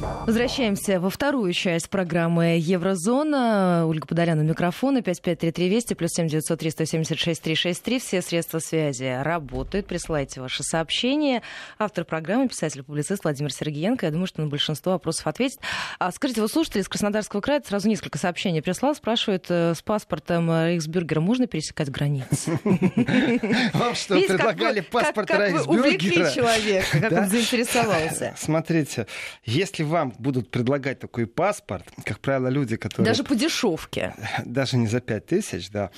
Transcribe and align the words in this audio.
Возвращаемся 0.00 0.98
во 0.98 1.10
вторую 1.10 1.52
часть 1.52 1.90
программы 1.90 2.56
«Еврозона». 2.58 3.84
Ольга 3.86 4.06
Подолян 4.06 4.38
у 4.38 4.42
микрофона. 4.42 5.02
5533 5.02 5.68
Вести, 5.68 5.94
плюс 5.94 6.12
7903 6.12 6.70
176 6.70 7.42
363. 7.42 7.98
Все 7.98 8.22
средства 8.22 8.58
связи 8.60 9.20
работают. 9.22 9.86
Присылайте 9.86 10.40
ваши 10.40 10.62
сообщения. 10.62 11.42
Автор 11.78 12.04
программы, 12.04 12.48
писатель-публицист 12.48 13.24
Владимир 13.24 13.52
Сергеенко. 13.52 14.06
Я 14.06 14.12
думаю, 14.12 14.26
что 14.26 14.40
на 14.40 14.48
большинство 14.48 14.92
вопросов 14.92 15.26
ответит. 15.26 15.60
А 15.98 16.10
скажите, 16.12 16.40
вот 16.40 16.50
слушатели 16.50 16.80
из 16.80 16.88
Краснодарского 16.88 17.40
края 17.40 17.62
сразу 17.66 17.88
несколько 17.88 18.18
сообщений 18.18 18.62
прислал. 18.62 18.94
Спрашивают, 18.94 19.46
э, 19.50 19.74
с 19.74 19.82
паспортом 19.82 20.50
Рейхсбюргера 20.50 21.20
можно 21.20 21.46
пересекать 21.46 21.90
границы? 21.90 22.58
Вам 22.64 23.94
что, 23.94 24.14
предлагали 24.14 24.80
паспорт 24.80 25.30
Рейхсбюргера? 25.30 25.58
Как 25.58 25.66
вы 25.66 25.78
увлекли 25.78 26.16
человека, 26.34 27.00
как 27.00 27.12
он 27.12 27.28
заинтересовался. 27.28 28.34
Смотрите, 28.38 29.06
если 29.44 29.89
вам 29.90 30.14
будут 30.18 30.50
предлагать 30.50 30.98
такой 30.98 31.26
паспорт, 31.26 31.84
как 32.04 32.20
правило, 32.20 32.48
люди, 32.48 32.76
которые... 32.76 33.06
Даже 33.06 33.24
по 33.24 33.34
дешевке. 33.34 34.14
Даже 34.44 34.76
не 34.76 34.86
за 34.86 35.00
5 35.00 35.26
тысяч, 35.26 35.70
да. 35.70 35.90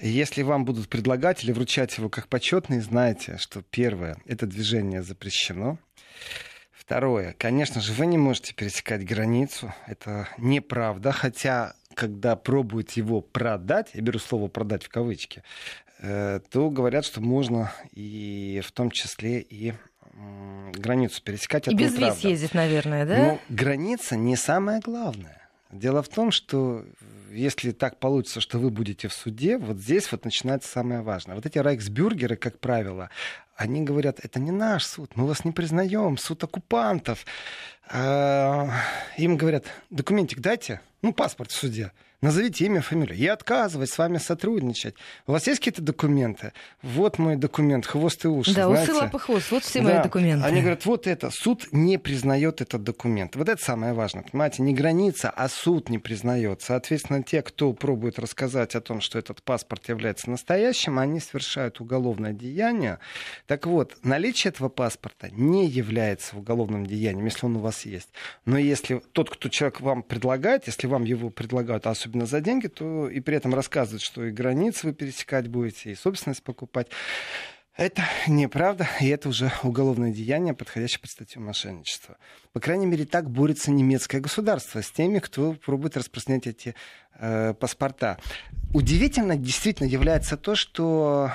Если 0.00 0.42
вам 0.42 0.64
будут 0.64 0.88
предлагать 0.88 1.44
или 1.44 1.52
вручать 1.52 1.98
его 1.98 2.08
как 2.08 2.28
почетный, 2.28 2.80
знаете, 2.80 3.36
что 3.38 3.62
первое, 3.62 4.16
это 4.26 4.46
движение 4.46 5.02
запрещено. 5.02 5.78
Второе, 6.72 7.34
конечно 7.38 7.80
же, 7.80 7.92
вы 7.92 8.06
не 8.06 8.18
можете 8.18 8.54
пересекать 8.54 9.04
границу. 9.04 9.72
Это 9.86 10.28
неправда, 10.38 11.12
хотя 11.12 11.74
когда 11.94 12.34
пробуют 12.34 12.92
его 12.92 13.20
продать, 13.20 13.90
я 13.94 14.00
беру 14.00 14.18
слово 14.18 14.48
продать 14.48 14.84
в 14.84 14.88
кавычки, 14.88 15.42
э, 16.00 16.40
то 16.50 16.70
говорят, 16.70 17.04
что 17.04 17.20
можно 17.20 17.72
и 17.92 18.60
в 18.64 18.72
том 18.72 18.90
числе 18.90 19.40
и 19.40 19.74
границу 20.72 21.22
пересекать. 21.22 21.68
И 21.68 21.74
без 21.74 21.96
виз 21.96 22.18
ездить, 22.18 22.54
наверное, 22.54 23.06
да? 23.06 23.16
Но 23.16 23.40
граница 23.48 24.16
не 24.16 24.36
самое 24.36 24.80
главное. 24.80 25.48
Дело 25.72 26.02
в 26.02 26.08
том, 26.08 26.32
что 26.32 26.84
если 27.30 27.70
так 27.70 27.98
получится, 27.98 28.40
что 28.40 28.58
вы 28.58 28.70
будете 28.70 29.08
в 29.08 29.12
суде, 29.12 29.56
вот 29.56 29.78
здесь 29.78 30.10
вот 30.10 30.24
начинается 30.24 30.68
самое 30.68 31.00
важное. 31.02 31.36
Вот 31.36 31.46
эти 31.46 31.58
райксбюргеры, 31.58 32.36
как 32.36 32.58
правило, 32.58 33.10
они 33.54 33.82
говорят, 33.82 34.18
это 34.22 34.40
не 34.40 34.50
наш 34.50 34.84
суд, 34.84 35.12
мы 35.14 35.26
вас 35.26 35.44
не 35.44 35.52
признаем, 35.52 36.16
суд 36.16 36.42
оккупантов. 36.42 37.24
А, 37.92 38.68
им 39.16 39.36
говорят, 39.36 39.64
документик 39.90 40.40
дайте, 40.40 40.80
ну, 41.02 41.12
паспорт 41.12 41.50
в 41.50 41.56
суде 41.56 41.92
назовите 42.20 42.66
имя, 42.66 42.80
фамилию. 42.80 43.16
Я 43.16 43.32
отказываюсь 43.32 43.90
с 43.90 43.98
вами 43.98 44.18
сотрудничать. 44.18 44.94
У 45.26 45.32
вас 45.32 45.46
есть 45.46 45.60
какие-то 45.60 45.82
документы? 45.82 46.52
Вот 46.82 47.18
мой 47.18 47.36
документ, 47.36 47.86
хвост 47.86 48.24
и 48.24 48.28
уши. 48.28 48.54
Да, 48.54 48.68
знаете? 48.68 48.92
усы, 48.92 49.00
лапы, 49.00 49.18
хвост. 49.18 49.50
Вот 49.50 49.64
все 49.64 49.80
да. 49.80 49.88
мои 49.88 50.02
документы. 50.02 50.46
Они 50.46 50.60
говорят, 50.60 50.84
вот 50.86 51.06
это. 51.06 51.30
Суд 51.30 51.68
не 51.72 51.98
признает 51.98 52.60
этот 52.60 52.82
документ. 52.82 53.36
Вот 53.36 53.48
это 53.48 53.62
самое 53.62 53.92
важное. 53.92 54.24
Понимаете, 54.24 54.62
не 54.62 54.74
граница, 54.74 55.30
а 55.30 55.48
суд 55.48 55.88
не 55.88 55.98
признает. 55.98 56.62
Соответственно, 56.62 57.22
те, 57.22 57.42
кто 57.42 57.72
пробует 57.72 58.18
рассказать 58.18 58.74
о 58.74 58.80
том, 58.80 59.00
что 59.00 59.18
этот 59.18 59.42
паспорт 59.42 59.88
является 59.88 60.30
настоящим, 60.30 60.98
они 60.98 61.20
совершают 61.20 61.80
уголовное 61.80 62.32
деяние. 62.32 62.98
Так 63.46 63.66
вот, 63.66 63.96
наличие 64.02 64.50
этого 64.50 64.68
паспорта 64.68 65.30
не 65.30 65.66
является 65.66 66.36
уголовным 66.36 66.86
деянием, 66.86 67.24
если 67.24 67.46
он 67.46 67.56
у 67.56 67.60
вас 67.60 67.79
есть. 67.86 68.10
Но 68.44 68.58
если 68.58 69.00
тот, 69.12 69.30
кто 69.30 69.48
человек 69.48 69.80
вам 69.80 70.02
предлагает, 70.02 70.66
если 70.66 70.86
вам 70.86 71.04
его 71.04 71.30
предлагают, 71.30 71.86
а 71.86 71.90
особенно 71.90 72.26
за 72.26 72.40
деньги, 72.40 72.66
то 72.66 73.08
и 73.08 73.20
при 73.20 73.36
этом 73.36 73.54
рассказывают, 73.54 74.02
что 74.02 74.24
и 74.24 74.30
границы 74.30 74.88
вы 74.88 74.94
пересекать 74.94 75.48
будете, 75.48 75.92
и 75.92 75.94
собственность 75.94 76.42
покупать. 76.42 76.88
Это 77.76 78.02
неправда, 78.26 78.88
и 79.00 79.06
это 79.06 79.28
уже 79.28 79.50
уголовное 79.62 80.12
деяние, 80.12 80.52
подходящее 80.52 81.00
под 81.00 81.10
статью 81.10 81.40
мошенничества. 81.40 82.18
По 82.52 82.60
крайней 82.60 82.86
мере, 82.86 83.06
так 83.06 83.30
борется 83.30 83.70
немецкое 83.70 84.20
государство 84.20 84.82
с 84.82 84.90
теми, 84.90 85.18
кто 85.18 85.54
пробует 85.54 85.96
распространять 85.96 86.46
эти 86.46 86.74
э, 87.14 87.54
паспорта. 87.54 88.18
Удивительно 88.74 89.36
действительно 89.36 89.86
является 89.86 90.36
то, 90.36 90.56
что 90.56 91.32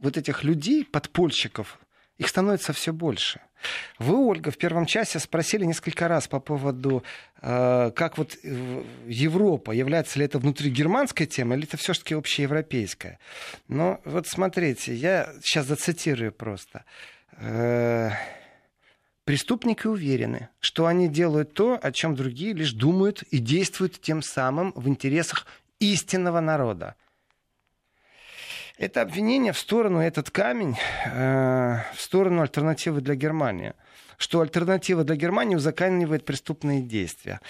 вот 0.00 0.16
этих 0.16 0.44
людей, 0.44 0.84
подпольщиков, 0.84 1.78
их 2.18 2.28
становится 2.28 2.72
все 2.72 2.92
больше. 2.92 3.40
Вы, 3.98 4.16
Ольга, 4.16 4.50
в 4.50 4.58
первом 4.58 4.86
часе 4.86 5.18
спросили 5.18 5.64
несколько 5.64 6.08
раз 6.08 6.28
по 6.28 6.40
поводу, 6.40 7.02
э, 7.42 7.90
как 7.94 8.18
вот 8.18 8.36
э, 8.42 8.84
Европа, 9.06 9.72
является 9.72 10.18
ли 10.18 10.24
это 10.24 10.38
внутригерманская 10.38 11.26
тема, 11.26 11.56
или 11.56 11.64
это 11.64 11.76
все-таки 11.76 12.14
общеевропейская. 12.14 13.18
Но 13.68 14.00
вот 14.04 14.26
смотрите, 14.26 14.94
я 14.94 15.32
сейчас 15.42 15.66
зацитирую 15.66 16.32
просто. 16.32 16.84
Э, 17.38 18.10
Преступники 19.26 19.88
уверены, 19.88 20.50
что 20.60 20.86
они 20.86 21.08
делают 21.08 21.52
то, 21.52 21.76
о 21.82 21.90
чем 21.90 22.14
другие 22.14 22.52
лишь 22.52 22.72
думают 22.72 23.22
и 23.22 23.38
действуют 23.38 24.00
тем 24.00 24.22
самым 24.22 24.72
в 24.76 24.86
интересах 24.88 25.46
истинного 25.80 26.38
народа. 26.38 26.94
Это 28.78 29.00
обвинение 29.00 29.52
в 29.54 29.58
сторону, 29.58 30.00
этот 30.00 30.30
камень, 30.30 30.76
э, 31.06 31.78
в 31.94 32.00
сторону 32.00 32.42
альтернативы 32.42 33.00
для 33.00 33.14
Германии 33.14 33.72
что 34.18 34.40
альтернатива 34.40 35.04
для 35.04 35.16
Германии 35.16 35.56
узаканивает 35.56 36.24
преступные 36.24 36.80
действия. 36.80 37.40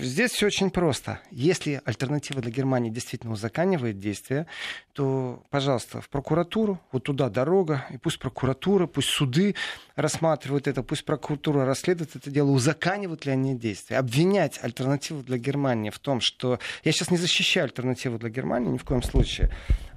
Здесь 0.00 0.32
все 0.32 0.46
очень 0.46 0.70
просто. 0.70 1.20
Если 1.30 1.80
альтернатива 1.84 2.40
для 2.40 2.50
Германии 2.50 2.90
действительно 2.90 3.32
узаканивает 3.32 3.98
действия, 3.98 4.46
то, 4.92 5.42
пожалуйста, 5.50 6.00
в 6.00 6.08
прокуратуру, 6.08 6.80
вот 6.92 7.04
туда 7.04 7.28
дорога, 7.28 7.86
и 7.90 7.98
пусть 7.98 8.18
прокуратура, 8.18 8.86
пусть 8.86 9.08
суды 9.08 9.54
рассматривают 9.96 10.66
это, 10.66 10.82
пусть 10.82 11.04
прокуратура 11.04 11.64
расследует 11.64 12.16
это 12.16 12.30
дело, 12.30 12.50
узаканивают 12.50 13.26
ли 13.26 13.32
они 13.32 13.56
действия. 13.56 13.98
Обвинять 13.98 14.58
альтернативу 14.62 15.22
для 15.22 15.38
Германии 15.38 15.90
в 15.90 15.98
том, 15.98 16.20
что... 16.20 16.58
Я 16.84 16.92
сейчас 16.92 17.10
не 17.10 17.16
защищаю 17.16 17.64
альтернативу 17.64 18.18
для 18.18 18.30
Германии 18.30 18.70
ни 18.70 18.78
в 18.78 18.84
коем 18.84 19.02
случае. 19.02 19.50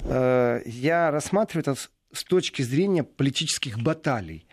Э, 0.03 0.61
я 0.65 1.11
рассматриваю 1.11 1.61
это 1.61 1.75
с 2.13 2.23
точки 2.23 2.61
зрения 2.61 3.03
политических 3.03 3.79
баталий. 3.79 4.47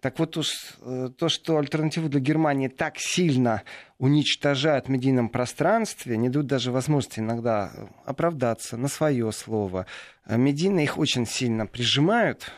Так 0.00 0.18
вот 0.18 0.36
уж 0.36 0.48
э, 0.80 1.10
то, 1.16 1.28
что 1.28 1.58
альтернативу 1.58 2.08
для 2.08 2.20
Германии 2.20 2.68
так 2.68 2.94
сильно 2.98 3.62
уничтожают 3.98 4.86
в 4.86 4.88
медийном 4.88 5.28
пространстве, 5.28 6.16
не 6.16 6.28
дают 6.28 6.46
даже 6.46 6.72
возможности 6.72 7.20
иногда 7.20 7.72
оправдаться 8.04 8.76
на 8.76 8.88
свое 8.88 9.30
слово. 9.32 9.86
Э, 10.24 10.36
медийно 10.36 10.80
их 10.80 10.98
очень 10.98 11.26
сильно 11.26 11.66
прижимают, 11.66 12.52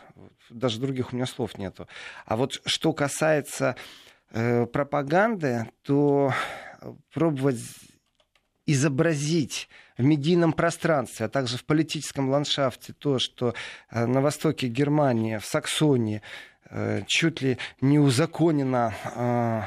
даже 0.51 0.81
других 0.81 1.13
у 1.13 1.17
меня 1.17 1.27
слов 1.27 1.59
нету. 1.59 1.89
А 2.27 2.37
вот 2.37 2.61
что 2.65 2.93
касается 2.93 3.77
э, 4.31 4.67
пропаганды, 4.67 5.69
то 5.83 6.33
пробовать 7.13 7.61
изобразить 8.67 9.69
в 9.99 10.05
медийном 10.05 10.53
пространстве, 10.53 11.27
а 11.27 11.29
также 11.29 11.59
в 11.59 11.65
политическом 11.65 12.31
ландшафте 12.31 12.93
то, 12.93 13.19
что 13.19 13.55
э, 13.91 14.07
на 14.07 14.21
востоке 14.21 14.69
Германии, 14.69 15.39
в 15.39 15.45
Саксонии 15.45 16.23
э, 16.71 17.03
чуть 17.07 17.43
ли 17.43 17.59
не 17.81 17.99
узаконена 17.99 18.95
э, 19.05 19.63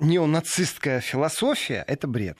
неонацистская 0.00 1.00
философия, 1.00 1.84
это 1.86 2.06
бред. 2.06 2.38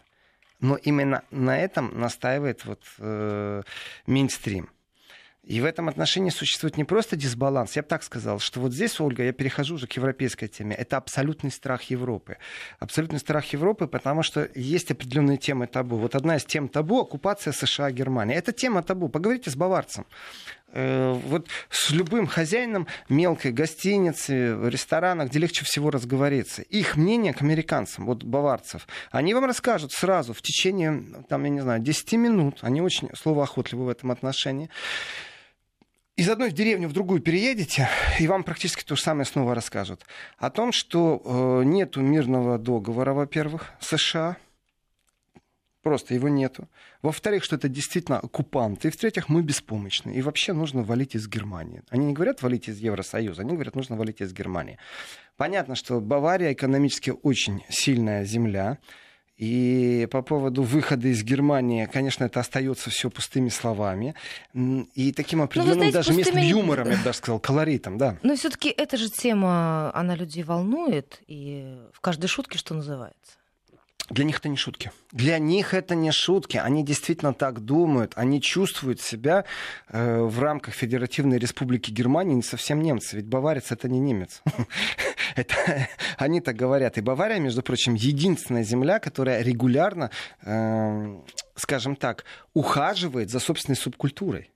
Но 0.61 0.77
именно 0.77 1.25
на 1.31 1.59
этом 1.59 1.99
настаивает 1.99 2.65
вот, 2.65 2.81
э, 2.99 3.63
Минстрим. 4.07 4.71
И 5.45 5.61
в 5.61 5.65
этом 5.65 5.89
отношении 5.89 6.31
существует 6.31 6.77
не 6.77 6.85
просто 6.85 7.17
дисбаланс, 7.17 7.75
я 7.75 7.83
бы 7.83 7.89
так 7.89 8.05
сказал, 8.05 8.39
что 8.39 8.61
вот 8.61 8.73
здесь, 8.73 9.01
Ольга, 9.01 9.25
я 9.25 9.33
перехожу 9.33 9.75
уже 9.75 9.89
к 9.89 9.93
европейской 9.95 10.47
теме, 10.47 10.77
это 10.77 10.97
абсолютный 10.97 11.51
страх 11.51 11.83
Европы. 11.91 12.37
Абсолютный 12.79 13.19
страх 13.19 13.53
Европы, 13.53 13.89
потому 13.89 14.23
что 14.23 14.49
есть 14.55 14.93
определенные 14.93 15.39
темы 15.39 15.67
табу. 15.67 15.97
Вот 15.97 16.15
одна 16.15 16.37
из 16.37 16.45
тем 16.45 16.69
табу— 16.69 17.01
оккупация 17.03 17.53
США 17.53 17.91
Германии. 17.91 18.37
Это 18.37 18.53
тема 18.53 18.85
табу. 18.85 19.09
Поговорите 19.09 19.51
с 19.51 19.57
баварцем 19.57 20.07
э, 20.69 21.13
вот 21.27 21.49
с 21.71 21.91
любым 21.91 22.29
хозяином 22.29 22.87
мелкой 23.09 23.51
гостиницы, 23.51 24.57
ресторана, 24.71 25.25
где 25.25 25.41
легче 25.41 25.65
всего 25.65 25.91
разговориться. 25.91 26.63
Их 26.63 26.97
мнение 26.97 27.35
к 27.35 27.43
американцам, 27.43 28.07
вот 28.07 28.23
баварцев, 28.23 28.87
они 29.11 29.35
вам 29.35 29.47
расскажут 29.47 29.91
сразу 29.91 30.35
в 30.35 30.41
течение, 30.41 31.03
там, 31.29 31.43
я 31.43 31.51
не 31.51 31.61
знаю, 31.61 31.81
10 31.81 32.13
минут, 32.13 32.59
они 32.61 32.81
очень 32.81 33.11
словоохотливы 33.17 33.87
в 33.87 33.89
этом 33.89 34.13
отношении, 34.13 34.71
из 36.17 36.29
одной 36.29 36.53
деревни 36.53 36.87
в 36.87 36.93
другую 36.93 37.21
переедете, 37.21 37.89
и 38.19 38.27
вам 38.27 38.45
практически 38.45 38.85
то 38.85 38.97
же 38.97 39.03
самое 39.03 39.25
снова 39.25 39.55
расскажут. 39.55 40.05
О 40.39 40.51
том, 40.51 40.73
что 40.73 41.23
э, 41.25 41.65
нету 41.65 42.01
мирного 42.01 42.59
договора, 42.59 43.13
во-первых, 43.13 43.71
США, 43.81 44.37
Просто 45.83 46.15
его 46.15 46.29
нету. 46.29 46.69
Во-вторых, 47.03 47.43
что 47.43 47.57
это 47.57 47.69
действительно 47.69 48.21
оккупанты. 48.21 48.87
И 48.87 48.91
в-третьих, 48.93 49.29
мы 49.29 49.43
беспомощны. 49.43 50.13
И 50.13 50.23
вообще 50.23 50.53
нужно 50.53 50.85
валить 50.85 51.17
из 51.17 51.27
Германии. 51.27 51.83
Они 51.91 52.07
не 52.07 52.13
говорят 52.13 52.41
валить 52.41 52.69
из 52.69 52.79
Евросоюза, 52.79 53.43
они 53.43 53.55
говорят, 53.55 53.75
нужно 53.75 53.97
валить 53.97 54.21
из 54.21 54.33
Германии. 54.33 54.79
Понятно, 55.37 55.75
что 55.75 56.01
Бавария 56.01 56.53
экономически 56.53 57.13
очень 57.23 57.65
сильная 57.69 58.25
земля. 58.25 58.79
И 59.37 60.07
по 60.11 60.23
поводу 60.23 60.63
выхода 60.63 61.09
из 61.09 61.25
Германии, 61.25 61.87
конечно, 61.87 62.25
это 62.25 62.41
остается 62.41 62.91
все 62.91 63.11
пустыми 63.11 63.49
словами. 63.49 64.15
И 64.55 65.13
таким 65.13 65.41
ну, 65.41 65.47
определенным 65.47 65.75
знаете, 65.91 65.99
даже 65.99 66.13
пустыми... 66.13 66.37
местным 66.37 66.45
юмором, 66.45 66.91
я 66.91 66.97
бы 66.97 67.03
даже 67.05 67.19
сказал, 67.19 67.41
колоритом, 67.41 67.99
да. 67.99 68.19
Но 68.23 68.37
все-таки 68.37 68.69
эта 68.69 68.97
же 68.97 69.09
тема, 69.09 69.91
она 69.95 70.15
людей 70.15 70.43
волнует, 70.43 71.21
и 71.27 71.77
в 71.93 72.01
каждой 72.01 72.27
шутке, 72.27 72.59
что 72.59 72.75
называется. 72.75 73.33
Для 74.13 74.25
них 74.25 74.37
это 74.37 74.51
не 74.51 74.59
шутки. 74.59 74.93
Для 75.11 75.39
них 75.39 75.73
это 75.73 75.95
не 75.95 76.13
шутки. 76.13 76.59
Они 76.59 76.85
действительно 76.85 77.33
так 77.33 77.61
думают. 77.61 78.13
Они 78.15 78.43
чувствуют 78.43 79.01
себя 79.01 79.47
э, 79.89 80.21
в 80.21 80.39
рамках 80.39 80.75
Федеративной 80.75 81.39
Республики 81.39 81.91
Германии 81.91 82.35
не 82.35 82.43
совсем 82.43 82.83
немцы. 82.83 83.17
Ведь 83.17 83.27
баварец 83.27 83.73
это 83.73 83.89
не 83.89 84.01
немец. 84.01 84.43
это, 85.35 85.55
они 86.19 86.43
так 86.43 86.57
говорят. 86.57 86.99
И 86.99 87.01
Бавария, 87.01 87.39
между 87.39 87.63
прочим, 87.63 87.95
единственная 87.95 88.65
земля, 88.65 88.99
которая 88.99 89.43
регулярно, 89.43 90.11
э, 90.43 91.21
скажем 91.57 91.97
так, 91.97 92.27
ухаживает 92.53 93.31
за 93.31 93.41
собственной 93.41 93.77
субкультурой. 93.77 94.52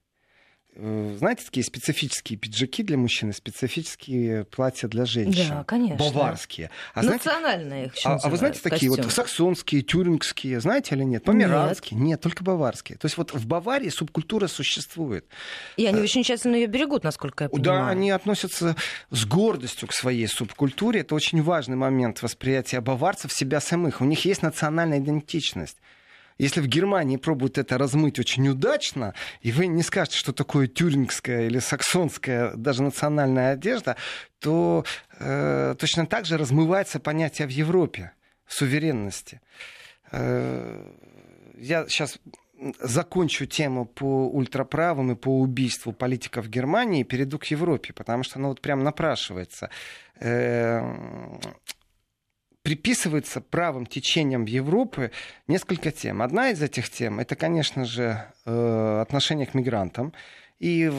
Э, 0.79 1.17
знаете, 1.19 1.45
такие 1.45 1.65
специфические 1.65 2.39
пиджаки 2.39 2.83
для 2.83 2.99
мужчин 2.99 3.31
и 3.31 3.33
специфические 3.33 4.45
платья 4.45 4.89
для 4.89 5.07
женщин. 5.07 5.49
Да, 5.49 5.65
конечно. 5.65 5.97
Баварские. 5.97 6.71
А 6.93 7.03
Национальные 7.03 7.87
их 7.87 7.93
а, 8.05 8.19
а 8.23 8.29
вы 8.29 8.37
знаете 8.37 8.61
такие 8.63 8.91
костюм. 8.91 9.05
вот 9.05 9.13
саксонские, 9.13 9.83
тюрингские, 9.83 10.61
знаете 10.61 10.95
или 10.95 11.05
нет? 11.05 11.25
Померанские? 11.25 11.99
Нет. 11.99 12.07
нет, 12.07 12.21
только 12.21 12.45
баварские. 12.45 12.99
То 12.99 13.07
есть 13.07 13.17
вот 13.17 13.33
в 13.33 13.47
Баварии 13.47 13.89
субкультура 13.89 14.49
существует. 14.49 15.27
И 15.79 15.87
они 15.87 16.01
а, 16.01 16.03
очень 16.03 16.23
тщательно 16.23 16.57
ее 16.57 16.67
берегут, 16.67 17.05
насколько 17.05 17.45
я 17.45 17.49
понимаю. 17.49 17.81
Да, 17.81 17.89
они 17.89 18.11
относятся 18.11 18.77
с 19.11 19.25
гордостью 19.25 19.89
к 19.89 19.95
своей 19.95 20.27
субкультуре. 20.27 21.01
Это 21.01 21.15
очень 21.15 21.43
важный 21.43 21.77
момент 21.77 22.23
восприятия 22.23 22.83
баварцев 22.83 23.33
себя 23.33 23.61
самых. 23.61 24.03
У 24.03 24.05
них 24.05 24.27
есть 24.27 24.43
национальная 24.43 24.99
идентичность. 24.99 25.79
Если 26.39 26.61
в 26.61 26.67
Германии 26.67 27.17
пробуют 27.17 27.57
это 27.59 27.79
размыть 27.79 28.19
очень 28.19 28.47
удачно, 28.49 29.15
и 29.41 29.53
вы 29.53 29.67
не 29.67 29.83
скажете, 29.83 30.19
что 30.19 30.33
такое 30.33 30.67
тюрингская 30.67 31.47
или 31.47 31.59
саксонская 31.59 32.53
даже 32.55 32.83
национальная 32.83 33.53
одежда, 33.53 33.97
то 34.39 34.85
э, 35.19 35.75
точно 35.79 36.07
так 36.07 36.27
же 36.27 36.37
размывается 36.37 37.01
понятие 37.01 37.49
в 37.49 37.51
Европе 37.51 38.13
суверенности. 38.47 39.41
Э, 40.13 40.93
я 41.57 41.89
сейчас 41.89 42.19
закончу 42.81 43.47
тему 43.47 43.87
по 43.87 44.29
ультраправым 44.29 45.13
и 45.13 45.15
по 45.15 45.41
убийству 45.41 45.93
политиков 45.93 46.49
Германии 46.49 47.01
и 47.01 47.05
перейду 47.05 47.39
к 47.39 47.45
Европе, 47.47 47.93
потому 47.93 48.23
что 48.23 48.39
она 48.39 48.49
вот 48.49 48.61
прям 48.61 48.83
напрашивается. 48.83 49.71
Приписывается 52.67 53.41
правым 53.41 53.87
течением 53.87 54.45
Европы 54.45 55.13
несколько 55.47 55.93
тем. 55.93 56.21
Одна 56.21 56.51
из 56.51 56.61
этих 56.61 56.91
тем 56.91 57.21
это, 57.21 57.37
конечно 57.37 57.85
же, 57.85 58.25
э, 58.45 59.01
отношение 59.01 59.47
к 59.47 59.55
мигрантам. 59.55 60.13
И 60.59 60.91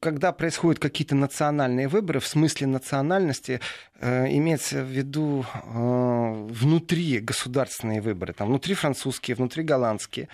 когда 0.00 0.32
происходят 0.32 0.82
какие-то 0.82 1.14
национальные 1.14 1.86
выборы, 1.86 2.18
в 2.18 2.26
смысле 2.26 2.66
национальности 2.66 3.60
э, 4.00 4.26
имеется 4.36 4.82
в 4.82 4.88
виду 4.88 5.46
э, 5.46 6.46
внутри 6.50 7.20
государственные 7.20 8.00
выборы, 8.00 8.32
там 8.32 8.48
внутри 8.48 8.74
французские, 8.74 9.36
внутри 9.36 9.62
голландские, 9.62 10.28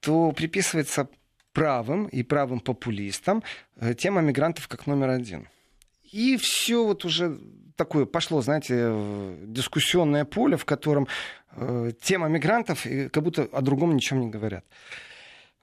то 0.00 0.32
приписывается 0.32 1.10
правым 1.52 2.06
и 2.06 2.22
правым 2.22 2.60
популистам 2.60 3.42
э, 3.76 3.92
тема 3.92 4.22
мигрантов 4.22 4.68
как 4.68 4.86
номер 4.86 5.10
один. 5.10 5.48
И 6.10 6.38
все 6.40 6.82
вот 6.82 7.04
уже 7.04 7.38
такое 7.78 8.04
пошло, 8.04 8.42
знаете, 8.42 8.92
дискуссионное 9.44 10.26
поле, 10.26 10.58
в 10.58 10.66
котором 10.66 11.08
э, 11.52 11.92
тема 12.02 12.28
мигрантов 12.28 12.86
как 13.12 13.22
будто 13.22 13.44
о 13.44 13.62
другом 13.62 13.94
ничем 13.94 14.20
не 14.20 14.28
говорят. 14.28 14.64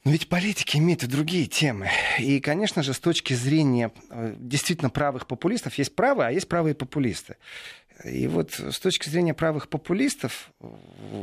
Но 0.05 0.11
ведь 0.11 0.29
политики 0.29 0.77
имеют 0.77 1.03
и 1.03 1.07
другие 1.07 1.47
темы. 1.47 1.89
И, 2.19 2.39
конечно 2.39 2.83
же, 2.83 2.93
с 2.93 2.99
точки 2.99 3.33
зрения 3.33 3.91
э, 4.09 4.35
действительно 4.37 4.89
правых 4.89 5.27
популистов, 5.27 5.75
есть 5.75 5.95
правые, 5.95 6.29
а 6.29 6.31
есть 6.31 6.47
правые 6.47 6.73
популисты. 6.73 7.37
И 8.03 8.27
вот 8.27 8.53
с 8.53 8.79
точки 8.79 9.09
зрения 9.09 9.33
правых 9.33 9.67
популистов, 9.67 10.51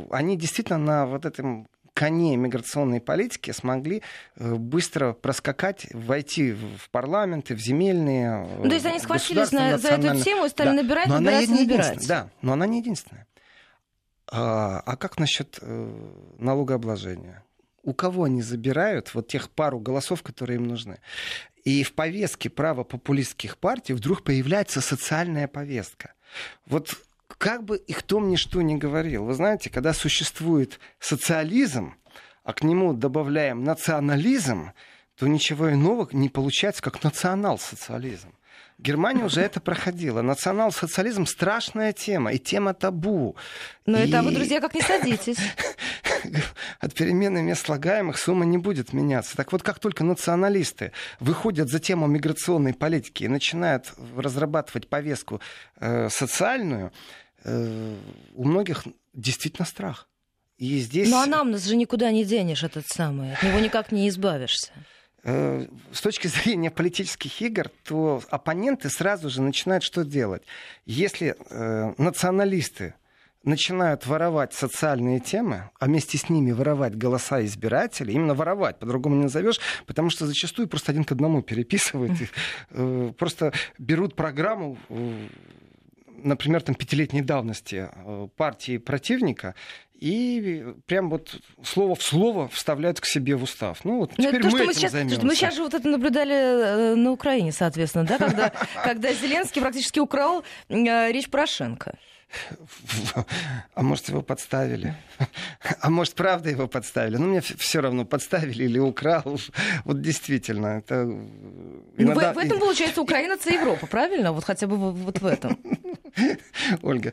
они 0.09 0.37
действительно 0.37 0.77
на 0.77 1.05
вот 1.05 1.25
этом 1.25 1.67
коне 1.93 2.35
миграционной 2.35 2.99
политики 2.99 3.51
смогли 3.51 4.01
э, 4.35 4.53
быстро 4.55 5.13
проскакать, 5.13 5.87
войти 5.93 6.53
в 6.53 6.89
парламенты, 6.91 7.55
в 7.55 7.59
земельные. 7.59 8.47
Ну, 8.59 8.67
то 8.67 8.73
есть 8.73 8.85
они 8.85 8.99
схватились 8.99 9.51
на, 9.51 9.77
за 9.77 9.89
эту 9.89 10.21
тему 10.21 10.45
и 10.45 10.49
стали 10.49 10.69
да. 10.69 10.73
набирать, 10.73 11.07
но 11.07 11.19
набирать, 11.19 11.49
она 11.49 11.59
набирать. 11.59 12.07
Да, 12.07 12.29
но 12.41 12.53
она 12.53 12.65
не 12.65 12.79
единственная. 12.79 13.27
А, 14.27 14.81
а 14.85 14.97
как 14.97 15.19
насчет 15.19 15.59
э, 15.61 16.09
налогообложения? 16.39 17.43
У 17.83 17.93
кого 17.93 18.23
они 18.23 18.41
забирают 18.41 19.13
вот 19.13 19.27
тех 19.27 19.49
пару 19.49 19.79
голосов, 19.79 20.23
которые 20.23 20.57
им 20.57 20.67
нужны? 20.67 20.99
И 21.63 21.83
в 21.83 21.93
повестке 21.93 22.49
правопопулистских 22.49 23.57
партий 23.57 23.93
вдруг 23.93 24.23
появляется 24.23 24.81
социальная 24.81 25.47
повестка. 25.47 26.13
Вот 26.65 26.95
как 27.37 27.63
бы 27.63 27.77
и 27.77 27.93
кто 27.93 28.19
мне 28.19 28.37
что 28.37 28.61
ни 28.61 28.75
говорил, 28.75 29.25
вы 29.25 29.33
знаете, 29.33 29.69
когда 29.69 29.93
существует 29.93 30.79
социализм, 30.99 31.95
а 32.43 32.53
к 32.53 32.63
нему 32.63 32.93
добавляем 32.93 33.63
национализм, 33.63 34.71
то 35.17 35.27
ничего 35.27 35.71
иного 35.71 36.07
не 36.11 36.29
получается, 36.29 36.81
как 36.81 37.03
национал-социализм. 37.03 38.33
Германия 38.79 39.23
уже 39.23 39.41
это 39.41 39.61
проходила. 39.61 40.21
Национал-социализм 40.21 41.25
страшная 41.25 41.93
тема 41.93 42.33
и 42.33 42.39
тема 42.39 42.73
табу. 42.73 43.35
Но 43.85 43.97
и... 43.99 44.09
это 44.09 44.21
вы, 44.23 44.31
друзья, 44.31 44.59
как 44.59 44.73
не 44.73 44.81
садитесь. 44.81 45.37
От 46.79 46.93
перемены 46.93 47.43
мест 47.43 47.65
слагаемых 47.65 48.17
сумма 48.17 48.45
не 48.45 48.57
будет 48.57 48.91
меняться. 48.91 49.37
Так 49.37 49.51
вот, 49.51 49.63
как 49.63 49.79
только 49.79 50.03
националисты 50.03 50.91
выходят 51.19 51.69
за 51.69 51.79
тему 51.79 52.07
миграционной 52.07 52.73
политики 52.73 53.23
и 53.23 53.27
начинают 53.27 53.93
разрабатывать 54.17 54.89
повестку 54.89 55.39
э, 55.79 56.09
социальную, 56.09 56.91
у 57.45 58.43
многих 58.43 58.85
действительно 59.13 59.65
страх. 59.65 60.07
И 60.57 60.79
здесь... 60.79 61.09
Ну 61.09 61.17
а 61.17 61.25
нам 61.25 61.57
же 61.57 61.75
никуда 61.75 62.11
не 62.11 62.23
денешь 62.23 62.63
этот 62.63 62.87
самый, 62.87 63.33
от 63.33 63.43
него 63.43 63.59
никак 63.59 63.91
не 63.91 64.07
избавишься. 64.07 64.71
Э, 65.23 65.65
с 65.91 66.01
точки 66.01 66.27
зрения 66.27 66.69
политических 66.69 67.41
игр, 67.41 67.69
то 67.83 68.21
оппоненты 68.29 68.89
сразу 68.89 69.29
же 69.29 69.41
начинают 69.41 69.83
что 69.83 70.03
делать? 70.03 70.43
Если 70.85 71.35
э, 71.49 71.93
националисты 71.97 72.95
начинают 73.43 74.05
воровать 74.05 74.53
социальные 74.53 75.19
темы, 75.19 75.69
а 75.79 75.85
вместе 75.85 76.17
с 76.17 76.29
ними 76.29 76.51
воровать 76.51 76.97
голоса 76.97 77.43
избирателей, 77.43 78.13
именно 78.13 78.33
воровать, 78.33 78.79
по-другому 78.79 79.15
не 79.15 79.23
назовешь, 79.23 79.59
потому 79.85 80.09
что 80.09 80.27
зачастую 80.27 80.67
просто 80.67 80.91
один 80.91 81.03
к 81.03 81.11
одному 81.11 81.41
переписывают, 81.41 82.13
э, 82.71 83.13
просто 83.17 83.53
берут 83.77 84.15
программу 84.15 84.77
например, 86.23 86.61
там 86.61 86.75
пятилетней 86.75 87.21
давности 87.21 87.89
э, 87.93 88.27
партии 88.35 88.77
противника 88.77 89.55
и 90.03 90.65
прям 90.85 91.09
вот 91.09 91.39
слово 91.63 91.95
в 91.95 92.03
слово 92.03 92.49
вставляют 92.49 92.99
к 92.99 93.05
себе 93.05 93.35
в 93.35 93.43
устав. 93.43 93.85
Ну 93.85 93.99
вот 93.99 94.11
ну, 94.17 94.25
теперь 94.25 94.41
то, 94.41 94.49
мы 94.49 94.57
что 94.57 94.65
мы 94.65 94.73
сейчас, 94.73 94.91
займемся. 94.91 95.25
Мы 95.25 95.35
сейчас 95.35 95.55
же 95.55 95.63
вот 95.63 95.73
это 95.73 95.87
наблюдали 95.87 96.33
э, 96.33 96.95
на 96.95 97.11
Украине, 97.11 97.53
соответственно, 97.53 98.05
да, 98.05 98.17
когда, 98.17 98.51
когда 98.83 99.13
Зеленский 99.13 99.61
практически 99.61 99.99
украл 99.99 100.43
э, 100.67 101.11
речь 101.11 101.29
Порошенко. 101.29 101.97
А 103.75 103.81
может, 103.81 104.09
его 104.09 104.21
подставили? 104.21 104.95
А 105.81 105.89
может, 105.89 106.15
правда 106.15 106.49
его 106.49 106.67
подставили? 106.67 107.17
Ну, 107.17 107.27
мне 107.27 107.41
все 107.41 107.81
равно, 107.81 108.05
подставили 108.05 108.63
или 108.63 108.79
украл. 108.79 109.23
Вот 109.85 110.01
действительно, 110.01 110.79
это... 110.79 111.03
Иногда... 111.97 112.33
Ну, 112.33 112.33
в, 112.33 112.35
в 112.35 112.37
этом, 112.45 112.59
получается, 112.59 113.01
Украина 113.01 113.33
это 113.33 113.53
Европа, 113.53 113.87
правильно? 113.87 114.31
Вот 114.31 114.43
хотя 114.43 114.67
бы 114.67 114.91
вот 114.91 115.19
в 115.19 115.25
этом. 115.25 115.57
Ольга, 116.81 117.11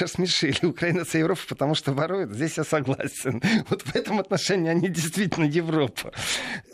рассмешили. 0.00 0.66
Украина 0.66 1.00
это 1.00 1.18
Европа, 1.18 1.42
потому 1.48 1.74
что 1.74 1.92
воруют. 1.92 2.32
Здесь 2.32 2.58
я 2.58 2.64
согласен. 2.64 3.42
Вот 3.68 3.82
в 3.82 3.94
этом 3.94 4.18
отношении 4.18 4.70
они 4.70 4.88
действительно 4.88 5.44
Европа. 5.44 6.12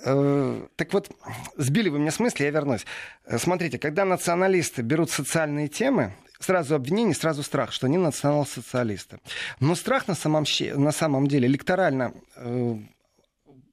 Э, 0.04 0.62
так 0.76 0.92
вот, 0.92 1.10
сбили 1.56 1.88
вы 1.88 1.98
меня 1.98 2.10
с 2.10 2.18
мысли, 2.18 2.44
я 2.44 2.50
вернусь. 2.50 2.86
Э, 3.26 3.38
смотрите, 3.38 3.78
когда 3.78 4.04
националисты 4.04 4.82
берут 4.82 5.10
социальные 5.10 5.68
темы, 5.68 6.12
сразу 6.46 6.74
обвинение, 6.74 7.14
сразу 7.14 7.42
страх, 7.42 7.72
что 7.72 7.86
они 7.86 7.98
национал-социалисты. 7.98 9.18
Но 9.60 9.74
страх 9.74 10.08
на 10.08 10.14
самом, 10.14 10.44
на 10.74 10.92
самом 10.92 11.26
деле 11.26 11.48
электорально 11.48 12.12
э, 12.36 12.76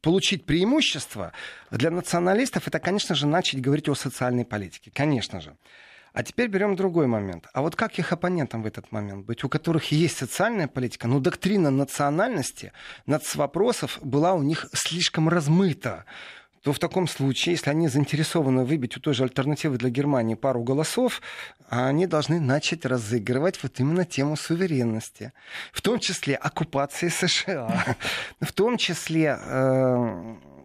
получить 0.01 0.45
преимущество 0.45 1.31
для 1.71 1.91
националистов, 1.91 2.67
это, 2.67 2.79
конечно 2.79 3.15
же, 3.15 3.27
начать 3.27 3.61
говорить 3.61 3.89
о 3.89 3.95
социальной 3.95 4.45
политике. 4.45 4.91
Конечно 4.93 5.39
же. 5.41 5.55
А 6.13 6.23
теперь 6.23 6.47
берем 6.47 6.75
другой 6.75 7.07
момент. 7.07 7.47
А 7.53 7.61
вот 7.61 7.75
как 7.75 7.97
их 7.97 8.11
оппонентам 8.11 8.61
в 8.63 8.67
этот 8.67 8.91
момент 8.91 9.25
быть, 9.25 9.43
у 9.43 9.49
которых 9.49 9.91
есть 9.91 10.17
социальная 10.17 10.67
политика, 10.67 11.07
но 11.07 11.19
доктрина 11.19 11.71
национальности, 11.71 12.71
над 13.07 13.35
вопросов 13.35 13.99
была 14.03 14.33
у 14.33 14.43
них 14.43 14.67
слишком 14.73 15.27
размыта. 15.29 16.05
То 16.63 16.71
в 16.71 16.79
таком 16.79 17.07
случае, 17.07 17.53
если 17.53 17.69
они 17.69 17.89
заинтересованы 17.89 18.63
выбить 18.63 18.95
у 18.95 19.01
той 19.01 19.13
же 19.13 19.23
альтернативы 19.23 19.77
для 19.77 19.89
Германии 19.89 20.35
пару 20.35 20.63
голосов, 20.63 21.21
они 21.69 22.07
должны 22.07 22.39
начать 22.39 22.85
разыгрывать 22.85 23.61
вот 23.61 23.79
именно 23.81 24.05
тему 24.05 24.37
суверенности. 24.37 25.33
В 25.73 25.81
том 25.81 25.99
числе 25.99 26.35
оккупации 26.35 27.07
США, 27.09 27.97
в 28.39 28.51
том 28.53 28.77
числе 28.77 29.37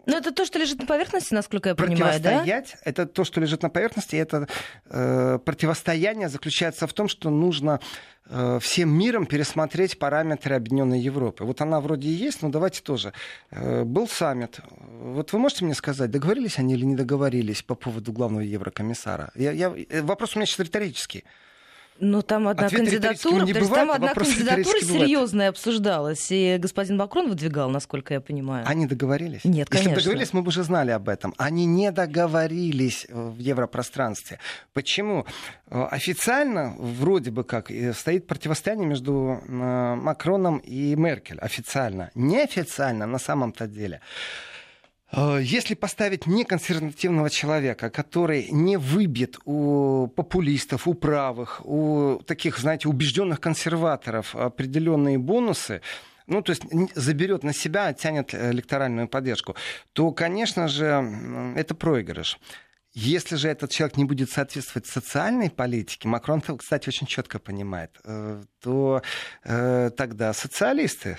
э, 0.09 0.11
ну, 0.11 0.17
это 0.17 0.33
то, 0.33 0.45
что 0.45 0.59
лежит 0.59 0.79
на 0.79 0.87
поверхности, 0.87 1.35
насколько 1.35 1.69
я 1.71 1.75
понимаю, 1.75 2.21
да? 2.21 2.45
Это 2.85 3.07
то, 3.07 3.25
что 3.25 3.41
лежит 3.41 3.62
на 3.62 3.71
поверхности. 3.71 4.17
Это 4.17 4.49
э, 4.87 5.38
противостояние 5.45 6.29
заключается 6.29 6.87
в 6.87 6.93
том, 6.93 7.09
что 7.09 7.31
нужно 7.31 7.81
э, 8.27 8.59
всем 8.61 8.91
миром 8.91 9.27
пересмотреть 9.27 9.99
параметры 9.99 10.55
Объединенной 10.55 11.00
Европы. 11.00 11.45
Вот 11.45 11.61
она 11.61 11.81
вроде 11.81 12.09
и 12.09 12.12
есть, 12.12 12.43
но 12.43 12.49
давайте 12.49 12.83
тоже. 12.83 13.12
Э, 13.50 13.85
был 13.85 14.09
саммит. 14.09 14.61
Вот 14.71 15.33
вы 15.33 15.38
можете 15.38 15.65
мне 15.65 15.75
сказать, 15.75 16.11
договорились 16.11 16.59
они 16.59 16.75
или 16.75 16.85
не 16.85 16.97
договорились 16.97 17.62
по 17.62 17.75
поводу 17.75 18.12
главного 18.12 18.43
еврокомиссара? 18.43 19.31
Я, 19.35 19.53
я, 19.53 19.73
э, 19.88 20.03
вопрос 20.03 20.35
у 20.35 20.38
меня 20.38 20.47
сейчас 20.47 20.61
риторический. 20.61 21.25
Ну, 22.00 22.23
там 22.23 22.47
одна 22.47 22.67
Ответ 22.67 22.83
кандидатура, 22.83 23.45
то 23.45 23.59
есть 23.59 23.73
там 23.73 23.90
одна 23.90 24.14
кандидатура 24.14 24.81
серьезная 24.81 25.49
обсуждалась, 25.49 26.26
и 26.31 26.57
господин 26.59 26.97
Макрон 26.97 27.28
выдвигал, 27.28 27.71
насколько 27.71 28.14
я 28.14 28.21
понимаю. 28.21 28.64
Они 28.69 28.87
договорились? 28.87 29.45
Нет, 29.45 29.69
конечно. 29.69 29.90
Если 29.90 29.90
бы 29.90 29.97
договорились, 29.97 30.33
мы 30.33 30.43
бы 30.43 30.49
уже 30.49 30.62
знали 30.62 30.93
об 30.93 31.09
этом. 31.09 31.35
Они 31.38 31.67
не 31.67 31.90
договорились 31.90 33.07
в 33.09 33.38
европространстве. 33.38 34.38
Почему? 34.73 35.26
Э, 35.71 35.87
официально, 35.90 36.75
вроде 36.78 37.31
бы 37.31 37.43
как, 37.45 37.71
стоит 37.95 38.26
противостояние 38.26 38.87
между 38.87 39.40
э, 39.47 39.95
Макроном 39.97 40.59
и 40.59 40.95
Меркель. 40.95 41.38
Официально. 41.38 42.11
Неофициально, 42.14 43.07
на 43.07 43.19
самом-то 43.19 43.67
деле. 43.67 44.00
Э, 45.12 45.41
если 45.43 45.75
поставить 45.75 46.27
неконсервативного 46.27 47.31
человека, 47.31 47.91
который 47.91 48.49
не 48.50 48.77
выбьет 48.77 49.38
у 49.45 50.09
популистов, 50.09 50.87
у 50.87 50.95
правых, 50.95 51.61
у 51.65 52.21
таких, 52.27 52.59
знаете, 52.59 52.88
убежденных 52.88 53.41
консерваторов 53.41 54.35
определенные 54.35 55.19
бонусы, 55.19 55.81
ну, 56.27 56.43
то 56.43 56.50
есть 56.50 56.62
заберет 56.95 57.43
на 57.43 57.55
себя, 57.55 57.87
оттянет 57.87 58.35
электоральную 58.35 59.09
поддержку, 59.09 59.57
то, 59.95 60.12
конечно 60.12 60.69
же, 60.69 61.55
это 61.57 61.75
проигрыш. 61.75 62.38
Если 62.93 63.37
же 63.37 63.49
этот 63.49 63.71
человек 63.71 63.97
не 63.97 64.05
будет 64.05 64.31
соответствовать 64.31 64.87
социальной 64.87 65.50
политике, 65.50 66.09
Макрон, 66.09 66.41
кстати, 66.41 66.88
очень 66.88 67.07
четко 67.07 67.38
понимает, 67.38 67.93
э, 68.05 68.43
то 68.61 69.03
э, 69.45 69.91
тогда 69.97 70.33
социалисты 70.33 71.17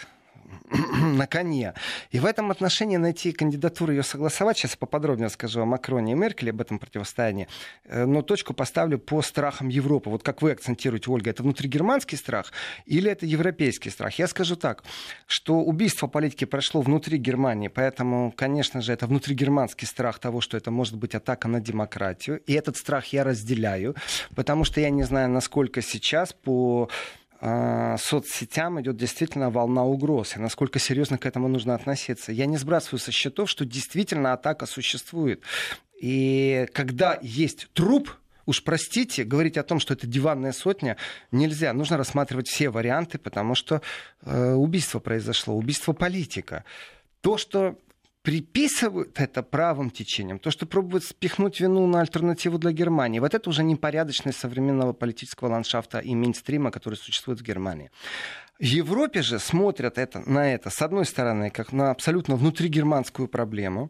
на 1.01 1.27
коне. 1.27 1.74
И 2.12 2.20
в 2.20 2.25
этом 2.25 2.51
отношении 2.51 2.98
найти 2.98 3.32
кандидатуру, 3.32 3.91
ее 3.91 4.03
согласовать, 4.03 4.58
сейчас 4.58 4.75
поподробнее 4.75 5.29
скажу 5.29 5.62
о 5.62 5.65
Макроне 5.65 6.13
и 6.13 6.15
Меркеле, 6.15 6.51
об 6.51 6.62
этом 6.62 6.79
противостоянии, 6.79 7.48
э, 7.86 8.06
но 8.06 8.22
точку 8.22 8.53
поставлю 8.53 9.00
по 9.00 9.22
страхам 9.22 9.70
Европы. 9.70 10.10
Вот 10.10 10.24
как 10.24 10.41
вы 10.41 10.51
акцентируете, 10.51 11.12
Ольга, 11.12 11.29
это 11.29 11.44
внутригерманский 11.44 12.18
страх 12.18 12.51
или 12.86 13.10
это 13.12 13.25
европейский 13.25 13.89
страх? 13.89 14.20
Я 14.20 14.27
скажу 14.27 14.56
так, 14.56 14.84
что 15.27 15.60
убийство 15.60 16.08
политики 16.08 16.46
прошло 16.46 16.82
внутри 16.82 17.18
Германии, 17.18 17.68
поэтому, 17.68 18.32
конечно 18.36 18.82
же, 18.82 18.94
это 18.94 19.08
внутригерманский 19.08 19.88
страх 19.88 20.20
того, 20.20 20.41
что 20.41 20.58
это 20.58 20.72
может 20.72 20.96
быть 20.96 21.15
атака 21.15 21.48
на 21.48 21.60
демократию. 21.60 22.41
И 22.46 22.53
этот 22.53 22.77
страх 22.77 23.06
я 23.08 23.24
разделяю, 23.24 23.96
потому 24.36 24.63
что 24.63 24.82
я 24.82 24.89
не 24.89 25.03
знаю, 25.03 25.29
насколько 25.29 25.82
сейчас 25.82 26.34
по 26.34 26.89
соцсетям 27.41 28.81
идет 28.81 28.98
действительно 28.98 29.50
волна 29.50 29.86
угроз, 29.86 30.36
и 30.36 30.39
насколько 30.39 30.77
серьезно 30.79 31.17
к 31.17 31.25
этому 31.25 31.48
нужно 31.48 31.75
относиться. 31.75 32.31
Я 32.31 32.46
не 32.46 32.58
сбрасываю 32.58 33.00
со 33.00 33.12
счетов, 33.12 33.50
что 33.50 33.65
действительно 33.65 34.34
атака 34.34 34.65
существует. 34.65 35.41
И 36.00 36.67
когда 36.74 37.17
есть 37.22 37.69
труп, 37.74 38.12
уж 38.46 38.63
простите, 38.63 39.24
говорить 39.24 39.58
о 39.58 39.63
том, 39.63 39.79
что 39.79 39.93
это 39.93 40.08
диванная 40.08 40.53
сотня, 40.53 40.98
нельзя. 41.31 41.72
Нужно 41.74 41.98
рассматривать 41.98 42.48
все 42.48 42.69
варианты, 42.69 43.19
потому 43.19 43.55
что 43.55 43.81
э, 44.24 44.53
убийство 44.53 45.00
произошло, 45.00 45.55
убийство 45.55 45.93
политика. 45.93 46.63
То, 47.22 47.38
что 47.38 47.77
приписывают 48.29 49.19
это 49.19 49.41
правым 49.41 49.89
течением, 49.89 50.38
то, 50.38 50.51
что 50.51 50.67
пробуют 50.67 51.03
спихнуть 51.03 51.59
вину 51.59 51.88
на 51.88 52.01
альтернативу 52.01 52.59
для 52.59 52.71
Германии, 52.71 53.19
вот 53.19 53.33
это 53.33 53.50
уже 53.50 53.63
непорядочность 53.63 54.38
современного 54.38 54.93
политического 54.93 55.50
ландшафта 55.50 55.98
и 55.98 56.13
мейнстрима, 56.13 56.69
который 56.69 56.93
существует 56.93 57.39
в 57.39 57.43
Германии. 57.43 57.89
В 58.59 58.65
Европе 58.65 59.24
же 59.24 59.39
смотрят 59.39 59.98
это, 59.98 60.21
на 60.29 60.53
это, 60.53 60.69
с 60.69 60.79
одной 60.83 61.05
стороны, 61.05 61.50
как 61.50 61.74
на 61.74 61.89
абсолютно 61.89 62.36
внутригерманскую 62.36 63.27
проблему, 63.27 63.89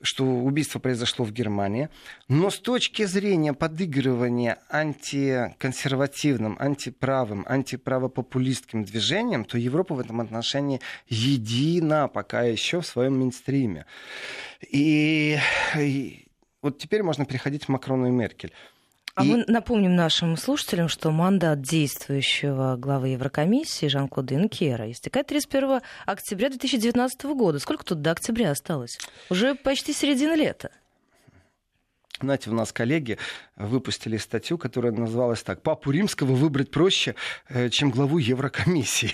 что 0.00 0.24
убийство 0.24 0.78
произошло 0.78 1.24
в 1.24 1.32
Германии, 1.32 1.88
но 2.28 2.50
с 2.50 2.58
точки 2.58 3.04
зрения 3.04 3.52
подыгрывания 3.52 4.58
антиконсервативным, 4.70 6.56
антиправым, 6.60 7.44
антиправопопулистским 7.48 8.84
движением, 8.84 9.44
то 9.44 9.58
Европа 9.58 9.94
в 9.94 10.00
этом 10.00 10.20
отношении 10.20 10.80
едина 11.08 12.08
пока 12.08 12.42
еще 12.42 12.80
в 12.80 12.86
своем 12.86 13.18
мейнстриме. 13.18 13.86
И, 14.70 15.38
и 15.76 16.26
вот 16.62 16.78
теперь 16.78 17.02
можно 17.02 17.24
переходить 17.24 17.66
к 17.66 17.68
Макрону 17.68 18.08
и 18.08 18.10
Меркель. 18.10 18.52
А 19.18 19.24
и... 19.24 19.28
мы 19.28 19.44
напомним 19.48 19.96
нашим 19.96 20.36
слушателям, 20.36 20.88
что 20.88 21.10
мандат 21.10 21.60
действующего 21.60 22.76
главы 22.76 23.08
Еврокомиссии 23.08 23.88
Жан-Клода 23.88 24.34
Юнкера 24.34 24.88
истекает 24.92 25.26
31 25.26 25.80
октября 26.06 26.50
2019 26.50 27.24
года. 27.24 27.58
Сколько 27.58 27.84
тут 27.84 28.00
до 28.00 28.12
октября 28.12 28.52
осталось? 28.52 28.96
Уже 29.28 29.56
почти 29.56 29.92
середина 29.92 30.36
лета. 30.36 30.70
Знаете, 32.20 32.50
у 32.50 32.52
нас 32.52 32.72
коллеги 32.72 33.18
выпустили 33.56 34.18
статью, 34.18 34.56
которая 34.56 34.92
называлась 34.92 35.42
так 35.42 35.62
«Папу 35.62 35.90
Римского 35.90 36.34
выбрать 36.34 36.70
проще, 36.70 37.16
э, 37.48 37.70
чем 37.70 37.90
главу 37.90 38.18
Еврокомиссии». 38.18 39.12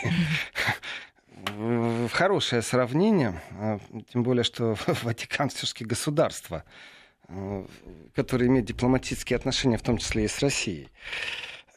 Хорошее 2.13 2.61
сравнение, 2.61 3.41
э, 3.59 3.79
тем 4.13 4.23
более, 4.23 4.45
что 4.45 4.77
Ватикан 5.03 5.49
все-таки 5.49 5.87
государство. 5.87 6.63
Э, 7.35 7.65
который 8.15 8.47
имеет 8.47 8.67
дипломатические 8.67 9.37
отношения, 9.37 9.77
в 9.77 9.83
том 9.83 9.99
числе 9.99 10.25
и 10.25 10.29
с 10.29 10.39
Россией. 10.39 10.89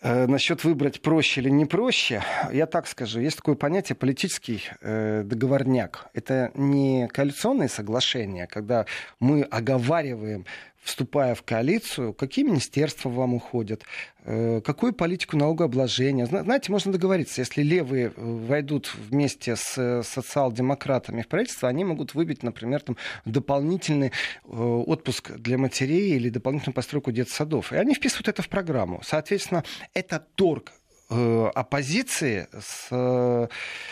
Э, 0.03 0.27
насчет 0.27 0.63
выбрать 0.63 1.01
проще 1.01 1.41
или 1.41 1.49
не 1.49 1.65
проще, 1.65 2.21
я 2.51 2.67
так 2.67 2.85
скажу, 2.87 3.19
есть 3.19 3.37
такое 3.37 3.55
понятие 3.55 3.95
политический 3.95 4.61
э, 4.81 5.23
договорняк. 5.25 6.09
Это 6.13 6.51
не 6.53 7.07
коалиционные 7.07 7.69
соглашения, 7.69 8.45
когда 8.45 8.85
мы 9.19 9.41
оговариваем 9.41 10.45
вступая 10.81 11.35
в 11.35 11.43
коалицию, 11.43 12.13
какие 12.13 12.45
министерства 12.45 13.09
вам 13.09 13.33
уходят, 13.33 13.83
э, 14.23 14.61
какую 14.61 14.93
политику 14.93 15.37
налогообложения. 15.37 16.25
Знаете, 16.25 16.71
можно 16.71 16.91
договориться, 16.91 17.41
если 17.41 17.61
левые 17.61 18.07
э, 18.07 18.11
войдут 18.15 18.93
вместе 18.95 19.55
с 19.55 19.77
э, 19.77 20.03
социал-демократами 20.03 21.21
в 21.21 21.27
правительство, 21.27 21.67
они 21.67 21.83
могут 21.83 22.13
выбить, 22.13 22.43
например, 22.43 22.81
там, 22.81 22.97
дополнительный 23.25 24.11
отпуск 24.45 25.31
для 25.31 25.57
матерей 25.57 26.15
или 26.15 26.29
дополнительную 26.29 26.75
постройку 26.75 27.11
детсадов. 27.11 27.73
И 27.73 27.75
они 27.75 27.93
вписывают 27.93 28.27
это 28.29 28.41
в 28.41 28.49
программу. 28.49 29.01
Соответственно, 29.03 29.63
это 29.93 30.25
торг 30.35 30.71
оппозиции, 31.09 32.47
с, 32.59 32.87
э, 32.91 33.47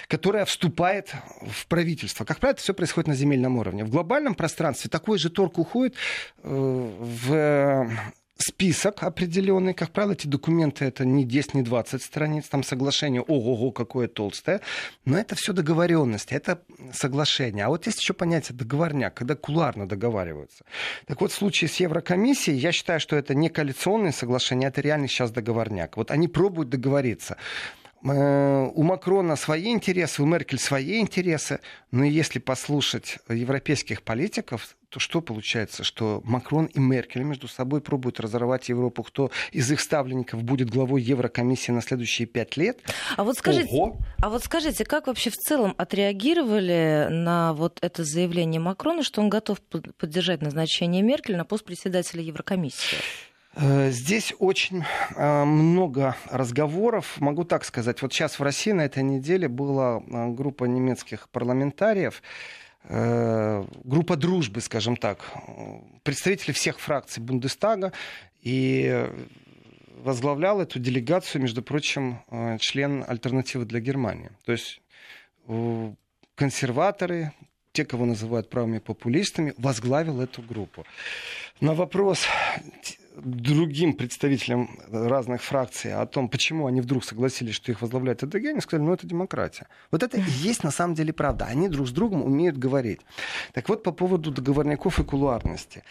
которая 0.07 0.45
вступает 0.45 1.13
в 1.41 1.67
правительство. 1.67 2.25
Как 2.25 2.39
правило, 2.39 2.57
все 2.57 2.73
происходит 2.73 3.07
на 3.07 3.15
земельном 3.15 3.57
уровне. 3.57 3.85
В 3.85 3.89
глобальном 3.89 4.35
пространстве 4.35 4.89
такой 4.89 5.17
же 5.17 5.29
торг 5.29 5.57
уходит 5.57 5.95
э, 6.43 6.49
в 6.49 7.89
список 8.37 9.03
определенный. 9.03 9.73
Как 9.73 9.91
правило, 9.91 10.13
эти 10.13 10.27
документы 10.27 10.85
это 10.85 11.05
не 11.05 11.25
10, 11.25 11.53
не 11.55 11.61
20 11.61 12.01
страниц. 12.01 12.47
Там 12.47 12.63
соглашение, 12.63 13.21
ого-го, 13.21 13.71
какое 13.71 14.07
толстое. 14.07 14.61
Но 15.05 15.17
это 15.17 15.35
все 15.35 15.53
договоренности, 15.53 16.33
это 16.33 16.61
соглашение. 16.93 17.65
А 17.65 17.69
вот 17.69 17.85
есть 17.85 18.01
еще 18.01 18.13
понятие 18.13 18.57
договорняк, 18.57 19.13
когда 19.13 19.35
куларно 19.35 19.87
договариваются. 19.87 20.65
Так 21.07 21.21
вот, 21.21 21.31
в 21.31 21.35
случае 21.35 21.69
с 21.69 21.77
Еврокомиссией, 21.77 22.57
я 22.57 22.71
считаю, 22.71 22.99
что 22.99 23.15
это 23.15 23.33
не 23.33 23.49
коалиционное 23.49 24.11
соглашение, 24.11 24.69
это 24.69 24.81
реально 24.81 25.07
сейчас 25.07 25.31
договорняк. 25.31 25.97
Вот 25.97 26.11
они 26.11 26.27
пробуют 26.27 26.69
договориться. 26.69 27.37
Э, 28.03 28.69
у 28.73 28.83
Макрона 28.83 29.35
свои 29.35 29.71
интересы, 29.71 30.21
у 30.21 30.25
Меркель 30.25 30.59
свои 30.59 30.99
интересы, 30.99 31.59
но 31.91 32.03
если 32.03 32.39
послушать 32.39 33.17
европейских 33.29 34.03
политиков, 34.03 34.75
то 34.95 34.99
что 35.01 35.19
получается, 35.19 35.83
что 35.83 36.21
Макрон 36.23 36.67
и 36.67 36.79
Меркель 36.79 37.23
между 37.23 37.49
собой 37.49 37.81
пробуют 37.81 38.21
разорвать 38.21 38.69
Европу, 38.69 39.03
кто 39.03 39.29
из 39.51 39.69
их 39.69 39.81
ставленников 39.81 40.41
будет 40.41 40.69
главой 40.69 41.01
Еврокомиссии 41.01 41.73
на 41.73 41.81
следующие 41.81 42.25
пять 42.25 42.55
лет? 42.55 42.79
А 43.17 43.25
вот 43.25 43.35
скажите, 43.35 43.67
Ого. 43.75 43.97
а 44.21 44.29
вот 44.29 44.45
скажите, 44.45 44.85
как 44.85 45.07
вообще 45.07 45.31
в 45.31 45.35
целом 45.35 45.75
отреагировали 45.77 47.09
на 47.09 47.51
вот 47.51 47.79
это 47.81 48.05
заявление 48.05 48.61
Макрона, 48.61 49.03
что 49.03 49.19
он 49.19 49.27
готов 49.27 49.59
поддержать 49.59 50.41
назначение 50.41 51.01
Меркель 51.01 51.35
на 51.35 51.43
пост 51.43 51.65
председателя 51.65 52.21
Еврокомиссии? 52.21 52.95
Э, 53.55 53.89
здесь 53.89 54.33
очень 54.39 54.85
э, 55.15 55.43
много 55.43 56.15
разговоров. 56.29 57.19
Могу 57.19 57.43
так 57.43 57.65
сказать. 57.65 58.01
Вот 58.01 58.13
сейчас 58.13 58.39
в 58.39 58.43
России 58.43 58.71
на 58.71 58.85
этой 58.85 59.03
неделе 59.03 59.49
была 59.49 59.97
э, 59.97 60.27
группа 60.29 60.63
немецких 60.63 61.27
парламентариев, 61.29 62.21
группа 62.87 64.15
дружбы, 64.15 64.61
скажем 64.61 64.95
так, 64.95 65.33
представители 66.03 66.51
всех 66.51 66.79
фракций 66.79 67.23
Бундестага, 67.23 67.91
и 68.41 69.07
возглавлял 70.05 70.61
эту 70.61 70.79
делегацию, 70.79 71.41
между 71.41 71.63
прочим, 71.63 72.19
э, 72.29 72.57
член 72.59 73.03
альтернативы 73.07 73.65
для 73.65 73.79
Германии. 73.79 74.29
То 74.45 74.51
есть 74.51 74.81
э, 75.47 75.93
консерваторы, 76.35 77.31
те, 77.71 77.85
кого 77.85 78.05
называют 78.05 78.49
правыми 78.49 78.77
популистами, 78.77 79.53
возглавил 79.57 80.21
эту 80.21 80.43
группу. 80.43 80.85
На 81.59 81.73
вопрос 81.73 82.27
другим 83.23 83.93
представителям 83.93 84.79
разных 84.91 85.41
фракций 85.41 85.93
о 85.93 86.05
том, 86.05 86.29
почему 86.29 86.67
они 86.67 86.81
вдруг 86.81 87.03
согласились, 87.03 87.55
что 87.55 87.71
их 87.71 87.81
возглавляет 87.81 88.23
ЭДГ, 88.23 88.45
они 88.45 88.61
сказали, 88.61 88.85
ну 88.85 88.93
это 88.93 89.07
демократия. 89.07 89.67
Вот 89.91 90.03
это 90.03 90.17
и 90.17 90.23
есть 90.23 90.63
на 90.63 90.71
самом 90.71 90.95
деле 90.95 91.13
правда. 91.13 91.45
Они 91.45 91.69
друг 91.69 91.87
с 91.87 91.91
другом 91.91 92.23
умеют 92.23 92.57
говорить. 92.57 93.01
Так 93.53 93.69
вот, 93.69 93.83
по 93.83 93.91
поводу 93.91 94.31
договорников 94.31 94.99
и 94.99 95.03
кулуарности. 95.03 95.83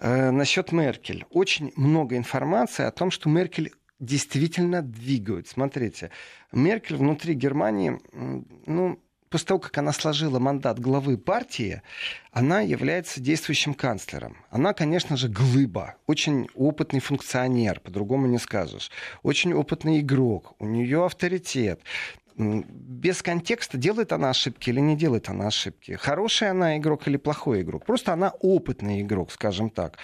Э, 0.00 0.30
насчет 0.30 0.72
Меркель. 0.72 1.26
Очень 1.30 1.72
много 1.76 2.16
информации 2.16 2.84
о 2.84 2.90
том, 2.90 3.10
что 3.10 3.28
Меркель 3.28 3.72
действительно 4.00 4.82
двигают. 4.82 5.48
Смотрите, 5.48 6.10
Меркель 6.50 6.96
внутри 6.96 7.34
Германии, 7.34 8.00
ну, 8.66 8.98
после 9.32 9.46
того, 9.46 9.60
как 9.60 9.76
она 9.78 9.92
сложила 9.92 10.38
мандат 10.38 10.78
главы 10.78 11.16
партии, 11.16 11.82
она 12.30 12.60
является 12.60 13.20
действующим 13.20 13.74
канцлером. 13.74 14.36
Она, 14.50 14.74
конечно 14.74 15.16
же, 15.16 15.28
глыба, 15.28 15.96
очень 16.06 16.48
опытный 16.54 17.00
функционер, 17.00 17.80
по-другому 17.80 18.26
не 18.26 18.38
скажешь, 18.38 18.90
очень 19.22 19.54
опытный 19.54 20.00
игрок, 20.00 20.54
у 20.58 20.66
нее 20.66 21.04
авторитет 21.06 21.80
без 22.36 23.22
контекста, 23.22 23.78
делает 23.78 24.12
она 24.12 24.30
ошибки 24.30 24.70
или 24.70 24.80
не 24.80 24.96
делает 24.96 25.28
она 25.28 25.48
ошибки. 25.48 25.92
Хороший 25.92 26.50
она 26.50 26.78
игрок 26.78 27.06
или 27.08 27.16
плохой 27.16 27.62
игрок. 27.62 27.84
Просто 27.84 28.12
она 28.12 28.32
опытный 28.40 29.02
игрок, 29.02 29.30
скажем 29.32 29.70
так. 29.70 29.98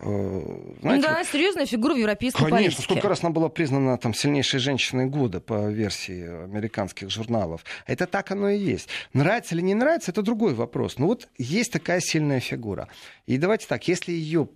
Э, 0.00 0.74
знаете, 0.80 1.06
да, 1.06 1.18
вот... 1.18 1.26
серьезная 1.26 1.66
фигура 1.66 1.94
в 1.94 1.98
европейской 1.98 2.38
Конечно, 2.38 2.56
политике. 2.56 2.82
сколько 2.82 3.08
раз 3.08 3.22
она 3.22 3.30
была 3.30 3.48
признана 3.48 3.98
там, 3.98 4.14
сильнейшей 4.14 4.60
женщиной 4.60 5.06
года 5.06 5.40
по 5.40 5.70
версии 5.70 6.44
американских 6.44 7.10
журналов. 7.10 7.64
Это 7.86 8.06
так 8.06 8.30
оно 8.30 8.48
и 8.48 8.58
есть. 8.58 8.88
Нравится 9.12 9.54
или 9.54 9.62
не 9.62 9.74
нравится, 9.74 10.10
это 10.10 10.22
другой 10.22 10.54
вопрос. 10.54 10.98
Но 10.98 11.06
вот 11.06 11.28
есть 11.38 11.72
такая 11.72 12.00
сильная 12.00 12.40
фигура. 12.40 12.88
И 13.26 13.38
давайте 13.38 13.66
так, 13.66 13.88
если 13.88 14.12
ее 14.12 14.48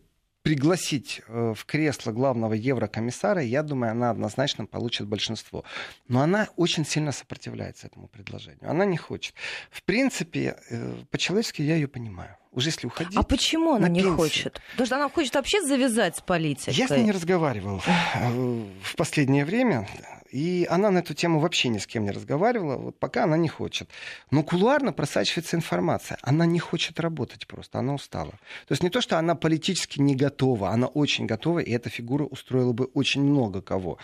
пригласить 0.44 1.22
э, 1.26 1.54
в 1.56 1.64
кресло 1.64 2.12
главного 2.12 2.52
еврокомиссара, 2.52 3.40
я 3.42 3.62
думаю, 3.62 3.92
она 3.92 4.10
однозначно 4.10 4.66
получит 4.66 5.08
большинство. 5.08 5.64
Но 6.06 6.20
она 6.20 6.48
очень 6.56 6.84
сильно 6.84 7.12
сопротивляется 7.12 7.86
этому 7.86 8.08
предложению. 8.08 8.70
Она 8.70 8.84
не 8.84 8.98
хочет. 8.98 9.34
В 9.70 9.82
принципе, 9.82 10.58
э, 10.68 10.96
по-человечески 11.10 11.62
я 11.62 11.76
ее 11.76 11.88
понимаю. 11.88 12.36
Уже 12.52 12.68
если 12.68 12.86
уходить. 12.86 13.16
А 13.16 13.22
почему 13.22 13.72
она 13.72 13.88
не 13.88 14.00
пенсию. 14.00 14.16
хочет? 14.16 14.60
Потому 14.72 14.86
что 14.86 14.96
она 14.96 15.08
хочет 15.08 15.34
вообще 15.34 15.62
завязать 15.62 16.16
с 16.16 16.20
политикой. 16.20 16.74
Я 16.74 16.88
с 16.88 16.90
ней 16.90 17.04
не 17.04 17.12
разговаривал 17.12 17.82
э, 18.14 18.64
в 18.82 18.96
последнее 18.96 19.46
время. 19.46 19.88
И 20.34 20.66
она 20.68 20.90
на 20.90 20.98
эту 20.98 21.14
тему 21.14 21.38
вообще 21.38 21.68
ни 21.68 21.78
с 21.78 21.86
кем 21.86 22.02
не 22.02 22.10
разговаривала, 22.10 22.76
вот 22.76 22.98
пока 22.98 23.22
она 23.22 23.36
не 23.36 23.48
хочет. 23.48 23.88
Но 24.32 24.42
кулуарно 24.42 24.92
просачивается 24.92 25.54
информация. 25.56 26.18
Она 26.22 26.44
не 26.44 26.58
хочет 26.58 26.98
работать 26.98 27.46
просто, 27.46 27.78
она 27.78 27.94
устала. 27.94 28.32
То 28.66 28.72
есть 28.72 28.82
не 28.82 28.90
то, 28.90 29.00
что 29.00 29.16
она 29.16 29.36
политически 29.36 30.00
не 30.00 30.16
готова, 30.16 30.70
она 30.70 30.88
очень 30.88 31.26
готова, 31.26 31.60
и 31.60 31.70
эта 31.70 31.88
фигура 31.88 32.24
устроила 32.24 32.72
бы 32.72 32.86
очень 32.86 33.22
много 33.22 33.62
кого. 33.62 33.98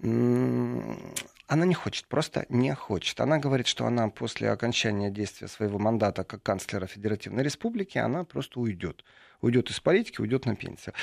Она 0.00 1.66
не 1.66 1.74
хочет, 1.74 2.06
просто 2.06 2.46
не 2.48 2.74
хочет. 2.74 3.20
Она 3.20 3.36
говорит, 3.36 3.66
что 3.66 3.84
она 3.84 4.08
после 4.08 4.50
окончания 4.50 5.10
действия 5.10 5.48
своего 5.48 5.78
мандата 5.78 6.24
как 6.24 6.42
канцлера 6.42 6.86
Федеративной 6.86 7.42
Республики, 7.42 7.98
она 7.98 8.24
просто 8.24 8.58
уйдет. 8.58 9.04
Уйдет 9.42 9.68
из 9.68 9.80
политики, 9.80 10.22
уйдет 10.22 10.46
на 10.46 10.56
пенсию. 10.56 10.94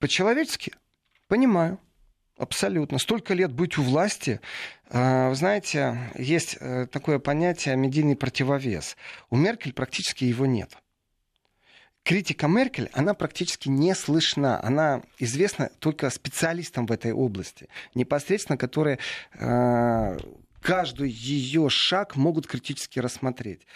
По-человечески 0.00 0.72
понимаю. 1.28 1.78
Абсолютно. 2.36 2.98
Столько 2.98 3.32
лет 3.32 3.52
быть 3.52 3.78
у 3.78 3.82
власти. 3.82 4.40
А, 4.90 5.30
вы 5.30 5.34
знаете, 5.34 5.98
есть 6.16 6.58
э, 6.60 6.86
такое 6.86 7.18
понятие 7.18 7.76
медийный 7.76 8.14
противовес. 8.14 8.96
У 9.30 9.36
Меркель 9.36 9.72
практически 9.72 10.24
его 10.24 10.44
нет. 10.44 10.76
Критика 12.02 12.46
Меркель, 12.46 12.90
она 12.92 13.14
практически 13.14 13.70
не 13.70 13.94
слышна. 13.94 14.62
Она 14.62 15.02
известна 15.18 15.70
только 15.78 16.10
специалистам 16.10 16.86
в 16.86 16.92
этой 16.92 17.12
области, 17.12 17.68
непосредственно 17.94 18.58
которые 18.58 18.98
э, 19.32 20.18
каждый 20.60 21.08
ее 21.08 21.70
шаг 21.70 22.16
могут 22.16 22.46
критически 22.46 22.98
рассмотреть. 22.98 23.66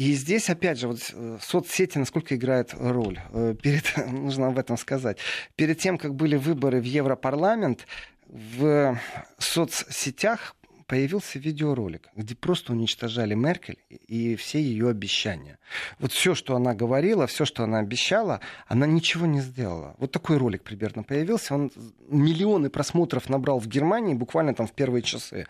И 0.00 0.14
здесь, 0.14 0.48
опять 0.48 0.78
же, 0.78 0.88
вот 0.88 1.12
э, 1.12 1.38
соцсети 1.42 1.98
насколько 1.98 2.34
играют 2.34 2.72
роль. 2.72 3.20
Э, 3.34 3.54
перед, 3.62 3.84
нужно 4.10 4.46
об 4.46 4.58
этом 4.58 4.78
сказать. 4.78 5.18
Перед 5.56 5.78
тем, 5.78 5.98
как 5.98 6.14
были 6.14 6.36
выборы 6.36 6.80
в 6.80 6.84
Европарламент, 6.84 7.86
в 8.26 8.98
соцсетях 9.36 10.56
появился 10.86 11.38
видеоролик, 11.38 12.08
где 12.16 12.34
просто 12.34 12.72
уничтожали 12.72 13.34
Меркель 13.34 13.76
и 13.90 14.36
все 14.36 14.58
ее 14.62 14.88
обещания. 14.88 15.58
Вот 15.98 16.12
все, 16.12 16.34
что 16.34 16.56
она 16.56 16.74
говорила, 16.74 17.26
все, 17.26 17.44
что 17.44 17.62
она 17.64 17.78
обещала, 17.80 18.40
она 18.68 18.86
ничего 18.86 19.26
не 19.26 19.42
сделала. 19.42 19.96
Вот 19.98 20.12
такой 20.12 20.38
ролик 20.38 20.62
примерно 20.62 21.02
появился. 21.02 21.54
Он 21.54 21.70
миллионы 22.08 22.70
просмотров 22.70 23.28
набрал 23.28 23.60
в 23.60 23.68
Германии 23.68 24.14
буквально 24.14 24.54
там 24.54 24.66
в 24.66 24.72
первые 24.72 25.02
часы. 25.02 25.46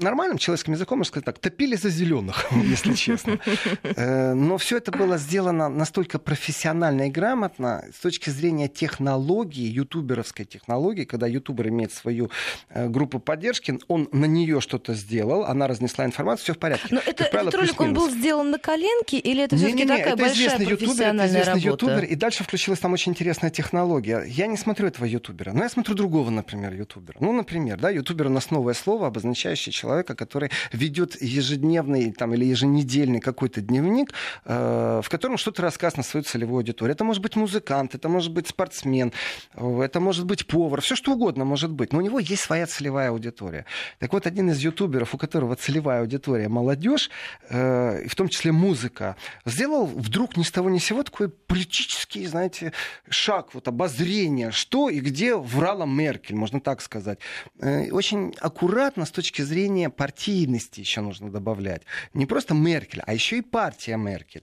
Нормальным 0.00 0.38
человеческим 0.38 0.72
языком 0.72 0.98
можно 0.98 1.10
сказать 1.10 1.24
так, 1.26 1.38
топили 1.38 1.76
за 1.76 1.90
зеленых, 1.90 2.46
если 2.64 2.94
честно. 2.94 3.38
Э, 3.82 4.32
но 4.34 4.56
все 4.56 4.78
это 4.78 4.90
было 4.92 5.18
сделано 5.18 5.68
настолько 5.68 6.18
профессионально 6.18 7.08
и 7.08 7.10
грамотно 7.10 7.84
с 7.94 8.00
точки 8.00 8.30
зрения 8.30 8.68
технологии, 8.68 9.66
ютуберовской 9.66 10.46
технологии, 10.46 11.04
когда 11.04 11.26
ютубер 11.26 11.68
имеет 11.68 11.92
свою 11.92 12.30
э, 12.70 12.88
группу 12.88 13.18
поддержки, 13.18 13.78
он 13.88 14.08
на 14.12 14.24
нее 14.24 14.60
что-то 14.60 14.94
сделал, 14.94 15.44
она 15.44 15.68
разнесла 15.68 16.04
информацию, 16.06 16.44
все 16.44 16.54
в 16.54 16.58
порядке. 16.58 16.88
Но 16.90 17.00
это, 17.04 17.24
правило, 17.24 17.48
этот 17.48 17.60
ролик, 17.60 17.80
он 17.80 17.94
был 17.94 18.10
сделан 18.10 18.50
на 18.50 18.58
коленке, 18.58 19.18
или 19.18 19.44
это 19.44 19.56
все-таки 19.56 19.86
такая 19.86 20.14
это 20.14 20.16
большая 20.16 20.56
профессиональная 20.56 21.26
ютубер, 21.26 21.40
это 21.40 21.50
работа? 21.50 21.68
ютубер, 21.68 22.04
и 22.04 22.14
дальше 22.14 22.44
включилась 22.44 22.78
там 22.78 22.92
очень 22.92 23.12
интересная 23.12 23.50
технология. 23.50 24.24
Я 24.26 24.46
не 24.46 24.56
смотрю 24.56 24.88
этого 24.88 25.04
ютубера, 25.04 25.52
но 25.52 25.62
я 25.62 25.68
смотрю 25.68 25.94
другого, 25.94 26.30
например, 26.30 26.72
ютубера. 26.72 27.18
Ну, 27.20 27.32
например, 27.32 27.78
да, 27.78 27.90
ютубер 27.90 28.26
у 28.26 28.30
нас 28.30 28.50
новое 28.50 28.74
слово, 28.74 29.08
обозначающее 29.08 29.72
человека, 29.72 29.89
человека, 29.90 30.14
который 30.14 30.50
ведет 30.72 31.20
ежедневный 31.20 32.12
там, 32.12 32.34
или 32.34 32.44
еженедельный 32.44 33.20
какой-то 33.20 33.60
дневник, 33.60 34.12
э, 34.44 35.00
в 35.02 35.08
котором 35.08 35.36
что-то 35.36 35.62
рассказывает 35.62 35.98
на 35.98 36.02
свою 36.02 36.24
целевую 36.24 36.58
аудиторию. 36.58 36.94
Это 36.94 37.04
может 37.04 37.22
быть 37.22 37.36
музыкант, 37.36 37.94
это 37.94 38.08
может 38.08 38.32
быть 38.32 38.46
спортсмен, 38.48 39.12
это 39.54 40.00
может 40.00 40.26
быть 40.26 40.46
повар, 40.46 40.80
все 40.80 40.96
что 40.96 41.12
угодно 41.12 41.44
может 41.44 41.70
быть. 41.70 41.92
Но 41.92 41.98
у 41.98 42.02
него 42.02 42.18
есть 42.18 42.42
своя 42.42 42.66
целевая 42.66 43.10
аудитория. 43.10 43.64
Так 43.98 44.12
вот, 44.12 44.26
один 44.26 44.50
из 44.50 44.58
ютуберов, 44.58 45.14
у 45.14 45.18
которого 45.18 45.56
целевая 45.56 46.00
аудитория 46.00 46.48
молодежь, 46.48 47.10
э, 47.48 48.06
в 48.08 48.14
том 48.14 48.28
числе 48.28 48.52
музыка, 48.52 49.16
сделал 49.46 49.86
вдруг 49.86 50.36
ни 50.36 50.42
с 50.42 50.50
того 50.50 50.70
ни 50.70 50.78
с 50.78 50.84
сего 50.84 51.02
такой 51.02 51.28
политический, 51.28 52.26
знаете, 52.26 52.72
шаг, 53.08 53.54
вот 53.54 53.68
обозрение, 53.68 54.50
что 54.50 54.88
и 54.88 55.00
где 55.00 55.34
врала 55.34 55.86
Меркель, 55.86 56.36
можно 56.36 56.60
так 56.60 56.80
сказать. 56.80 57.18
Э, 57.58 57.90
очень 57.90 58.34
аккуратно 58.40 59.04
с 59.04 59.10
точки 59.10 59.42
зрения 59.42 59.69
влияние 59.70 59.88
партийности 59.88 60.80
еще 60.80 61.00
нужно 61.00 61.30
добавлять. 61.30 61.82
Не 62.12 62.26
просто 62.26 62.54
Меркель, 62.54 63.02
а 63.06 63.14
еще 63.14 63.38
и 63.38 63.42
партия 63.42 63.96
Меркель. 63.96 64.42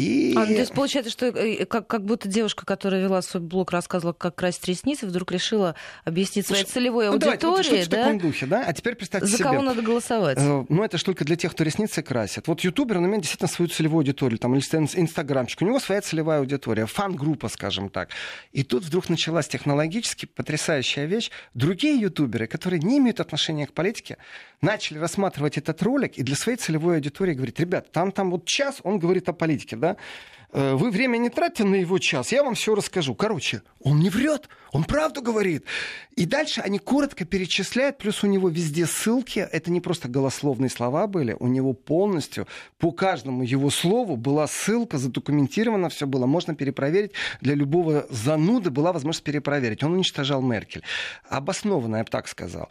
И... 0.00 0.34
А, 0.36 0.46
то 0.46 0.52
есть 0.52 0.72
получается, 0.72 1.10
что 1.10 1.26
э, 1.26 1.66
как, 1.66 1.86
как 1.86 2.04
будто 2.04 2.28
девушка, 2.28 2.64
которая 2.64 3.02
вела 3.02 3.20
свой 3.22 3.42
блог, 3.42 3.70
рассказывала, 3.70 4.12
как 4.12 4.34
красить 4.34 4.66
ресницы, 4.66 5.06
вдруг 5.06 5.30
решила 5.32 5.74
объяснить 6.04 6.46
своей 6.46 6.64
целевой 6.64 7.06
ну, 7.06 7.12
аудитории. 7.12 7.38
Давайте, 7.40 7.78
вот 7.80 7.88
да? 7.90 7.96
в 7.96 8.04
таком 8.04 8.18
духе, 8.18 8.46
да? 8.46 8.64
А 8.66 8.72
теперь 8.72 8.94
представьте 8.94 9.28
За 9.28 9.36
себе. 9.36 9.44
кого 9.44 9.62
надо 9.62 9.82
голосовать? 9.82 10.38
Э, 10.38 10.64
ну, 10.68 10.82
это 10.82 10.96
же 10.98 11.04
только 11.04 11.24
для 11.24 11.36
тех, 11.36 11.52
кто 11.52 11.64
ресницы 11.64 12.02
красит. 12.02 12.48
Вот 12.48 12.60
ютубер, 12.60 12.98
он 12.98 13.06
имеет 13.06 13.22
действительно 13.22 13.48
свою 13.48 13.68
целевую 13.68 13.98
аудиторию, 13.98 14.38
там, 14.38 14.54
или 14.54 14.60
инстаграмчик. 14.60 15.60
У 15.62 15.64
него 15.64 15.78
своя 15.80 16.00
целевая 16.00 16.40
аудитория, 16.40 16.86
фан-группа, 16.86 17.48
скажем 17.48 17.90
так. 17.90 18.10
И 18.52 18.62
тут 18.62 18.84
вдруг 18.84 19.08
началась 19.08 19.48
технологически 19.48 20.26
потрясающая 20.26 21.04
вещь. 21.04 21.30
Другие 21.54 22.00
ютуберы, 22.00 22.46
которые 22.46 22.80
не 22.80 22.98
имеют 22.98 23.20
отношения 23.20 23.66
к 23.66 23.72
политике, 23.72 24.16
начали 24.60 24.98
рассматривать 24.98 25.58
этот 25.58 25.82
ролик 25.82 26.16
и 26.16 26.22
для 26.22 26.36
своей 26.36 26.58
целевой 26.58 26.96
аудитории 26.96 27.34
говорить, 27.34 27.58
ребят, 27.60 27.92
там, 27.92 28.12
там 28.12 28.30
вот 28.30 28.46
час 28.46 28.80
он 28.82 28.98
говорит 28.98 29.28
о 29.28 29.32
политике, 29.32 29.76
да? 29.76 29.89
Э, 30.52 30.74
вы 30.74 30.90
время 30.90 31.16
не 31.18 31.30
тратите 31.30 31.64
на 31.64 31.76
его 31.76 31.98
час, 31.98 32.32
я 32.32 32.42
вам 32.42 32.54
все 32.54 32.74
расскажу. 32.74 33.14
Короче, 33.14 33.62
он 33.80 34.00
не 34.00 34.10
врет, 34.10 34.48
он 34.72 34.84
правду 34.84 35.22
говорит. 35.22 35.64
И 36.16 36.26
дальше 36.26 36.60
они 36.60 36.78
коротко 36.78 37.24
перечисляют, 37.24 37.98
плюс 37.98 38.24
у 38.24 38.26
него 38.26 38.48
везде 38.48 38.86
ссылки. 38.86 39.38
Это 39.38 39.70
не 39.70 39.80
просто 39.80 40.08
голословные 40.08 40.68
слова 40.68 41.06
были, 41.06 41.36
у 41.38 41.46
него 41.46 41.72
полностью 41.72 42.48
по 42.78 42.90
каждому 42.90 43.42
его 43.42 43.70
слову 43.70 44.16
была 44.16 44.46
ссылка, 44.46 44.98
задокументировано 44.98 45.88
все 45.88 46.06
было. 46.06 46.26
Можно 46.26 46.54
перепроверить. 46.54 47.12
Для 47.40 47.54
любого 47.54 48.06
зануды 48.10 48.70
была 48.70 48.92
возможность 48.92 49.24
перепроверить. 49.24 49.82
Он 49.84 49.92
уничтожал 49.92 50.42
Меркель. 50.42 50.82
Обоснованно, 51.28 51.96
я 51.96 52.04
бы 52.04 52.10
так 52.10 52.26
сказал. 52.26 52.68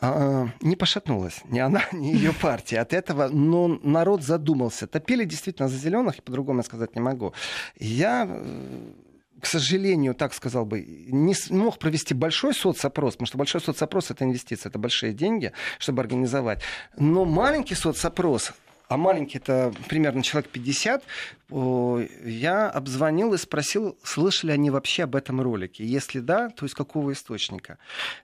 А, 0.00 0.48
не 0.60 0.76
пошатнулась 0.76 1.42
ни 1.48 1.58
она, 1.58 1.82
ни 1.92 2.08
ее 2.08 2.32
партия 2.32 2.80
от 2.80 2.92
этого, 2.92 3.28
но 3.28 3.68
народ 3.68 4.22
задумался. 4.22 4.86
Топили 4.86 5.24
действительно 5.24 5.68
за 5.68 5.76
зеленых, 5.76 6.18
и 6.18 6.22
по-другому 6.22 6.60
я 6.60 6.64
сказать 6.64 6.94
не 6.94 7.00
могу. 7.00 7.32
Я 7.78 8.26
э, 8.28 8.92
к 9.40 9.46
сожалению, 9.46 10.14
так 10.14 10.34
сказал 10.34 10.64
бы, 10.64 10.84
не 11.08 11.34
смог 11.34 11.78
провести 11.78 12.14
большой 12.14 12.54
соцопрос, 12.54 13.14
потому 13.14 13.26
что 13.26 13.38
большой 13.38 13.60
соцопрос 13.60 14.10
это 14.10 14.24
инвестиция, 14.24 14.70
это 14.70 14.78
большие 14.78 15.12
деньги, 15.12 15.52
чтобы 15.78 16.02
организовать. 16.02 16.62
Но 16.96 17.24
маленький 17.24 17.74
соцопрос 17.74 18.52
а 18.88 18.96
маленький 18.96 19.38
это 19.38 19.72
примерно 19.88 20.22
человек 20.22 20.50
50, 20.50 21.04
я 21.50 22.70
обзвонил 22.70 23.34
и 23.34 23.38
спросил, 23.38 23.98
слышали 24.02 24.52
они 24.52 24.70
вообще 24.70 25.04
об 25.04 25.14
этом 25.14 25.40
ролике. 25.40 25.84
Если 25.84 26.20
да, 26.20 26.50
то 26.50 26.66
из 26.66 26.74
какого 26.74 27.12
источника. 27.12 27.78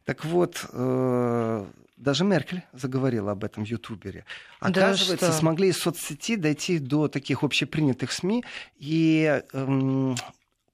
Так 0.05 0.25
вот, 0.25 0.67
э, 0.73 1.67
даже 1.97 2.25
Меркель 2.25 2.63
заговорила 2.73 3.33
об 3.33 3.45
этом 3.45 3.65
в 3.65 3.69
Ютубере. 3.69 4.25
Оказывается, 4.61 5.29
да 5.29 5.33
смогли 5.33 5.69
из 5.69 5.79
соцсети 5.79 6.37
дойти 6.37 6.79
до 6.79 7.09
таких 7.09 7.45
общепринятых 7.45 8.13
СМИ 8.13 8.45
и 8.79 9.43
эм, 9.53 10.17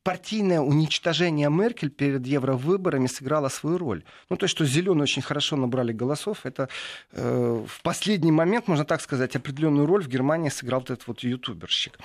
партийное 0.03 0.61
уничтожение 0.61 1.51
Меркель 1.51 1.91
перед 1.91 2.27
евровыборами 2.27 3.07
сыграло 3.07 3.49
свою 3.49 3.79
роль. 3.79 4.03
Ну, 4.31 4.37
то, 4.37 4.47
что 4.47 4.65
зеленые 4.65 5.03
очень 5.03 5.23
хорошо 5.23 5.57
набрали 5.57 5.93
голосов, 5.93 6.47
это 6.47 6.69
э, 7.13 7.65
в 7.67 7.83
последний 7.83 8.33
момент, 8.33 8.69
можно 8.69 8.85
так 8.85 9.01
сказать, 9.01 9.37
определенную 9.37 9.87
роль 9.87 10.03
в 10.03 10.09
Германии 10.09 10.49
сыграл 10.49 10.81
вот 10.81 10.91
этот 10.91 11.07
вот 11.07 11.21
ютуберщик. 11.23 11.99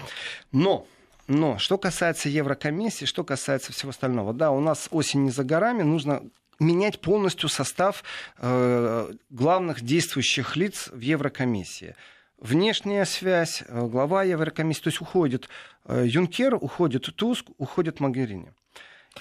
Но 0.52 0.88
но 1.28 1.58
что 1.58 1.80
касается 1.80 2.30
Еврокомиссии, 2.30 3.06
что 3.06 3.24
касается 3.24 3.74
всего 3.74 3.90
остального, 3.90 4.32
да, 4.32 4.52
у 4.52 4.60
нас 4.60 4.88
осень 4.92 5.24
не 5.24 5.32
за 5.32 5.44
горами, 5.44 5.82
нужно 5.82 6.22
менять 6.60 7.02
полностью 7.02 7.50
состав 7.50 8.04
э, 8.38 9.12
главных 9.32 9.82
действующих 9.82 10.56
лиц 10.56 10.90
в 10.92 11.00
Еврокомиссии 11.00 11.96
внешняя 12.38 13.06
связь, 13.06 13.64
э, 13.68 13.88
глава 13.88 14.24
Еврокомиссии, 14.24 14.82
то 14.82 14.88
есть 14.90 15.02
уходит 15.02 15.50
э, 15.86 16.06
Юнкер, 16.08 16.56
уходит 16.56 17.16
Туск, 17.16 17.48
уходит 17.58 18.00
Магерини. 18.00 18.54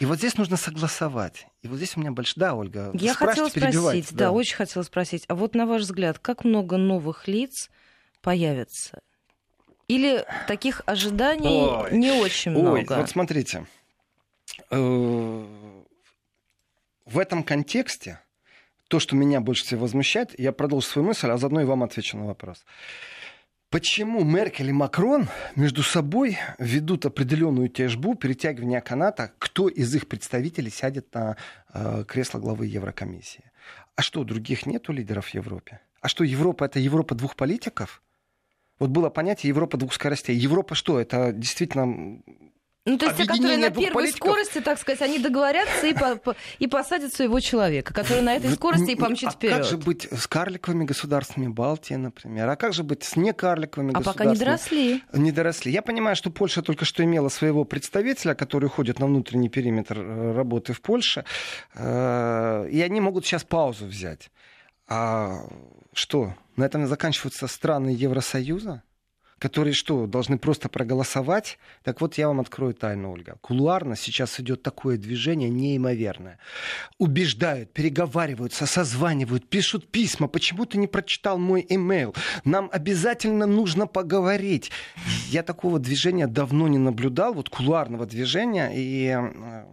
И 0.01 0.07
вот 0.07 0.19
здесь 0.19 0.37
нужно 0.37 0.57
согласовать. 0.57 1.47
И 1.63 1.69
вот 1.69 1.77
здесь 1.77 1.97
у 1.97 2.01
меня 2.01 2.11
большая... 2.11 2.35
Да, 2.37 2.55
Ольга, 2.55 2.91
Я 2.95 3.15
хотела 3.15 3.49
спросить, 3.49 4.11
да. 4.11 4.27
да, 4.27 4.33
очень 4.33 4.57
хотела 4.57 4.83
спросить. 4.83 5.25
А 5.29 5.37
вот 5.37 5.55
на 5.55 5.67
ваш 5.67 5.83
взгляд, 5.83 6.19
как 6.19 6.45
много 6.45 6.77
новых 6.77 7.29
лиц 7.29 7.71
появится? 8.21 9.01
Или 9.87 10.25
таких 10.49 10.83
ожиданий 10.87 11.63
ой, 11.63 11.97
не 11.97 12.11
очень 12.11 12.51
много? 12.53 12.71
Ой, 12.73 12.87
вот 12.89 13.09
смотрите. 13.09 13.67
Э, 14.71 15.47
в 17.05 17.19
этом 17.19 17.45
контексте 17.45 18.19
то, 18.89 19.01
что 19.01 19.17
меня 19.17 19.41
больше 19.41 19.65
всего 19.65 19.83
возмущает, 19.83 20.39
я 20.39 20.53
продолжу 20.53 20.87
свою 20.87 21.09
мысль, 21.09 21.29
а 21.29 21.37
заодно 21.37 21.61
и 21.61 21.65
вам 21.65 21.83
отвечу 21.83 22.17
на 22.17 22.27
вопрос. 22.27 22.65
Почему 23.71 24.23
Меркель 24.23 24.69
и 24.69 24.73
Макрон 24.73 25.27
между 25.57 25.83
собой 25.83 26.39
ведут 26.59 27.07
определенную 27.07 27.69
тяжбу, 27.69 28.15
перетягивание 28.15 28.81
каната, 28.81 29.33
кто 29.39 29.69
из 29.69 29.93
их 29.97 30.07
представителей 30.07 30.71
сядет 30.71 31.13
на 31.13 31.37
э, 31.73 32.05
кресло 32.07 32.39
главы 32.39 32.67
Еврокомиссии? 32.67 33.51
А 33.97 34.03
что, 34.03 34.23
других 34.23 34.67
нету 34.67 34.93
лидеров 34.93 35.27
в 35.27 35.35
Европе? 35.35 35.81
А 36.01 36.09
что, 36.09 36.23
Европа 36.23 36.65
это 36.65 36.79
Европа 36.79 37.17
двух 37.17 37.35
политиков? 37.35 38.01
Вот 38.79 38.91
было 38.91 39.11
понятие 39.11 39.49
Европа 39.49 39.77
двух 39.77 39.93
скоростей. 39.93 40.37
Европа 40.37 40.77
что? 40.77 41.01
Это 41.01 41.33
действительно 41.33 42.21
ну, 42.87 42.99
то 42.99 43.07
есть 43.07 43.17
те, 43.17 43.25
которые 43.25 43.57
на 43.57 43.71
первой 43.71 43.93
политиков... 43.93 44.31
скорости, 44.31 44.61
так 44.61 44.79
сказать, 44.79 45.01
они 45.01 45.19
договорятся 45.19 45.87
и, 45.87 45.95
по, 45.95 46.17
по, 46.17 46.37
и 46.59 46.67
посадят 46.67 47.15
своего 47.15 47.41
человека, 47.41 47.95
который 47.95 48.23
на 48.23 48.35
этой 48.35 48.51
скорости 48.51 48.91
и 48.91 48.95
помчит 48.95 49.31
а 49.31 49.33
вперед. 49.33 49.57
как 49.57 49.65
же 49.65 49.79
быть 49.79 50.07
с 50.13 50.27
карликовыми 50.27 50.85
государствами 50.85 51.49
Балтии, 51.49 51.95
например? 51.95 52.47
А 52.47 52.57
как 52.57 52.75
же 52.75 52.83
быть 52.83 53.03
с 53.03 53.17
некарликовыми 53.17 53.93
а 53.93 53.99
государствами? 53.99 54.27
А 54.27 54.29
пока 54.29 54.33
не 54.33 54.39
доросли. 54.39 55.03
Не 55.15 55.33
доросли. 55.33 55.73
Я 55.73 55.81
понимаю, 55.81 56.15
что 56.15 56.31
Польша 56.31 56.61
только 56.61 56.85
что 56.85 57.03
имела 57.03 57.31
своего 57.31 57.65
представителя, 57.65 58.35
который 58.35 58.67
уходит 58.67 58.99
на 58.99 59.07
внутренний 59.07 59.49
периметр 59.49 59.99
э, 59.99 60.33
работы 60.35 60.75
в 60.75 60.83
Польше, 60.83 61.25
э, 61.75 62.69
и 62.71 62.83
они 62.83 63.01
могут 63.01 63.25
сейчас 63.25 63.45
паузу 63.45 63.87
взять. 63.87 64.31
А 64.89 65.47
что, 65.95 66.35
на 66.57 66.65
этом 66.65 66.87
заканчиваются 66.87 67.47
страны 67.47 67.91
Евросоюза? 67.91 68.83
Которые 69.39 69.75
что, 69.75 70.07
должны 70.07 70.39
просто 70.39 70.69
проголосовать? 70.69 71.59
Так 71.83 72.01
вот, 72.01 72.19
я 72.19 72.29
вам 72.29 72.41
открою 72.41 72.75
тайну, 72.75 73.13
Ольга. 73.13 73.37
Кулуарно 73.41 73.97
сейчас 73.97 74.41
идет 74.41 74.63
такое 74.63 74.97
движение 74.97 75.51
неимоверное. 75.51 76.39
Убеждают, 76.99 77.73
переговариваются, 77.73 78.67
созванивают, 78.67 79.49
пишут 79.49 79.91
письма. 79.91 80.29
Почему 80.29 80.67
ты 80.67 80.79
не 80.79 80.87
прочитал 80.87 81.39
мой 81.39 81.65
имейл? 81.69 82.15
Нам 82.45 82.69
обязательно 82.73 83.47
нужно 83.47 83.87
поговорить. 83.87 84.71
Я 85.29 85.43
такого 85.43 85.79
движения 85.79 86.27
давно 86.27 86.69
не 86.69 86.79
наблюдал, 86.79 87.35
вот 87.35 87.49
кулуарного 87.49 88.07
движения. 88.07 88.71
И 88.75 89.07
э, 89.07 89.65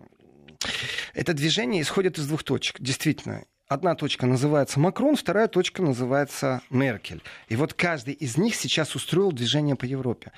это 1.14 1.34
движение 1.34 1.82
исходит 1.82 2.18
из 2.18 2.28
двух 2.28 2.44
точек. 2.44 2.80
Действительно, 2.80 3.44
Одна 3.72 3.96
точка 3.96 4.26
называется 4.26 4.82
Макрон, 4.82 5.16
вторая 5.16 5.48
точка 5.48 5.82
называется 5.82 6.62
Меркель. 6.70 7.24
И 7.48 7.56
вот 7.56 7.74
каждый 7.74 8.14
из 8.14 8.36
них 8.36 8.54
сейчас 8.56 8.96
устроил 8.96 9.32
движение 9.32 9.78
по 9.78 9.86
Европе. 9.86 10.34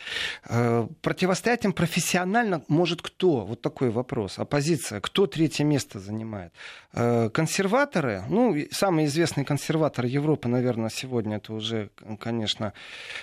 Э, 0.47 0.87
противостоять 1.01 1.65
им 1.65 1.73
профессионально 1.73 2.63
может 2.67 3.01
кто? 3.01 3.43
Вот 3.43 3.59
такой 3.59 3.89
вопрос. 3.89 4.37
Оппозиция. 4.37 5.01
Кто 5.01 5.25
третье 5.25 5.63
место 5.63 5.99
занимает? 5.99 6.53
Э, 6.93 7.31
консерваторы. 7.33 8.23
Ну, 8.29 8.55
самый 8.69 9.05
известный 9.05 9.45
консерватор 9.45 10.05
Европы, 10.05 10.47
наверное, 10.47 10.91
сегодня 10.91 11.37
это 11.37 11.53
уже, 11.53 11.89
конечно, 12.19 12.73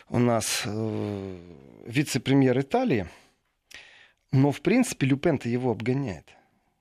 у 0.08 0.18
нас 0.18 0.62
э, 0.64 1.36
вице-премьер 1.86 2.58
Италии. 2.58 3.06
Но, 4.32 4.50
в 4.50 4.60
принципе, 4.60 5.06
Люпен-то 5.06 5.48
его 5.48 5.70
обгоняет. 5.70 6.26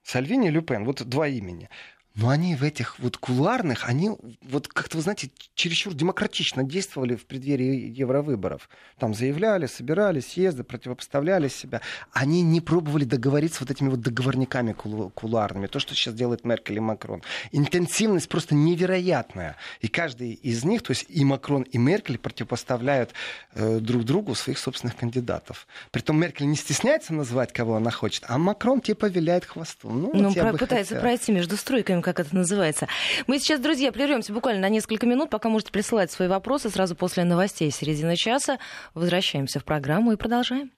Сальвини 0.01 0.47
и 0.47 0.51
Люпен, 0.51 0.83
вот 0.83 1.07
два 1.07 1.27
имени 1.27 1.69
но 2.15 2.30
они 2.30 2.56
в 2.56 2.63
этих 2.63 3.00
вот 3.00 3.17
кулуарных, 3.17 3.88
они 3.88 4.12
вот 4.41 4.67
как-то, 4.67 4.98
вы 4.98 5.04
знаете, 5.04 5.30
чересчур 5.54 5.93
демократично 5.93 6.63
действовали 6.63 7.15
в 7.15 7.26
преддверии 7.26 7.93
евровыборов. 7.95 8.69
Там 8.98 9.13
заявляли, 9.13 9.67
собирали 9.67 10.19
съезды, 10.19 10.63
противопоставляли 10.63 11.48
себя. 11.48 11.82
Они 12.12 12.41
не 12.41 12.62
пробовали 12.62 13.06
договориться 13.06 13.60
вот 13.62 13.72
этими 13.72 13.89
вот 13.89 14.02
договорниками 14.02 14.74
кулуарными. 14.74 15.67
То, 15.67 15.80
что 15.80 15.95
сейчас 15.95 16.13
делает 16.13 16.43
Меркель 16.45 16.78
и 16.78 16.80
Макрон. 16.80 17.22
Интенсивность 17.52 18.28
просто 18.28 18.56
невероятная. 18.56 19.56
И 19.82 19.88
каждый 19.88 20.34
из 20.34 20.65
них, 20.65 20.82
то 20.82 20.91
есть 20.91 21.06
и 21.08 21.24
Макрон, 21.24 21.63
и 21.63 21.78
Меркель 21.78 22.17
противопоставляют 22.17 23.13
э, 23.54 23.80
друг 23.80 24.04
другу 24.04 24.36
своих 24.36 24.58
собственных 24.58 24.98
кандидатов. 24.98 25.67
Притом 25.91 26.19
Меркель 26.19 26.48
не 26.48 26.56
стесняется 26.56 27.13
назвать, 27.13 27.54
кого 27.54 27.76
она 27.76 27.91
хочет, 27.91 28.24
а 28.28 28.38
Макрон 28.38 28.82
типа 28.82 29.06
виляет 29.06 29.45
хвостом. 29.45 30.02
Ну, 30.02 30.12
ну 30.13 30.30
вот 30.30 30.38
про- 30.38 30.54
пытается 30.54 30.95
хотел. 30.95 31.02
пройти 31.02 31.32
между 31.32 31.56
стройками, 31.56 31.98
как 32.01 32.19
это 32.19 32.35
называется. 32.35 32.88
Мы 33.27 33.39
сейчас, 33.39 33.59
друзья, 33.59 33.91
прервемся 33.91 34.33
буквально 34.33 34.62
на 34.62 34.69
несколько 34.69 35.05
минут, 35.05 35.29
пока 35.29 35.49
можете 35.49 35.71
присылать 35.71 36.12
свои 36.12 36.27
вопросы 36.27 36.69
сразу 36.69 36.95
после 36.95 37.23
новостей 37.23 37.71
середины 37.71 38.15
часа. 38.15 38.59
Возвращаемся 38.93 39.59
в 39.59 39.65
программу 39.65 40.13
и 40.13 40.15
продолжаем. 40.15 40.71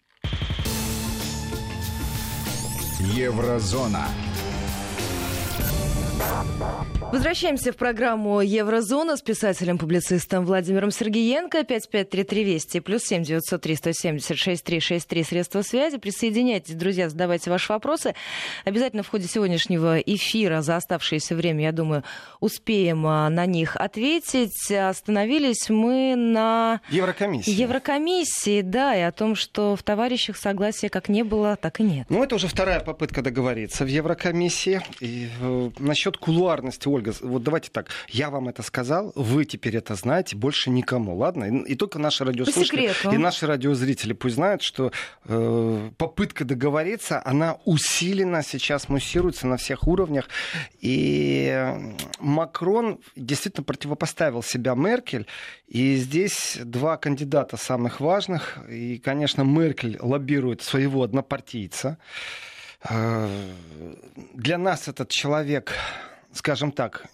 Еврозона. 3.00 4.08
Возвращаемся 7.12 7.74
в 7.74 7.76
программу 7.76 8.40
«Еврозона» 8.40 9.18
с 9.18 9.22
писателем-публицистом 9.22 10.46
Владимиром 10.46 10.92
Сергеенко. 10.92 11.66
5533 11.66 12.44
Вести, 12.46 12.80
плюс 12.80 13.04
7 13.04 13.24
903 13.24 13.76
176 13.76 14.64
363 14.64 15.24
средства 15.26 15.62
связи. 15.62 15.98
Присоединяйтесь, 15.98 16.74
друзья, 16.74 17.10
задавайте 17.10 17.50
ваши 17.50 17.74
вопросы. 17.74 18.16
Обязательно 18.64 19.04
в 19.04 19.10
ходе 19.10 19.28
сегодняшнего 19.28 20.00
эфира 20.00 20.62
за 20.62 20.78
оставшееся 20.78 21.36
время, 21.36 21.66
я 21.66 21.72
думаю, 21.74 22.06
успеем 22.40 23.06
а, 23.06 23.30
на 23.30 23.46
них 23.46 23.76
ответить. 23.76 24.72
Остановились 24.72 25.70
мы 25.70 26.16
на... 26.16 26.80
Еврокомиссии. 26.90 27.52
Еврокомиссии, 27.52 28.62
да, 28.62 28.96
и 28.96 29.02
о 29.02 29.12
том, 29.12 29.36
что 29.36 29.76
в 29.76 29.84
товарищах 29.84 30.38
согласия 30.38 30.88
как 30.88 31.10
не 31.10 31.24
было, 31.24 31.58
так 31.58 31.82
и 31.82 31.84
нет. 31.84 32.06
Ну, 32.08 32.24
это 32.24 32.36
уже 32.36 32.48
вторая 32.48 32.80
попытка 32.80 33.22
договориться 33.22 33.84
в 33.84 33.88
Еврокомиссии. 33.90 34.80
И, 35.02 35.28
э, 35.42 35.72
насчет 35.78 36.16
кулуарности, 36.16 36.88
Ольга, 36.88 37.01
Ольга, 37.02 37.14
вот 37.22 37.44
давайте 37.44 37.70
так, 37.72 37.88
я 38.10 38.30
вам 38.30 38.48
это 38.48 38.62
сказал, 38.62 39.12
вы 39.16 39.46
теперь 39.46 39.76
это 39.78 39.96
знаете, 39.96 40.36
больше 40.36 40.70
никому, 40.70 41.16
ладно? 41.18 41.46
И, 41.46 41.72
и 41.72 41.76
только 41.76 41.98
наши 41.98 42.24
радиослушатели 42.24 42.92
и 43.12 43.18
наши 43.18 43.48
радиозрители 43.48 44.14
пусть 44.14 44.36
знают, 44.36 44.62
что 44.62 44.92
э, 45.26 45.90
попытка 45.98 46.46
договориться, 46.46 47.22
она 47.26 47.58
усиленно 47.66 48.44
сейчас 48.44 48.88
муссируется 48.88 49.48
на 49.48 49.58
всех 49.58 49.88
уровнях. 49.88 50.30
И 50.80 51.74
Макрон 52.20 53.00
действительно 53.16 53.64
противопоставил 53.64 54.44
себя 54.44 54.76
Меркель. 54.76 55.26
И 55.68 55.96
здесь 55.96 56.60
два 56.64 56.98
кандидата 56.98 57.58
самых 57.58 58.00
важных. 58.00 58.60
И, 58.70 59.00
конечно, 59.00 59.42
Меркель 59.42 59.98
лоббирует 60.00 60.62
своего 60.62 61.02
однопартийца. 61.02 61.98
Э, 62.88 63.28
для 64.34 64.58
нас 64.58 64.88
этот 64.88 65.10
человек 65.10 65.74
скажем 66.34 66.72
так, 66.72 67.06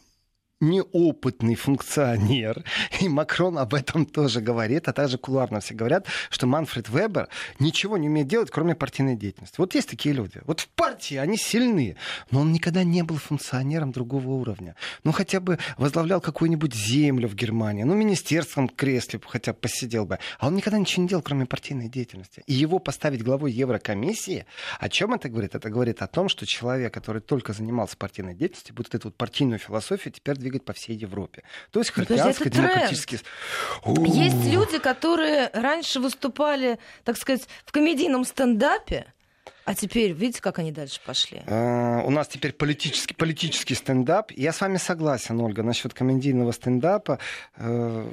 неопытный 0.60 1.56
функционер. 1.56 2.64
И 3.00 3.10
Макрон 3.10 3.58
об 3.58 3.74
этом 3.74 4.06
тоже 4.06 4.42
говорит, 4.42 4.88
а 4.88 4.94
также 4.94 5.18
кулуарно 5.18 5.60
все 5.60 5.74
говорят, 5.74 6.08
что 6.30 6.48
Манфред 6.48 6.90
Вебер 6.90 7.30
ничего 7.60 7.98
не 7.98 8.08
умеет 8.08 8.28
делать, 8.28 8.50
кроме 8.50 8.76
партийной 8.76 9.16
деятельности. 9.16 9.56
Вот 9.58 9.76
есть 9.76 9.90
такие 9.90 10.14
люди. 10.14 10.42
Вот 10.46 10.62
в 10.62 10.70
партии 10.70 11.16
они 11.16 11.38
сильны, 11.38 11.96
но 12.32 12.42
он 12.42 12.52
никогда 12.52 12.84
не 12.84 13.04
был 13.04 13.18
функционером 13.18 13.92
другого 13.92 14.30
уровня. 14.30 14.76
Ну, 15.04 15.12
хотя 15.12 15.40
бы 15.40 15.60
возглавлял 15.78 16.22
какую-нибудь 16.22 16.74
землю 16.74 17.28
в 17.28 17.36
Германии, 17.36 17.84
ну, 17.84 17.94
министерством 17.94 18.70
кресле 18.70 19.20
хотя 19.26 19.54
бы 19.54 19.60
посидел 19.60 20.06
бы. 20.06 20.20
А 20.40 20.48
он 20.48 20.56
никогда 20.56 20.80
ничего 20.80 21.04
не 21.04 21.10
делал, 21.10 21.22
кроме 21.22 21.46
партийной 21.46 21.90
деятельности. 21.90 22.44
И 22.48 22.54
его 22.54 22.80
поставить 22.80 23.24
главой 23.24 23.52
Еврокомиссии, 23.52 24.46
о 24.80 24.90
чем 24.90 25.14
это 25.14 25.30
говорит? 25.30 25.56
Это 25.56 25.70
говорит 25.70 26.02
о 26.02 26.08
том, 26.08 26.30
что 26.30 26.46
человек, 26.46 26.94
который 26.94 27.22
только 27.22 27.54
занимался 27.54 27.98
партийной 27.98 28.34
деятельностью, 28.34 28.76
будет 28.76 28.96
эту 28.96 29.10
вот 29.10 29.16
партийную 29.16 29.60
философию 29.60 30.14
теперь 30.14 30.38
двигать 30.48 30.64
по 30.64 30.74
всей 30.74 30.96
Европе. 30.96 31.44
То 31.72 31.80
есть 31.80 31.92
христианско-демократический... 31.92 33.20
Есть 33.86 34.46
люди, 34.46 34.80
которые 34.80 35.50
раньше 35.54 36.00
выступали, 36.00 36.80
так 37.04 37.18
сказать, 37.18 37.48
в 37.66 37.72
комедийном 37.72 38.24
стендапе, 38.26 39.14
а 39.68 39.76
теперь, 39.76 40.14
видите, 40.14 40.42
как 40.42 40.60
они 40.60 40.72
дальше 40.72 41.02
пошли? 41.06 41.42
Uh, 41.46 42.02
у 42.06 42.10
нас 42.10 42.30
теперь 42.30 42.54
политический, 42.54 43.14
политический 43.14 43.76
стендап. 43.76 44.32
Я 44.32 44.54
с 44.54 44.62
вами 44.62 44.78
согласен, 44.78 45.42
Ольга, 45.42 45.62
насчет 45.62 45.94
комедийного 45.94 46.54
стендапа. 46.54 47.20
Uh, 47.58 48.10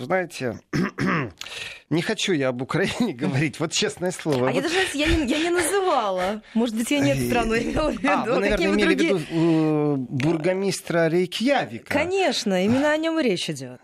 знаете, 0.00 0.58
не 1.90 2.00
хочу 2.00 2.32
я 2.32 2.48
об 2.48 2.62
Украине 2.62 3.12
говорить, 3.24 3.60
вот 3.60 3.72
честное 3.72 4.10
слово. 4.10 4.48
А 4.48 4.52
вот... 4.52 4.54
я 4.54 4.62
даже, 4.62 4.76
я 4.94 5.06
не, 5.08 5.26
я 5.26 5.38
не 5.38 5.50
называла. 5.50 6.40
Может 6.54 6.74
быть, 6.74 6.90
я 6.90 7.00
нет 7.00 7.18
страну 7.26 7.58
имела 7.58 7.90
в 7.90 7.98
виду. 7.98 8.08
А, 8.08 8.24
вы, 8.24 8.40
наверное, 8.40 8.66
имели 8.68 8.94
другие... 8.94 9.14
в 9.16 9.20
виду 9.20 9.34
э, 9.34 9.96
бургомистра 9.98 11.08
Рейкьявика. 11.08 11.92
Конечно, 11.92 12.64
именно 12.64 12.90
о 12.90 12.96
нем 12.96 13.20
и 13.20 13.22
речь 13.22 13.50
идет. 13.50 13.82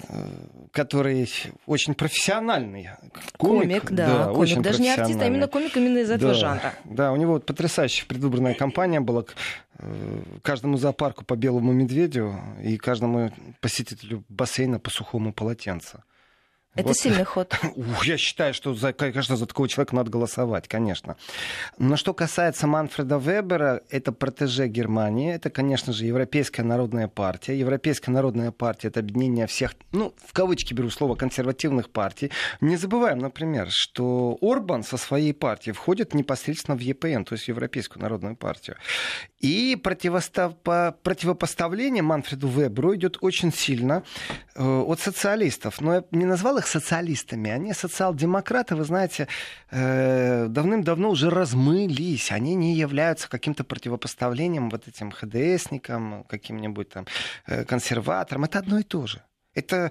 Который 0.72 1.28
очень 1.66 1.94
профессиональный 1.94 2.90
комик. 3.36 3.62
Комик, 3.62 3.90
да, 3.92 4.06
да 4.06 4.24
комик. 4.24 4.38
Очень 4.38 4.62
даже 4.62 4.80
не 4.80 4.90
артист, 4.90 5.20
а 5.20 5.26
именно 5.26 5.46
комик 5.46 5.76
именно 5.76 5.98
из 5.98 6.10
этого 6.10 6.32
да, 6.32 6.38
жанра. 6.38 6.74
Да, 6.84 7.12
у 7.12 7.16
него 7.16 7.34
вот 7.34 7.46
потрясающая 7.46 8.06
предвыборная 8.06 8.54
кампания 8.54 9.00
была 9.00 9.24
э, 9.78 10.22
каждому 10.42 10.78
зоопарку 10.78 11.24
по 11.24 11.36
белому 11.36 11.72
медведю 11.72 12.34
и 12.62 12.78
каждому 12.78 13.30
посетителю 13.60 14.24
бассейна 14.30 14.80
по 14.80 14.90
сухому 14.90 15.34
полотенцу. 15.34 16.02
Это 16.74 16.88
вот. 16.88 16.96
сильный 16.96 17.24
ход. 17.24 17.54
Я 18.04 18.16
считаю, 18.16 18.54
что, 18.54 18.74
за, 18.74 18.94
конечно, 18.94 19.36
за 19.36 19.46
такого 19.46 19.68
человека 19.68 19.94
надо 19.94 20.10
голосовать, 20.10 20.68
конечно. 20.68 21.16
Но 21.76 21.96
что 21.96 22.14
касается 22.14 22.66
Манфреда 22.66 23.18
Вебера, 23.18 23.82
это 23.90 24.10
протеже 24.10 24.68
Германии, 24.68 25.34
это, 25.34 25.50
конечно 25.50 25.92
же, 25.92 26.06
Европейская 26.06 26.62
народная 26.62 27.08
партия. 27.08 27.58
Европейская 27.58 28.10
народная 28.10 28.52
партия— 28.52 28.88
это 28.88 29.00
объединение 29.00 29.46
всех, 29.46 29.74
ну, 29.92 30.14
в 30.24 30.32
кавычки 30.32 30.72
беру 30.72 30.88
слово, 30.88 31.14
консервативных 31.14 31.90
партий. 31.90 32.30
Не 32.62 32.76
забываем, 32.76 33.18
например, 33.18 33.68
что 33.70 34.38
Орбан 34.40 34.82
со 34.82 34.96
своей 34.96 35.34
партией 35.34 35.74
входит 35.74 36.14
непосредственно 36.14 36.76
в 36.76 36.80
ЕПН, 36.80 37.24
то 37.24 37.34
есть 37.34 37.44
в 37.44 37.48
Европейскую 37.48 38.02
народную 38.02 38.34
партию. 38.34 38.76
И 39.42 39.76
противопоставление 39.76 42.02
Манфреду 42.02 42.46
Веберу 42.46 42.94
идет 42.94 43.18
очень 43.20 43.52
сильно 43.52 44.04
э, 44.54 44.64
от 44.64 45.00
социалистов. 45.00 45.80
Но 45.80 45.94
я 45.94 46.04
не 46.12 46.26
назвал 46.26 46.58
их 46.58 46.68
социалистами. 46.68 47.50
Они 47.50 47.72
социал-демократы, 47.72 48.76
вы 48.76 48.84
знаете, 48.84 49.26
э, 49.72 50.46
давным-давно 50.48 51.10
уже 51.10 51.28
размылись. 51.28 52.30
Они 52.30 52.54
не 52.54 52.76
являются 52.76 53.28
каким-то 53.28 53.64
противопоставлением 53.64 54.70
вот 54.70 54.86
этим 54.86 55.10
ХДСникам, 55.10 56.22
каким-нибудь 56.28 56.90
там 56.90 57.06
э, 57.48 57.64
консерваторам. 57.64 58.44
Это 58.44 58.60
одно 58.60 58.78
и 58.78 58.84
то 58.84 59.08
же. 59.08 59.24
Это 59.54 59.90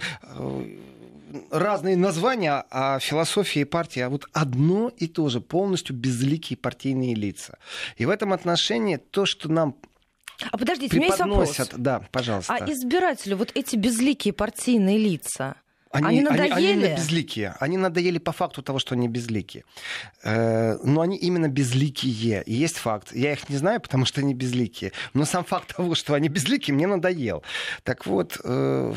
разные 1.51 1.95
названия, 1.95 2.65
а 2.69 2.99
философия 2.99 3.61
и 3.61 3.65
партия, 3.65 4.05
а 4.05 4.09
вот 4.09 4.25
одно 4.33 4.91
и 4.97 5.07
то 5.07 5.29
же, 5.29 5.41
полностью 5.41 5.95
безликие 5.95 6.57
партийные 6.57 7.15
лица. 7.15 7.57
И 7.97 8.05
в 8.05 8.09
этом 8.09 8.33
отношении 8.33 8.97
то, 8.97 9.25
что 9.25 9.51
нам 9.51 9.75
а 10.51 10.57
подождите, 10.57 10.95
у 10.95 10.99
меня 10.99 11.07
есть 11.07 11.19
вопрос. 11.19 11.69
Да, 11.77 12.01
пожалуйста. 12.11 12.55
А 12.55 12.71
избирателю 12.71 13.37
вот 13.37 13.51
эти 13.53 13.75
безликие 13.75 14.33
партийные 14.33 14.97
лица, 14.97 15.55
они, 15.91 16.07
они 16.07 16.21
надоели? 16.21 16.53
Они, 16.53 16.83
они 16.85 16.95
безликие. 16.95 17.55
Они 17.59 17.77
надоели 17.77 18.17
по 18.17 18.31
факту 18.31 18.61
того, 18.61 18.79
что 18.79 18.95
они 18.95 19.07
безликие. 19.07 19.65
Э, 20.23 20.77
но 20.83 21.01
они 21.01 21.17
именно 21.17 21.49
безликие. 21.49 22.43
И 22.45 22.53
есть 22.53 22.77
факт. 22.77 23.13
Я 23.13 23.33
их 23.33 23.49
не 23.49 23.57
знаю, 23.57 23.81
потому 23.81 24.05
что 24.05 24.21
они 24.21 24.33
безликие. 24.33 24.93
Но 25.13 25.25
сам 25.25 25.43
факт 25.43 25.75
того, 25.75 25.95
что 25.95 26.13
они 26.13 26.29
безликие, 26.29 26.73
мне 26.73 26.87
надоел. 26.87 27.43
Так 27.83 28.05
вот, 28.05 28.39
э, 28.43 28.93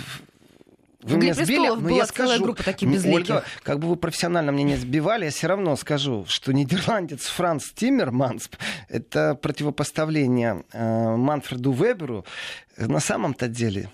вы 1.04 1.18
меня 1.18 1.34
сбили, 1.34 1.68
но 1.68 1.76
была 1.76 1.96
я 1.98 2.06
скажу, 2.06 2.42
группа 2.42 2.62
таких 2.62 2.88
безликих. 2.88 3.14
Ольга, 3.14 3.44
как 3.62 3.78
бы 3.78 3.88
вы 3.88 3.96
профессионально 3.96 4.52
мне 4.52 4.64
не 4.64 4.76
сбивали, 4.76 5.26
я 5.26 5.30
все 5.30 5.46
равно 5.46 5.76
скажу, 5.76 6.24
что 6.28 6.52
нидерландец 6.52 7.26
Франц 7.26 7.70
Тиммерманс— 7.72 8.50
это 8.88 9.34
противопоставление 9.34 10.64
э, 10.72 11.16
Манфреду 11.16 11.72
Веберу. 11.72 12.24
На 12.76 13.00
самом-то 13.00 13.48
деле 13.48 13.90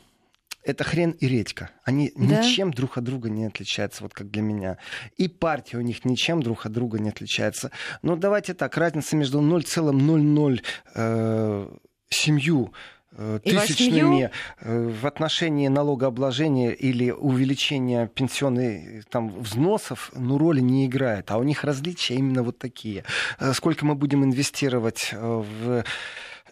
это 0.63 0.85
хрен 0.85 1.11
и 1.13 1.27
редька. 1.27 1.71
Они 1.85 2.13
да? 2.15 2.43
ничем 2.43 2.73
друг 2.73 2.99
от 2.99 3.05
друга 3.05 3.29
не 3.29 3.47
отличаются, 3.47 4.03
вот 4.03 4.13
как 4.13 4.31
для 4.31 4.43
меня. 4.43 4.79
И 5.17 5.29
партия 5.29 5.79
у 5.79 5.81
них 5.81 6.05
ничем 6.05 6.43
друг 6.43 6.67
от 6.67 6.73
друга 6.73 6.99
не 6.99 7.09
отличается. 7.09 7.71
Но 8.03 8.17
давайте 8.17 8.55
так, 8.55 8.77
разница 8.77 9.17
между 9.17 9.41
0,00 9.41 10.65
э, 10.95 11.69
семью 12.11 12.73
тысячными 13.17 14.31
э, 14.61 14.89
в 14.89 15.07
отношении 15.07 15.69
налогообложения 15.69 16.71
или 16.71 17.11
увеличения 17.11 18.07
пенсионных 18.07 19.05
там, 19.07 19.31
взносов, 19.41 20.11
ну, 20.15 20.39
роли 20.39 20.61
не 20.61 20.87
играет. 20.87 21.31
А 21.31 21.39
у 21.39 21.43
них 21.43 21.65
различия 21.65 22.15
именно 22.15 22.43
вот 22.43 22.59
такие. 22.59 23.05
Э, 23.39 23.53
сколько 23.53 23.85
мы 23.85 23.95
будем 23.95 24.25
инвестировать 24.25 25.13
в 25.13 25.85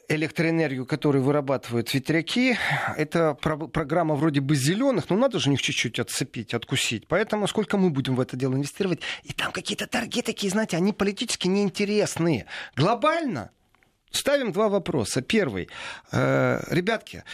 электроэнергию, 0.08 0.86
которую 0.86 1.22
вырабатывают 1.22 1.92
ветряки. 1.92 2.56
Это 2.96 3.34
про- 3.34 3.68
программа 3.68 4.14
вроде 4.14 4.40
бы 4.40 4.56
зеленых, 4.56 5.10
но 5.10 5.16
надо 5.16 5.38
же 5.38 5.50
у 5.50 5.52
них 5.52 5.60
чуть-чуть 5.60 5.98
отцепить, 5.98 6.54
откусить. 6.54 7.06
Поэтому 7.06 7.46
сколько 7.46 7.76
мы 7.76 7.90
будем 7.90 8.16
в 8.16 8.20
это 8.20 8.36
дело 8.36 8.54
инвестировать? 8.54 9.00
И 9.22 9.32
там 9.32 9.52
какие-то 9.52 9.86
торги 9.86 10.22
такие, 10.22 10.50
знаете, 10.50 10.76
они 10.76 10.92
политически 10.92 11.46
неинтересные. 11.46 12.46
Глобально 12.74 13.50
ставим 14.10 14.52
два 14.52 14.68
вопроса. 14.68 15.22
Первый. 15.22 15.68
Э, 16.12 16.62
ребятки, 16.70 17.24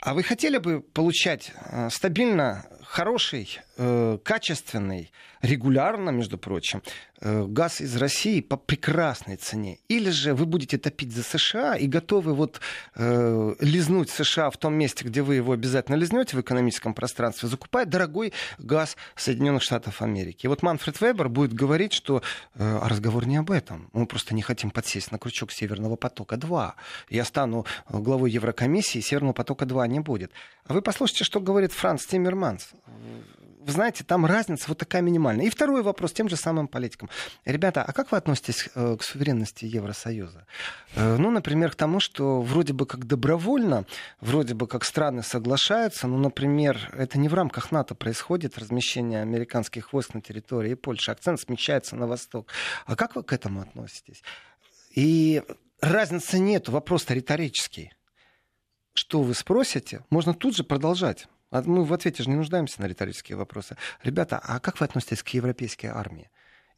а 0.00 0.14
вы 0.14 0.22
хотели 0.22 0.58
бы 0.58 0.80
получать 0.80 1.52
э, 1.54 1.88
стабильно 1.90 2.66
хороший, 2.94 3.60
э, 3.76 4.18
качественный, 4.22 5.10
регулярно, 5.44 6.10
между 6.10 6.38
прочим, 6.38 6.82
э, 7.20 7.44
газ 7.46 7.80
из 7.80 7.96
России 7.96 8.40
по 8.40 8.56
прекрасной 8.56 9.36
цене. 9.36 9.78
Или 9.88 10.10
же 10.10 10.34
вы 10.34 10.46
будете 10.46 10.78
топить 10.78 11.12
за 11.12 11.22
США 11.22 11.74
и 11.76 11.86
готовы 11.86 12.34
вот 12.34 12.60
э, 12.94 13.54
лизнуть 13.60 14.10
США 14.10 14.50
в 14.50 14.56
том 14.56 14.74
месте, 14.74 15.04
где 15.04 15.22
вы 15.22 15.34
его 15.34 15.52
обязательно 15.52 15.96
лизнете 15.96 16.36
в 16.36 16.40
экономическом 16.40 16.94
пространстве, 16.94 17.48
закупая 17.48 17.84
дорогой 17.84 18.32
газ 18.58 18.96
Соединенных 19.16 19.62
Штатов 19.62 20.00
Америки. 20.02 20.46
И 20.46 20.48
вот 20.48 20.62
Манфред 20.62 21.00
Вебер 21.00 21.28
будет 21.28 21.52
говорить, 21.52 21.92
что 21.92 22.22
э, 22.54 22.78
разговор 22.82 23.26
не 23.26 23.36
об 23.36 23.50
этом. 23.50 23.88
Мы 23.92 24.06
просто 24.06 24.34
не 24.34 24.42
хотим 24.42 24.70
подсесть 24.70 25.12
на 25.12 25.18
крючок 25.18 25.52
Северного 25.52 25.96
потока-2. 25.96 26.72
Я 27.10 27.24
стану 27.24 27.66
главой 27.88 28.30
Еврокомиссии, 28.30 29.00
Северного 29.00 29.32
потока-2 29.32 29.88
не 29.88 30.00
будет. 30.00 30.30
А 30.66 30.72
вы 30.72 30.80
послушайте, 30.80 31.24
что 31.24 31.40
говорит 31.40 31.72
Франц 31.72 32.06
Тиммерманс 32.06 32.70
вы 32.86 33.72
знаете, 33.72 34.04
там 34.04 34.26
разница 34.26 34.66
вот 34.68 34.78
такая 34.78 35.00
минимальная. 35.00 35.46
И 35.46 35.50
второй 35.50 35.82
вопрос 35.82 36.12
тем 36.12 36.28
же 36.28 36.36
самым 36.36 36.68
политикам. 36.68 37.08
Ребята, 37.44 37.82
а 37.82 37.92
как 37.92 38.12
вы 38.12 38.18
относитесь 38.18 38.68
э, 38.74 38.96
к 38.98 39.02
суверенности 39.02 39.64
Евросоюза? 39.64 40.46
Э, 40.94 41.16
ну, 41.16 41.30
например, 41.30 41.70
к 41.70 41.74
тому, 41.74 41.98
что 41.98 42.42
вроде 42.42 42.74
бы 42.74 42.84
как 42.86 43.06
добровольно, 43.06 43.86
вроде 44.20 44.54
бы 44.54 44.66
как 44.66 44.84
страны 44.84 45.22
соглашаются, 45.22 46.06
ну, 46.06 46.18
например, 46.18 46.90
это 46.92 47.18
не 47.18 47.28
в 47.28 47.34
рамках 47.34 47.72
НАТО 47.72 47.94
происходит, 47.94 48.58
размещение 48.58 49.22
американских 49.22 49.92
войск 49.92 50.14
на 50.14 50.20
территории 50.20 50.74
Польши, 50.74 51.10
акцент 51.10 51.40
смещается 51.40 51.96
на 51.96 52.06
восток. 52.06 52.48
А 52.84 52.96
как 52.96 53.16
вы 53.16 53.22
к 53.22 53.32
этому 53.32 53.62
относитесь? 53.62 54.22
И 54.94 55.42
разницы 55.80 56.38
нет, 56.38 56.68
вопрос-то 56.68 57.14
риторический. 57.14 57.92
Что 58.94 59.22
вы 59.22 59.34
спросите, 59.34 60.04
можно 60.10 60.34
тут 60.34 60.56
же 60.56 60.64
продолжать. 60.64 61.26
А 61.50 61.62
мы 61.62 61.84
в 61.84 61.92
ответе 61.92 62.22
же 62.22 62.30
не 62.30 62.36
нуждаемся 62.36 62.80
на 62.80 62.86
риторические 62.86 63.36
вопросы. 63.36 63.76
Ребята, 64.02 64.40
а 64.42 64.58
как 64.60 64.80
вы 64.80 64.86
относитесь 64.86 65.22
к 65.22 65.28
европейской 65.28 65.86
армии? 65.86 66.30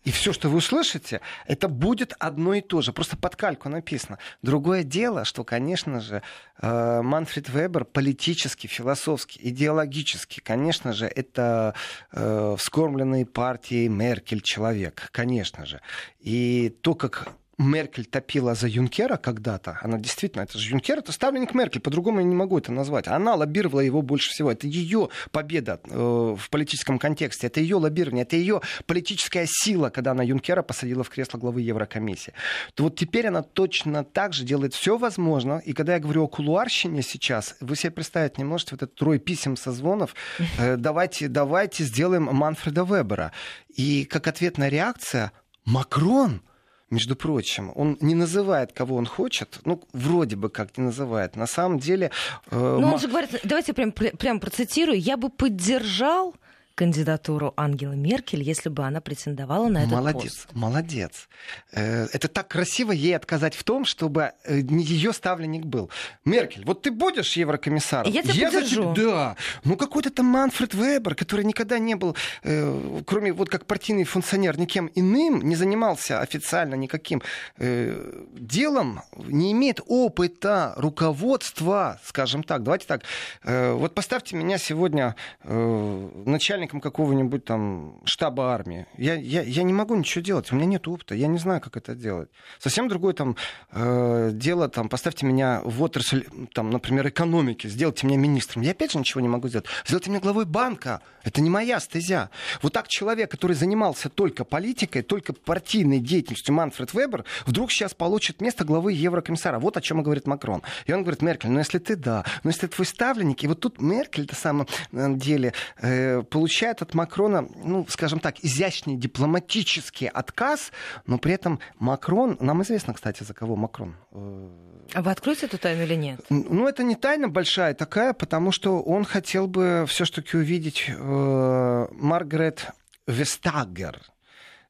И 0.03 0.13
все, 0.13 0.33
что 0.33 0.49
вы 0.49 0.59
услышите, 0.59 1.21
это 1.47 1.67
будет 1.69 2.15
одно 2.21 2.55
и 2.55 2.61
то 2.61 2.81
же. 2.81 2.93
Просто 2.93 3.17
под 3.17 3.35
кальку 3.35 3.69
написано. 3.69 4.19
Другое 4.41 4.85
дело, 4.85 5.25
что, 5.25 5.43
конечно 5.43 6.01
же, 6.01 6.23
э, 6.63 7.03
Манфред 7.03 7.49
Вебер 7.49 7.85
политически, 7.85 8.69
философски, 8.69 9.41
идеологически, 9.43 10.41
конечно 10.41 10.93
же, 10.93 11.07
это 11.07 11.75
э, 12.13 12.55
вскормленный 12.57 13.27
партией 13.27 13.89
Меркель 13.89 14.43
человек, 14.43 15.09
конечно 15.11 15.67
же. 15.67 15.81
И 16.21 16.69
то, 16.83 16.95
как 16.95 17.29
Меркель 17.59 18.05
топила 18.05 18.55
за 18.55 18.69
Юнкера 18.69 19.17
когда-то, 19.17 19.79
она 19.83 19.99
действительно, 19.99 20.43
это 20.43 20.59
же 20.59 20.71
Юнкер, 20.71 20.99
это 20.99 21.13
ставленник 21.13 21.55
Меркель, 21.55 21.81
по-другому 21.81 22.21
я 22.21 22.25
не 22.25 22.35
могу 22.35 22.59
это 22.59 22.71
назвать. 22.71 23.09
Она 23.09 23.35
лоббировала 23.35 23.81
его 23.81 24.03
больше 24.03 24.31
всего. 24.31 24.53
Это 24.53 24.67
ее 24.67 25.09
победа 25.31 25.81
э, 25.85 26.37
в 26.39 26.51
политическом 26.51 26.99
контексте, 26.99 27.47
это 27.47 27.61
ее 27.61 27.77
лоббирование, 27.77 28.25
это 28.25 28.37
ее 28.37 28.61
политическая 28.85 29.47
сила, 29.49 29.89
когда 29.89 30.11
она 30.11 30.23
Юнкера 30.23 30.63
посадила 30.63 31.03
в 31.03 31.09
кресло 31.09 31.39
главы 31.39 31.63
Еврокомиссии. 31.63 32.35
То 32.75 32.85
вот 32.85 32.97
теперь 32.97 33.29
она 33.29 33.43
точно 33.43 34.05
так 34.05 34.35
же 34.35 34.45
делает 34.45 34.75
все 34.75 34.99
возможное. 34.99 35.59
И 35.61 35.73
когда 35.73 35.95
я 35.95 35.99
говорю 35.99 36.25
о 36.25 36.29
кулуарщине 36.29 37.03
сейчас, 37.03 37.57
вы 37.61 37.77
себе 37.77 37.91
представить 37.91 38.37
не 38.37 38.45
можете 38.45 38.73
вот 38.73 38.83
этот 38.83 38.97
трой 38.97 39.19
писем, 39.19 39.57
созвонов, 39.57 40.15
э, 40.59 40.77
давайте, 40.77 41.29
давайте 41.29 41.85
сделаем 41.85 42.25
Манфреда 42.25 42.85
Вебера. 42.85 43.33
И 43.75 44.05
как 44.05 44.27
ответная 44.27 44.69
реакция, 44.69 45.33
Макрон– 45.65 46.43
между 46.91 47.17
прочим, 47.17 47.73
он 47.75 47.97
не 48.01 48.15
называет, 48.15 48.73
кого 48.73 48.97
он 48.97 49.07
хочет, 49.07 49.61
ну, 49.65 49.83
вроде 49.93 50.37
бы 50.37 50.49
как 50.49 50.79
не 50.79 50.85
называет. 50.85 51.37
На 51.37 51.47
самом 51.47 51.79
деле... 51.79 52.11
Э, 52.51 52.79
Но 52.81 52.93
он 52.95 52.99
же 52.99 53.09
говорит, 53.09 53.41
давайте 53.45 53.73
прям, 53.73 53.93
прям 53.93 54.41
процитирую, 54.41 54.99
я 54.99 55.17
бы 55.17 55.29
поддержал 55.29 56.35
кандидатуру 56.77 57.53
Ангелы 57.57 57.97
Меркель, 57.97 58.43
если 58.43 58.69
бы 58.69 58.85
она 58.85 59.01
претендовала 59.01 59.69
на 59.69 59.79
этот 59.79 59.93
молодец, 59.93 60.23
пост. 60.23 60.49
Молодец, 60.53 61.29
молодец. 61.73 62.13
Это 62.13 62.29
так 62.29 62.49
красиво 62.49 62.93
ей 62.93 63.17
отказать 63.17 63.55
в 63.55 63.65
том, 63.65 63.85
чтобы 63.85 64.33
э, 64.45 64.61
ее 64.61 65.13
ставленник 65.13 65.65
был. 65.65 65.91
Меркель, 66.25 66.65
вот 66.65 66.83
ты 66.83 66.91
будешь 66.91 67.37
еврокомиссаром? 67.37 68.13
Я 68.13 68.23
тебя 68.23 68.35
я 68.35 68.51
поддержу. 68.51 68.95
За... 68.95 69.03
Да. 69.03 69.37
Ну 69.65 69.77
какой-то 69.77 70.11
там 70.11 70.27
Манфред 70.27 70.75
Вебер, 70.75 71.15
который 71.15 71.45
никогда 71.45 71.79
не 71.79 71.95
был, 71.95 72.15
э, 72.43 73.01
кроме 73.07 73.33
вот 73.33 73.49
как 73.49 73.67
партийный 73.67 74.05
функционер, 74.05 74.59
никем 74.59 74.91
иным, 74.95 75.43
не 75.43 75.57
занимался 75.57 76.21
официально 76.21 76.75
никаким 76.75 77.23
э, 77.57 78.23
делом, 78.35 79.03
не 79.17 79.53
имеет 79.53 79.81
опыта 79.87 80.75
руководства, 80.77 81.99
скажем 82.05 82.43
так. 82.43 82.63
Давайте 82.63 82.87
так. 82.87 83.03
Э, 83.45 83.73
вот 83.73 83.95
поставьте 83.95 84.37
меня 84.37 84.59
сегодня 84.59 85.17
э, 85.43 86.09
начальником 86.27 86.66
начальником 86.67 86.81
какого-нибудь 86.81 87.45
там 87.45 88.01
штаба 88.05 88.53
армии. 88.53 88.87
Я, 88.99 89.15
я, 89.15 89.43
я 89.43 89.63
не 89.63 89.73
могу 89.73 89.95
ничего 89.95 90.23
делать, 90.23 90.53
у 90.53 90.57
меня 90.57 90.67
нет 90.67 90.89
опыта, 90.89 91.15
я 91.15 91.27
не 91.29 91.39
знаю, 91.39 91.61
как 91.61 91.77
это 91.77 91.95
делать. 91.95 92.29
Совсем 92.59 92.89
другое 92.89 93.15
там 93.15 93.37
э, 93.73 94.31
дело, 94.33 94.69
там, 94.69 94.89
поставьте 94.89 95.27
меня 95.27 95.61
в 95.65 95.83
отрасль, 95.83 96.25
там, 96.53 96.71
например, 96.71 97.09
экономики, 97.09 97.69
сделайте 97.69 98.07
меня 98.07 98.19
министром. 98.19 98.63
Я 98.63 98.73
опять 98.73 98.93
же 98.93 98.99
ничего 98.99 99.21
не 99.21 99.29
могу 99.29 99.49
сделать. 99.49 99.67
Сделайте 99.87 100.11
меня 100.11 100.21
главой 100.21 100.45
банка. 100.45 101.01
Это 101.25 101.41
не 101.41 101.51
моя 101.51 101.81
стезя. 101.81 102.31
Вот 102.63 102.73
так 102.73 102.89
человек, 102.89 103.31
который 103.31 103.57
занимался 103.57 104.09
только 104.09 104.45
политикой, 104.45 105.03
только 105.03 105.33
партийной 105.33 105.99
деятельностью, 105.99 106.55
Манфред 106.55 106.95
Вебер, 106.95 107.25
вдруг 107.47 107.73
сейчас 107.73 107.95
получит 107.95 108.41
место 108.41 108.65
главы 108.65 108.93
Еврокомиссара. 108.93 109.59
Вот 109.59 109.77
о 109.77 109.81
чем 109.81 110.01
и 110.01 110.03
говорит 110.05 110.27
Макрон. 110.27 110.63
И 110.87 110.93
он 110.93 111.03
говорит, 111.03 111.23
Меркель, 111.23 111.51
ну 111.51 111.59
если 111.59 111.79
ты 111.79 111.97
да, 111.97 112.25
ну 112.45 112.51
если 112.51 112.63
ты 112.63 112.69
твой 112.69 112.87
ставленник, 112.87 113.43
и 113.43 113.49
вот 113.49 113.61
тут 113.61 113.81
Меркель, 113.81 114.27
на 114.31 114.37
самом 114.37 114.69
э, 114.93 115.15
деле, 115.15 115.53
э, 115.81 116.23
получил 116.23 116.56
получает 116.57 116.81
от 116.81 116.95
Макрона, 116.95 117.47
ну, 117.65 117.87
скажем 117.89 118.19
так, 118.19 118.37
изящный 118.43 118.97
дипломатический 118.97 120.07
отказ, 120.07 120.73
но 121.07 121.19
при 121.19 121.35
этом 121.35 121.61
Макрон, 121.79 122.39
нам 122.41 122.63
известно, 122.63 122.95
кстати, 122.95 123.25
за 123.25 123.35
кого 123.35 123.57
Макрон. 123.57 123.95
Э, 124.13 124.49
а 124.95 125.03
вы 125.03 125.11
откроете 125.11 125.47
эту 125.47 125.59
тайну 125.59 125.83
или 125.83 125.97
нет? 125.97 126.21
Ну, 126.31 126.67
это 126.67 126.83
не 126.83 126.95
тайна 126.95 127.29
большая 127.29 127.75
такая, 127.75 128.15
потому 128.15 128.53
что 128.53 128.81
он 128.81 129.05
хотел 129.05 129.47
бы 129.47 129.85
все-таки 129.87 130.39
увидеть 130.39 130.87
э, 130.89 131.87
Маргарет 131.91 132.71
Вестагер. 133.07 134.01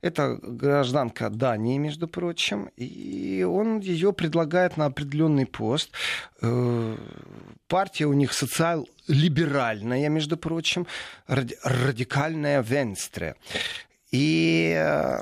Это 0.03 0.39
гражданка 0.43 1.31
Дании, 1.31 1.79
между 1.79 2.09
прочим, 2.09 2.69
и 2.77 3.47
он 3.49 3.79
ее 3.79 4.13
предлагает 4.13 4.77
на 4.77 4.87
определенный 4.87 5.47
пост. 5.47 5.93
Партия 7.69 8.07
у 8.07 8.13
них 8.13 8.33
социал-либеральная, 8.33 10.09
между 10.09 10.37
прочим, 10.37 10.87
радикальная 11.27 12.63
Венстре. 12.63 13.35
И 14.13 14.73
э, 14.79 15.19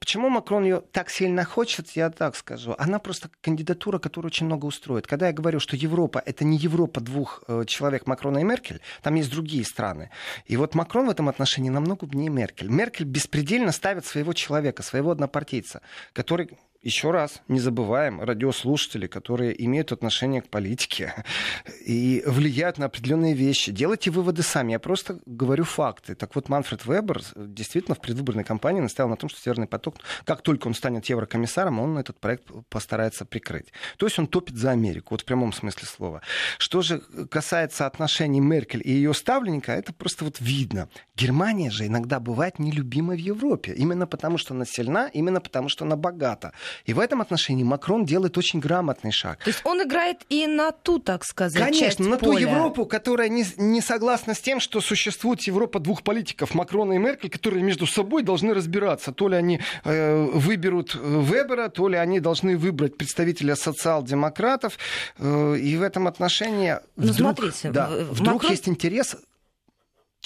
почему 0.00 0.28
Макрон 0.28 0.64
ее 0.64 0.82
так 0.92 1.10
сильно 1.10 1.44
хочет, 1.44 1.90
я 1.90 2.10
так 2.10 2.34
скажу. 2.34 2.74
Она 2.76 2.98
просто 2.98 3.30
кандидатура, 3.40 4.00
которая 4.00 4.26
очень 4.26 4.46
много 4.46 4.66
устроит. 4.66 5.06
Когда 5.06 5.28
я 5.28 5.32
говорю, 5.32 5.60
что 5.60 5.76
Европа 5.76 6.20
это 6.26 6.44
не 6.44 6.58
Европа 6.58 7.00
двух 7.00 7.44
э, 7.46 7.64
человек, 7.66 8.06
Макрона 8.06 8.38
и 8.38 8.42
Меркель, 8.42 8.80
там 9.02 9.14
есть 9.14 9.30
другие 9.30 9.64
страны. 9.64 10.10
И 10.46 10.56
вот 10.56 10.74
Макрон 10.74 11.06
в 11.06 11.10
этом 11.10 11.28
отношении 11.28 11.70
намного 11.70 12.04
умнее 12.04 12.28
Меркель. 12.28 12.68
Меркель 12.68 13.06
беспредельно 13.06 13.70
ставит 13.70 14.04
своего 14.04 14.32
человека, 14.32 14.82
своего 14.82 15.12
однопартийца, 15.12 15.80
который 16.12 16.50
еще 16.82 17.10
раз, 17.10 17.42
не 17.48 17.60
забываем, 17.60 18.20
радиослушатели, 18.20 19.06
которые 19.06 19.64
имеют 19.64 19.92
отношение 19.92 20.42
к 20.42 20.48
политике 20.48 21.14
и 21.86 22.22
влияют 22.26 22.78
на 22.78 22.86
определенные 22.86 23.34
вещи. 23.34 23.72
Делайте 23.72 24.10
выводы 24.10 24.42
сами. 24.42 24.72
Я 24.72 24.78
просто 24.78 25.20
говорю 25.26 25.64
факты. 25.64 26.14
Так 26.14 26.34
вот, 26.34 26.48
Манфред 26.48 26.86
Вебер 26.86 27.22
действительно 27.36 27.94
в 27.94 28.00
предвыборной 28.00 28.44
кампании 28.44 28.80
настоял 28.80 29.08
на 29.08 29.16
том, 29.16 29.28
что 29.28 29.40
Северный 29.40 29.66
поток, 29.66 29.96
как 30.24 30.42
только 30.42 30.68
он 30.68 30.74
станет 30.74 31.06
еврокомиссаром, 31.06 31.80
он 31.80 31.98
этот 31.98 32.20
проект 32.20 32.44
постарается 32.68 33.24
прикрыть. 33.24 33.72
То 33.96 34.06
есть 34.06 34.18
он 34.18 34.26
топит 34.26 34.56
за 34.56 34.70
Америку, 34.70 35.08
вот 35.14 35.22
в 35.22 35.24
прямом 35.24 35.52
смысле 35.52 35.86
слова. 35.86 36.22
Что 36.58 36.82
же 36.82 37.00
касается 37.30 37.86
отношений 37.86 38.40
Меркель 38.40 38.82
и 38.84 38.92
ее 38.92 39.14
ставленника, 39.14 39.72
это 39.72 39.92
просто 39.92 40.24
вот 40.24 40.40
видно. 40.40 40.88
Германия 41.16 41.70
же 41.70 41.86
иногда 41.86 42.20
бывает 42.20 42.58
нелюбима 42.58 43.14
в 43.14 43.18
Европе. 43.18 43.72
Именно 43.72 44.06
потому, 44.06 44.38
что 44.38 44.54
она 44.54 44.64
сильна, 44.64 45.08
именно 45.08 45.40
потому, 45.40 45.68
что 45.68 45.84
она 45.84 45.96
богата. 45.96 46.52
И 46.84 46.92
в 46.92 46.98
этом 46.98 47.20
отношении 47.20 47.64
Макрон 47.64 48.04
делает 48.04 48.38
очень 48.38 48.60
грамотный 48.60 49.12
шаг. 49.12 49.38
То 49.44 49.50
есть 49.50 49.60
он 49.64 49.82
играет 49.82 50.18
и 50.28 50.46
на 50.46 50.72
ту, 50.72 50.98
так 50.98 51.24
сказать, 51.24 51.62
Конечно, 51.62 52.08
на 52.08 52.18
поля. 52.18 52.32
ту 52.32 52.38
Европу, 52.38 52.86
которая 52.86 53.28
не, 53.28 53.44
не 53.56 53.80
согласна 53.80 54.34
с 54.34 54.40
тем, 54.40 54.60
что 54.60 54.80
существует 54.80 55.42
Европа 55.42 55.80
двух 55.80 56.02
политиков, 56.02 56.54
Макрона 56.54 56.94
и 56.94 56.98
Меркель, 56.98 57.30
которые 57.30 57.62
между 57.62 57.86
собой 57.86 58.22
должны 58.22 58.54
разбираться. 58.54 59.12
То 59.12 59.28
ли 59.28 59.36
они 59.36 59.60
э, 59.84 60.24
выберут 60.32 60.94
э, 60.94 60.98
Вебера, 61.22 61.68
то 61.68 61.88
ли 61.88 61.96
они 61.96 62.20
должны 62.20 62.56
выбрать 62.56 62.96
представителя 62.96 63.56
социал-демократов. 63.56 64.78
Э, 65.18 65.56
и 65.56 65.76
в 65.76 65.82
этом 65.82 66.06
отношении 66.06 66.78
ну, 66.96 67.12
вдруг, 67.12 67.16
смотрите, 67.16 67.70
да, 67.70 67.88
вдруг 67.88 68.34
Макрон... 68.34 68.50
есть 68.50 68.68
интерес 68.68 69.16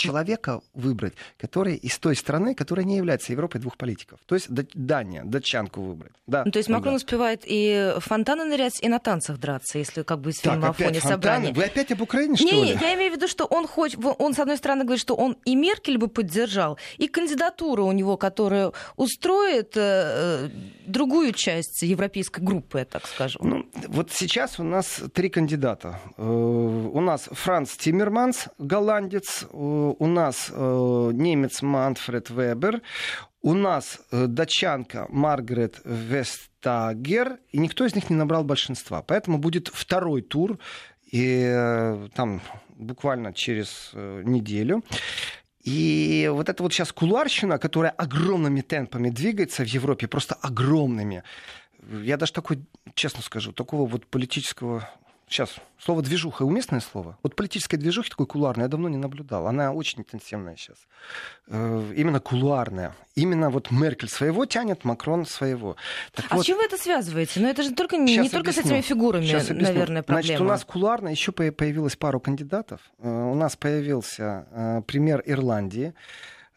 человека 0.01 0.61
выбрать, 0.75 1.15
который 1.39 1.77
из 1.77 1.99
той 1.99 2.17
страны, 2.17 2.55
которая 2.55 2.85
не 2.85 2.97
является 2.97 3.33
Европой 3.33 3.61
двух 3.61 3.77
политиков. 3.77 4.21
То 4.27 4.35
есть 4.35 4.49
Дания, 4.51 5.23
датчанку 5.25 5.83
выбрать. 5.83 6.13
Да, 6.27 6.45
ну, 6.45 6.51
то 6.51 6.59
есть 6.59 6.69
Макрон 6.69 6.95
да. 6.95 6.97
успевает 6.97 7.43
и 7.47 7.95
фонтаны 7.99 8.45
нырять, 8.45 8.83
и 8.83 8.89
на 8.89 8.99
танцах 8.99 9.39
драться, 9.39 9.79
если 9.79 10.03
как 10.03 10.21
бы 10.21 10.33
с 10.33 10.39
фильма 10.39 10.69
о 10.69 10.73
фоне 10.73 11.01
собрания. 11.01 11.53
Вы 11.53 11.65
опять 11.65 11.93
об 11.93 12.01
Украине, 12.03 12.37
что 12.37 12.45
не, 12.45 12.53
ли? 12.53 12.61
Не, 12.61 12.73
я 12.81 12.95
имею 12.95 13.13
в 13.13 13.17
виду, 13.17 13.29
что 13.29 13.45
он 13.45 13.67
хоть, 13.67 13.97
он, 14.19 14.35
с 14.35 14.39
одной 14.39 14.57
стороны, 14.57 14.85
говорит, 14.85 15.01
что 15.01 15.15
он 15.15 15.37
и 15.45 15.55
Меркель 15.55 15.99
бы 15.99 16.09
поддержал, 16.09 16.79
и 16.99 17.09
кандидатура 17.09 17.83
у 17.83 17.93
него, 17.93 18.17
которая 18.17 18.73
устроит 18.97 19.73
э, 19.77 20.49
другую 20.87 21.33
часть 21.33 21.83
европейской 21.83 22.41
группы, 22.41 22.87
так 22.91 23.07
скажем. 23.07 23.41
Ну, 23.45 23.67
вот 23.89 24.11
сейчас 24.13 24.59
у 24.61 24.65
нас 24.65 25.01
три 25.13 25.29
кандидата. 25.29 26.01
Э, 26.17 26.23
у 26.23 27.01
нас 27.01 27.29
Франц 27.31 27.77
Тиммерманс, 27.77 28.49
голландец, 28.59 29.47
э, 29.53 29.90
у 29.99 30.07
нас 30.07 30.51
э, 30.53 31.11
немец 31.13 31.63
Манфред 31.63 32.31
Вебер, 32.31 32.83
у 33.43 33.55
нас 33.55 34.01
э, 34.11 34.27
датчанка 34.27 35.07
Маргарет 35.09 35.81
Вестагер, 35.85 37.39
и 37.51 37.59
никто 37.59 37.85
из 37.85 37.95
них 37.95 38.11
не 38.11 38.17
набрал 38.17 38.45
большинства. 38.45 39.03
Поэтому 39.03 39.39
будет 39.39 39.69
второй 39.69 40.23
тур, 40.23 40.59
и 41.11 41.45
э, 41.53 42.09
там 42.15 42.41
буквально 42.77 43.33
через 43.33 43.91
неделю. 43.95 44.83
И 45.63 46.31
вот 46.33 46.49
это 46.49 46.63
вот 46.63 46.73
сейчас 46.73 46.93
кулуарщина, 46.93 47.59
которая 47.59 47.93
огромными 47.93 48.63
темпами 48.63 49.11
двигается 49.11 49.63
в 49.63 49.67
Европе, 49.67 50.09
просто 50.09 50.35
огромными. 50.35 51.23
Я 52.03 52.17
даже 52.17 52.33
такой, 52.33 52.65
честно 52.95 53.23
скажу, 53.23 53.53
такого 53.53 53.87
вот 53.87 54.07
политического 54.07 54.89
Сейчас, 55.31 55.55
слово 55.79 56.03
«движуха» 56.03 56.43
уместное 56.43 56.81
слово? 56.81 57.17
Вот 57.23 57.37
политической 57.37 57.77
движухи 57.77 58.11
такой 58.11 58.27
кулуарной 58.27 58.65
я 58.65 58.69
давно 58.69 58.89
не 58.89 58.97
наблюдал. 58.97 59.47
Она 59.47 59.71
очень 59.73 60.01
интенсивная 60.01 60.57
сейчас. 60.57 60.79
Э, 61.47 61.93
именно 61.97 62.19
кулуарная. 62.19 62.97
Именно 63.15 63.49
вот 63.49 63.71
Меркель 63.71 64.09
своего 64.09 64.45
тянет, 64.45 64.85
Макрон 64.85 65.27
своего. 65.27 65.77
Так 66.15 66.27
а 66.31 66.35
вот, 66.35 66.43
с 66.43 66.47
чем 66.47 66.59
вы 66.59 66.65
это 66.65 66.77
связываете? 66.77 67.39
Ну 67.39 67.47
это 67.47 67.63
же 67.63 67.71
только, 67.71 67.97
не 67.97 68.19
объясню. 68.19 68.39
только 68.39 68.51
с 68.53 68.59
этими 68.59 68.81
фигурами, 68.81 69.31
наверное, 69.53 70.03
проблема. 70.03 70.27
Значит, 70.27 70.41
у 70.41 70.45
нас 70.45 70.65
кулуарно 70.65 71.11
еще 71.11 71.31
появилось 71.31 71.95
пару 71.95 72.19
кандидатов. 72.19 72.81
Э, 72.99 73.09
у 73.09 73.37
нас 73.37 73.55
появился 73.55 74.49
э, 74.51 74.83
пример 74.85 75.23
Ирландии. 75.25 75.95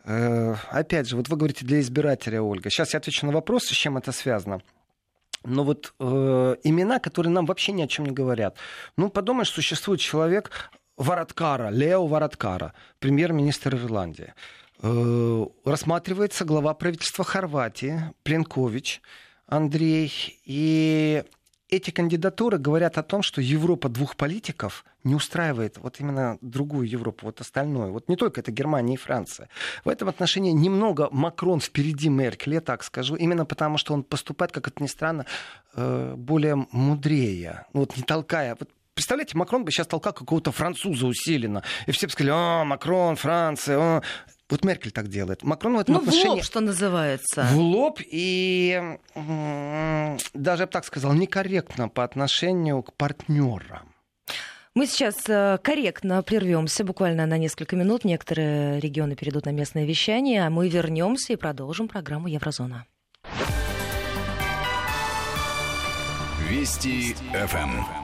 Опять 0.04 1.08
же, 1.08 1.16
вот 1.16 1.30
вы 1.30 1.38
говорите 1.38 1.64
для 1.64 1.80
избирателя, 1.80 2.42
Ольга. 2.42 2.70
Сейчас 2.70 2.94
я 2.94 2.98
отвечу 3.00 3.26
на 3.26 3.32
вопрос, 3.32 3.66
с 3.66 3.72
чем 3.72 3.98
это 3.98 4.12
связано. 4.12 4.62
Но 5.44 5.64
вот 5.64 5.94
э, 6.00 6.56
имена, 6.64 7.00
которые 7.00 7.32
нам 7.32 7.46
вообще 7.46 7.72
ни 7.72 7.82
о 7.82 7.88
чем 7.88 8.06
не 8.06 8.12
говорят. 8.12 8.58
Ну, 8.98 9.10
подумаешь, 9.10 9.50
существует 9.50 10.00
человек 10.00 10.72
Вараткара, 10.98 11.70
Лео 11.70 12.06
Вараткара, 12.08 12.74
премьер-министр 13.00 13.76
Ирландии. 13.76 14.34
Э, 14.82 15.46
рассматривается 15.66 16.46
глава 16.46 16.74
правительства 16.74 17.24
Хорватии, 17.24 18.14
Пленкович. 18.24 19.02
Андрей. 19.48 20.12
И 20.46 21.24
эти 21.76 21.92
кандидатуры 21.92 22.58
говорят 22.58 22.98
о 22.98 23.04
том, 23.04 23.24
что 23.24 23.42
Европа 23.42 23.90
двух 23.90 24.16
политиков 24.16 24.86
не 25.04 25.16
устраивает 25.16 25.78
вот 25.78 26.00
именно 26.00 26.38
другую 26.42 26.88
Европу, 26.88 27.26
вот 27.26 27.42
остальное. 27.42 27.90
Вот 27.90 28.08
не 28.10 28.16
только 28.16 28.42
это 28.42 28.52
Германия 28.52 28.94
и 28.94 28.98
Франция. 28.98 29.50
В 29.84 29.90
этом 29.90 30.08
отношении 30.08 30.52
немного 30.52 31.10
Макрон 31.12 31.60
впереди 31.60 32.10
Меркель, 32.10 32.54
я 32.54 32.62
так 32.62 32.84
скажу, 32.84 33.16
именно 33.16 33.46
потому, 33.46 33.78
что 33.78 33.94
он 33.94 34.04
поступает, 34.04 34.52
как 34.52 34.68
это 34.68 34.84
ни 34.84 34.88
странно, 34.88 35.26
э, 35.76 36.14
более 36.16 36.68
мудрее. 36.72 37.66
Вот 37.74 37.98
не 37.98 38.04
толкая. 38.04 38.56
Вот 38.60 38.70
Представляете, 38.94 39.36
Макрон 39.36 39.66
бы 39.66 39.72
сейчас 39.72 39.88
толкал 39.88 40.14
какого-то 40.14 40.52
француза 40.52 41.08
усиленно. 41.08 41.64
И 41.88 41.92
все 41.92 42.06
бы 42.06 42.12
сказали, 42.12 42.32
а, 42.32 42.64
Макрон, 42.64 43.16
Франция, 43.16 43.80
а. 43.80 44.02
Вот 44.50 44.64
Меркель 44.66 44.92
так 44.92 45.08
делает. 45.08 45.44
Макрон 45.44 45.78
в 45.78 45.80
этом 45.80 45.96
ну, 45.96 46.02
отношении... 46.02 46.28
в 46.28 46.32
лоб, 46.32 46.44
что 46.44 46.60
называется. 46.60 47.48
В 47.52 47.58
лоб 47.58 48.00
и 48.06 48.98
даже, 50.34 50.64
я 50.64 50.66
бы 50.68 50.72
так 50.72 50.86
сказал, 50.86 51.14
некорректно 51.14 51.90
по 51.90 52.04
отношению 52.04 52.84
к 52.84 52.94
партнерам. 52.94 53.94
Мы 54.76 54.88
сейчас 54.88 55.16
э, 55.28 55.60
корректно 55.62 56.24
прервемся 56.24 56.84
буквально 56.84 57.28
на 57.28 57.38
несколько 57.38 57.76
минут. 57.76 58.06
Некоторые 58.06 58.80
регионы 58.80 59.16
перейдут 59.16 59.46
на 59.46 59.52
местное 59.52 59.86
вещание, 59.86 60.48
а 60.48 60.50
мы 60.50 60.68
вернемся 60.68 61.34
и 61.34 61.36
продолжим 61.36 61.88
программу 61.88 62.28
Еврозона. 62.28 62.88
Вести 66.50 67.14
ФМ. 67.34 68.03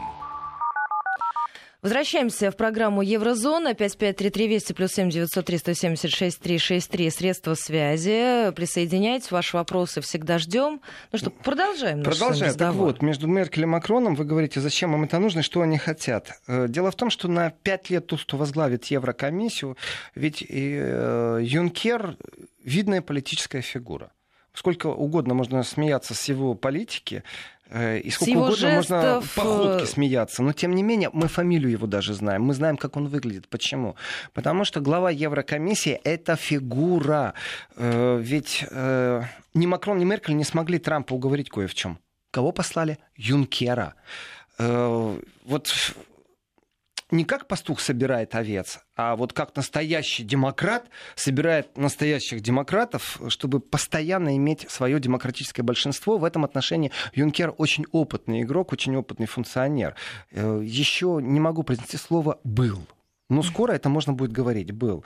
Возвращаемся 1.81 2.51
в 2.51 2.57
программу 2.57 3.01
Еврозона. 3.01 3.73
5533 3.73 4.47
Вести 4.49 4.73
плюс 4.73 4.91
7 4.91 5.09
903 5.09 5.57
176 5.57 6.39
363. 6.39 7.09
Средства 7.09 7.53
связи. 7.53 8.51
Присоединяйтесь. 8.51 9.31
Ваши 9.31 9.55
вопросы 9.55 10.01
всегда 10.01 10.39
ждем. 10.39 10.81
Ну 11.13 11.17
что, 11.17 11.29
продолжаем 11.29 12.01
наш 12.01 12.17
Продолжаем. 12.17 12.53
Так 12.55 12.73
вот, 12.73 13.01
между 13.01 13.27
Меркель 13.27 13.63
и 13.63 13.65
Макроном 13.65 14.15
вы 14.15 14.25
говорите, 14.25 14.59
зачем 14.59 14.93
им 14.93 15.05
это 15.05 15.19
нужно 15.19 15.39
и 15.39 15.43
что 15.43 15.61
они 15.61 15.77
хотят. 15.77 16.41
Э, 16.47 16.67
дело 16.67 16.91
в 16.91 16.95
том, 16.95 17.09
что 17.09 17.29
на 17.29 17.49
пять 17.49 17.89
лет 17.89 18.07
тот, 18.07 18.23
кто 18.23 18.35
возглавит 18.35 18.83
Еврокомиссию, 18.85 19.77
ведь 20.15 20.43
э, 20.49 21.39
Юнкер 21.41 22.17
видная 22.61 23.01
политическая 23.01 23.61
фигура 23.61 24.11
сколько 24.53 24.87
угодно 24.87 25.33
можно 25.33 25.63
смеяться 25.63 26.13
с 26.13 26.25
его 26.25 26.53
политики, 26.53 27.23
и 27.71 28.09
сколько 28.09 28.31
угодно 28.31 28.55
жестов... 28.55 28.75
можно 28.75 29.21
походки 29.35 29.83
э, 29.83 29.85
смеяться. 29.85 30.41
Но 30.41 30.53
тем 30.53 30.73
не 30.73 30.83
менее, 30.83 31.09
мы 31.13 31.27
фамилию 31.27 31.71
его 31.71 31.87
даже 31.87 32.13
знаем. 32.13 32.43
Мы 32.43 32.53
знаем, 32.53 32.77
как 32.77 32.97
он 32.97 33.07
выглядит. 33.07 33.47
Почему? 33.47 33.95
Потому 34.33 34.65
что 34.65 34.79
глава 34.79 35.11
Еврокомиссии 35.11 35.99
это 36.03 36.35
фигура. 36.35 37.33
Э, 37.75 38.19
ведь 38.19 38.65
ни 39.53 39.65
Макрон, 39.65 39.97
ни 39.97 40.05
Меркель 40.05 40.35
не 40.35 40.43
смогли 40.43 40.79
Трампа 40.79 41.13
уговорить 41.13 41.49
кое 41.49 41.67
в 41.67 41.73
чем. 41.73 41.99
Кого 42.31 42.51
послали? 42.51 42.97
Юнкера. 43.15 43.95
Вот 44.57 45.73
не 47.11 47.25
как 47.25 47.47
пастух 47.47 47.79
собирает 47.79 48.35
овец, 48.35 48.79
а 48.95 49.15
вот 49.15 49.33
как 49.33 49.55
настоящий 49.55 50.23
демократ 50.23 50.89
собирает 51.15 51.77
настоящих 51.77 52.41
демократов, 52.41 53.19
чтобы 53.29 53.59
постоянно 53.59 54.35
иметь 54.37 54.69
свое 54.69 54.99
демократическое 54.99 55.63
большинство. 55.63 56.17
В 56.17 56.23
этом 56.23 56.45
отношении 56.45 56.91
Юнкер 57.13 57.53
очень 57.57 57.85
опытный 57.91 58.41
игрок, 58.41 58.71
очень 58.71 58.95
опытный 58.95 59.25
функционер. 59.25 59.95
Э, 60.31 60.61
Еще 60.63 61.19
не 61.21 61.39
могу 61.39 61.63
произнести 61.63 61.97
слово 61.97 62.39
«был». 62.43 62.85
Но 63.29 63.43
скоро 63.43 63.73
это 63.73 63.89
можно 63.89 64.13
будет 64.13 64.31
говорить. 64.31 64.71
Был. 64.71 65.03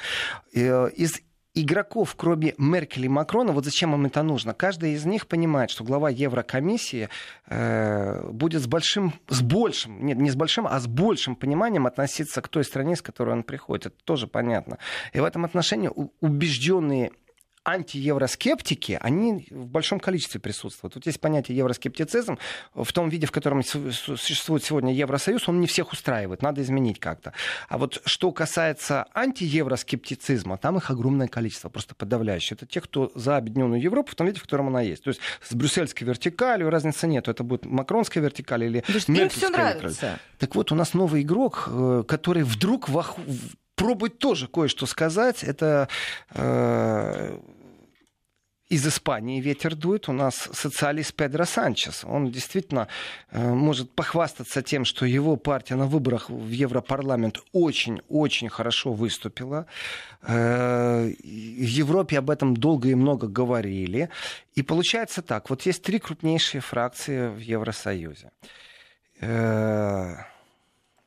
Э, 0.54 0.90
из 0.96 1.22
игроков, 1.54 2.16
кроме 2.16 2.56
Меркель 2.58 3.06
и 3.06 3.10
Макрона, 3.10 3.52
вот 3.52 3.66
зачем 3.66 3.94
им 3.94 4.06
это 4.06 4.24
нужно? 4.24 4.54
Каждый 4.54 4.94
из 4.94 5.06
них 5.06 5.28
понимает, 5.28 5.70
что 5.70 5.84
глава 5.84 6.10
Еврокомиссии 6.10 7.10
э, 7.48 8.30
будет 8.32 8.62
с 8.62 8.68
большим, 8.68 9.14
с 9.30 9.42
большим, 9.42 10.06
нет, 10.06 10.18
не 10.18 10.32
с 10.32 10.36
большим, 10.36 10.66
а 10.68 10.80
с 10.80 10.88
большим 10.88 11.36
пониманием 11.36 11.86
относиться 11.86 12.42
к 12.42 12.48
той 12.48 12.64
стране, 12.64 12.96
с 12.96 13.02
которой 13.02 13.32
он 13.32 13.44
приходит. 13.44 13.88
Это 13.88 13.96
тоже 14.04 14.28
понятно. 14.28 14.80
И 15.14 15.20
в 15.20 15.24
этом 15.24 15.46
отношении 15.46 15.90
убежденные 16.22 17.12
антиевроскептики, 17.66 18.98
они 19.02 19.48
в 19.50 19.68
большом 19.68 20.00
количестве 20.00 20.40
присутствуют. 20.40 20.96
Вот 20.96 21.06
есть 21.06 21.20
понятие 21.20 21.58
евроскептицизм. 21.58 22.38
В 22.74 22.92
том 22.92 23.10
виде, 23.10 23.26
в 23.26 23.32
котором 23.32 23.64
существует 23.64 24.64
сегодня 24.64 24.94
Евросоюз, 24.94 25.48
он 25.48 25.60
не 25.62 25.68
всех 25.68 25.92
устраивает. 25.94 26.42
Надо 26.42 26.62
изменить 26.62 27.00
как-то. 27.00 27.34
А 27.70 27.78
вот 27.78 28.02
что 28.06 28.32
касается 28.32 29.08
антиевроскептицизма, 29.14 30.58
там 30.58 30.78
их 30.78 30.90
огромное 30.90 31.28
количество, 31.28 31.70
просто 31.70 31.96
подавляющее. 31.96 32.56
Это 32.56 32.66
те, 32.66 32.82
кто 32.82 33.12
за 33.16 33.38
объединенную 33.38 33.82
Европу 33.82 34.12
в 34.12 34.16
том 34.16 34.28
виде, 34.28 34.40
в 34.40 34.44
котором 34.44 34.68
она 34.68 34.82
есть. 34.82 35.04
То 35.04 35.10
есть 35.10 35.22
с 35.42 35.54
брюссельской 35.54 36.08
вертикалью 36.08 36.70
разницы 36.70 37.08
нет. 37.08 37.28
Это 37.28 37.44
будет 37.44 37.66
макронская 37.66 38.24
вертикаль 38.24 38.66
или 38.66 38.84
меркельская 39.08 39.76
вертикаль. 39.76 40.18
Так 40.40 40.56
вот, 40.56 40.72
у 40.72 40.76
нас 40.76 40.94
новый 40.94 41.22
игрок, 41.22 41.70
э, 41.72 42.04
который 42.08 42.44
вдруг 42.44 42.90
пробует 43.84 44.18
тоже 44.18 44.48
кое-что 44.48 44.86
сказать. 44.86 45.44
Это 45.44 45.90
э, 46.30 47.38
из 48.70 48.88
Испании 48.88 49.42
ветер 49.42 49.76
дует. 49.76 50.08
У 50.08 50.14
нас 50.14 50.50
социалист 50.54 51.14
Педро 51.14 51.44
Санчес. 51.44 52.06
Он 52.06 52.32
действительно 52.32 52.88
э, 53.30 53.46
может 53.46 53.92
похвастаться 53.92 54.62
тем, 54.62 54.86
что 54.86 55.06
его 55.06 55.36
партия 55.36 55.76
на 55.76 55.86
выборах 55.86 56.30
в 56.30 56.50
Европарламент 56.50 57.40
очень-очень 57.52 58.48
хорошо 58.48 58.94
выступила. 58.94 59.66
Э, 60.22 61.14
в 61.22 61.68
Европе 61.84 62.20
об 62.20 62.30
этом 62.30 62.56
долго 62.56 62.88
и 62.88 62.96
много 62.96 63.28
говорили. 63.28 64.10
И 64.56 64.64
получается 64.64 65.22
так. 65.22 65.50
Вот 65.50 65.64
есть 65.64 65.84
три 65.84 66.00
крупнейшие 66.00 66.62
фракции 66.62 67.28
в 67.28 67.40
Евросоюзе. 67.40 68.32
Э, 69.20 70.33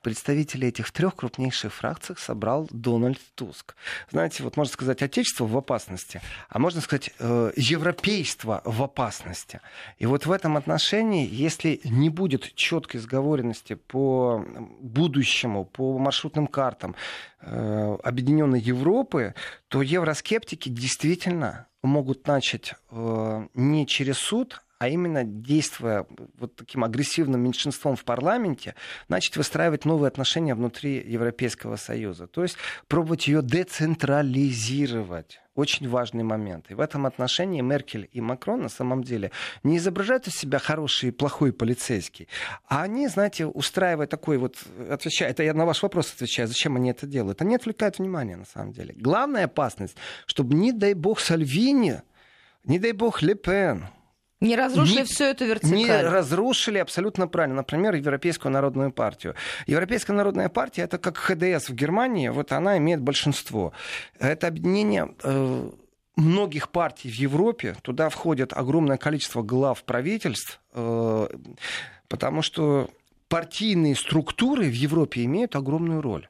представителей 0.07 0.68
этих 0.68 0.92
трех 0.92 1.16
крупнейших 1.16 1.74
фракций 1.74 2.14
собрал 2.16 2.68
Дональд 2.70 3.18
Туск. 3.34 3.74
Знаете, 4.12 4.44
вот 4.44 4.57
можно 4.57 4.72
сказать, 4.72 5.02
отечество 5.02 5.46
в 5.46 5.57
опасности, 5.57 6.20
а 6.48 6.61
можно 6.61 6.80
сказать, 6.80 7.11
э, 7.18 7.50
европейство 7.57 8.62
в 8.64 8.84
опасности. 8.84 9.61
И 9.98 10.07
вот 10.07 10.24
в 10.24 10.30
этом 10.30 10.57
отношении, 10.57 11.28
если 11.28 11.80
не 11.82 12.09
будет 12.09 12.54
четкой 12.54 13.00
сговоренности 13.00 13.74
по 13.74 14.46
будущему, 14.80 15.64
по 15.64 15.98
маршрутным 15.98 16.46
картам 16.46 16.94
э, 17.40 17.96
Объединенной 18.04 18.61
Европы, 18.61 19.34
то 19.66 19.82
евроскептики 19.82 20.68
действительно 20.68 21.66
могут 21.82 22.28
начать 22.28 22.74
э, 22.92 23.46
не 23.54 23.88
через 23.88 24.18
суд, 24.18 24.62
а 24.79 24.89
именно 24.89 25.24
действуя 25.24 26.07
вот 26.39 26.57
таким 26.57 26.85
агрессивным 26.85 27.43
меньшинством 27.43 27.97
в 27.97 28.05
парламенте, 28.05 28.74
начать 29.09 29.37
выстраивать 29.37 29.85
новые 29.85 30.09
отношения 30.09 30.55
внутри 30.55 31.03
Европейского 31.07 31.77
Союза. 31.77 32.27
То 32.27 32.43
есть 32.43 32.57
пробовать 32.89 33.27
ее 33.29 33.43
децентрализировать. 33.43 35.41
Очень 35.55 35.89
важный 35.89 36.22
момент. 36.22 36.70
И 36.70 36.74
в 36.74 36.81
этом 36.81 37.07
отношении 37.07 37.62
Меркель 37.62 38.11
и 38.12 38.20
Макрон 38.20 38.61
на 38.61 38.68
самом 38.68 39.03
деле 39.03 39.31
не 39.62 39.79
изображают 39.79 40.27
из 40.27 40.35
себя 40.35 40.59
хороший 40.59 41.09
и 41.09 41.12
плохой 41.12 41.51
полицейский, 41.51 42.29
а 42.68 42.83
они, 42.83 43.09
знаете, 43.09 43.47
устраивая 43.47 44.07
такой 44.07 44.37
вот, 44.37 44.59
отвечая, 44.91 45.31
это 45.31 45.43
я 45.43 45.55
на 45.55 45.64
ваш 45.64 45.83
вопрос 45.83 46.12
отвечаю, 46.12 46.47
зачем 46.47 46.77
они 46.77 46.91
это 46.91 47.07
делают, 47.07 47.41
они 47.41 47.57
отвлекают 47.57 47.99
внимание 47.99 48.37
на 48.37 48.45
самом 48.45 48.72
деле. 48.72 48.93
Главная 48.99 49.47
опасность, 49.47 49.97
чтобы, 50.27 50.55
не 50.55 50.72
дай 50.72 50.93
бог, 50.93 51.20
Сальвини, 51.20 52.03
не 52.64 52.79
дай 52.79 52.93
бог, 52.93 53.22
Ле 53.22 53.35
Пен, 53.35 53.87
не 54.41 54.55
разрушили 54.55 54.99
не, 54.99 55.05
всю 55.05 55.24
эту 55.24 55.47
вертикаль. 55.47 55.76
Не 55.76 56.03
разрушили 56.03 56.78
абсолютно 56.78 57.26
правильно. 57.26 57.57
Например, 57.57 57.95
Европейскую 57.95 58.53
народную 58.53 58.93
партию. 58.93 59.34
Европейская 59.66 60.12
народная 60.12 60.49
партия 60.49 60.82
это 60.82 60.99
как 60.99 61.16
ХДС 61.16 61.70
в 61.70 61.74
Германии, 61.74 62.28
вот 62.28 62.53
она 62.53 62.76
имеет 62.76 63.01
большинство. 63.01 63.72
Это 64.18 64.49
объединение 64.49 65.14
э, 65.22 65.70
многих 66.16 66.68
партий 66.70 67.09
в 67.09 67.14
Европе. 67.14 67.76
Туда 67.82 68.11
входит 68.11 68.53
огромное 68.53 68.99
количество 68.99 69.43
глав 69.43 69.82
правительств, 69.84 70.61
э, 70.74 71.28
потому 72.09 72.43
что 72.43 72.91
партийные 73.28 73.97
структуры 73.97 74.64
в 74.64 74.74
Европе 74.74 75.24
имеют 75.24 75.57
огромную 75.57 76.03
роль. 76.03 76.28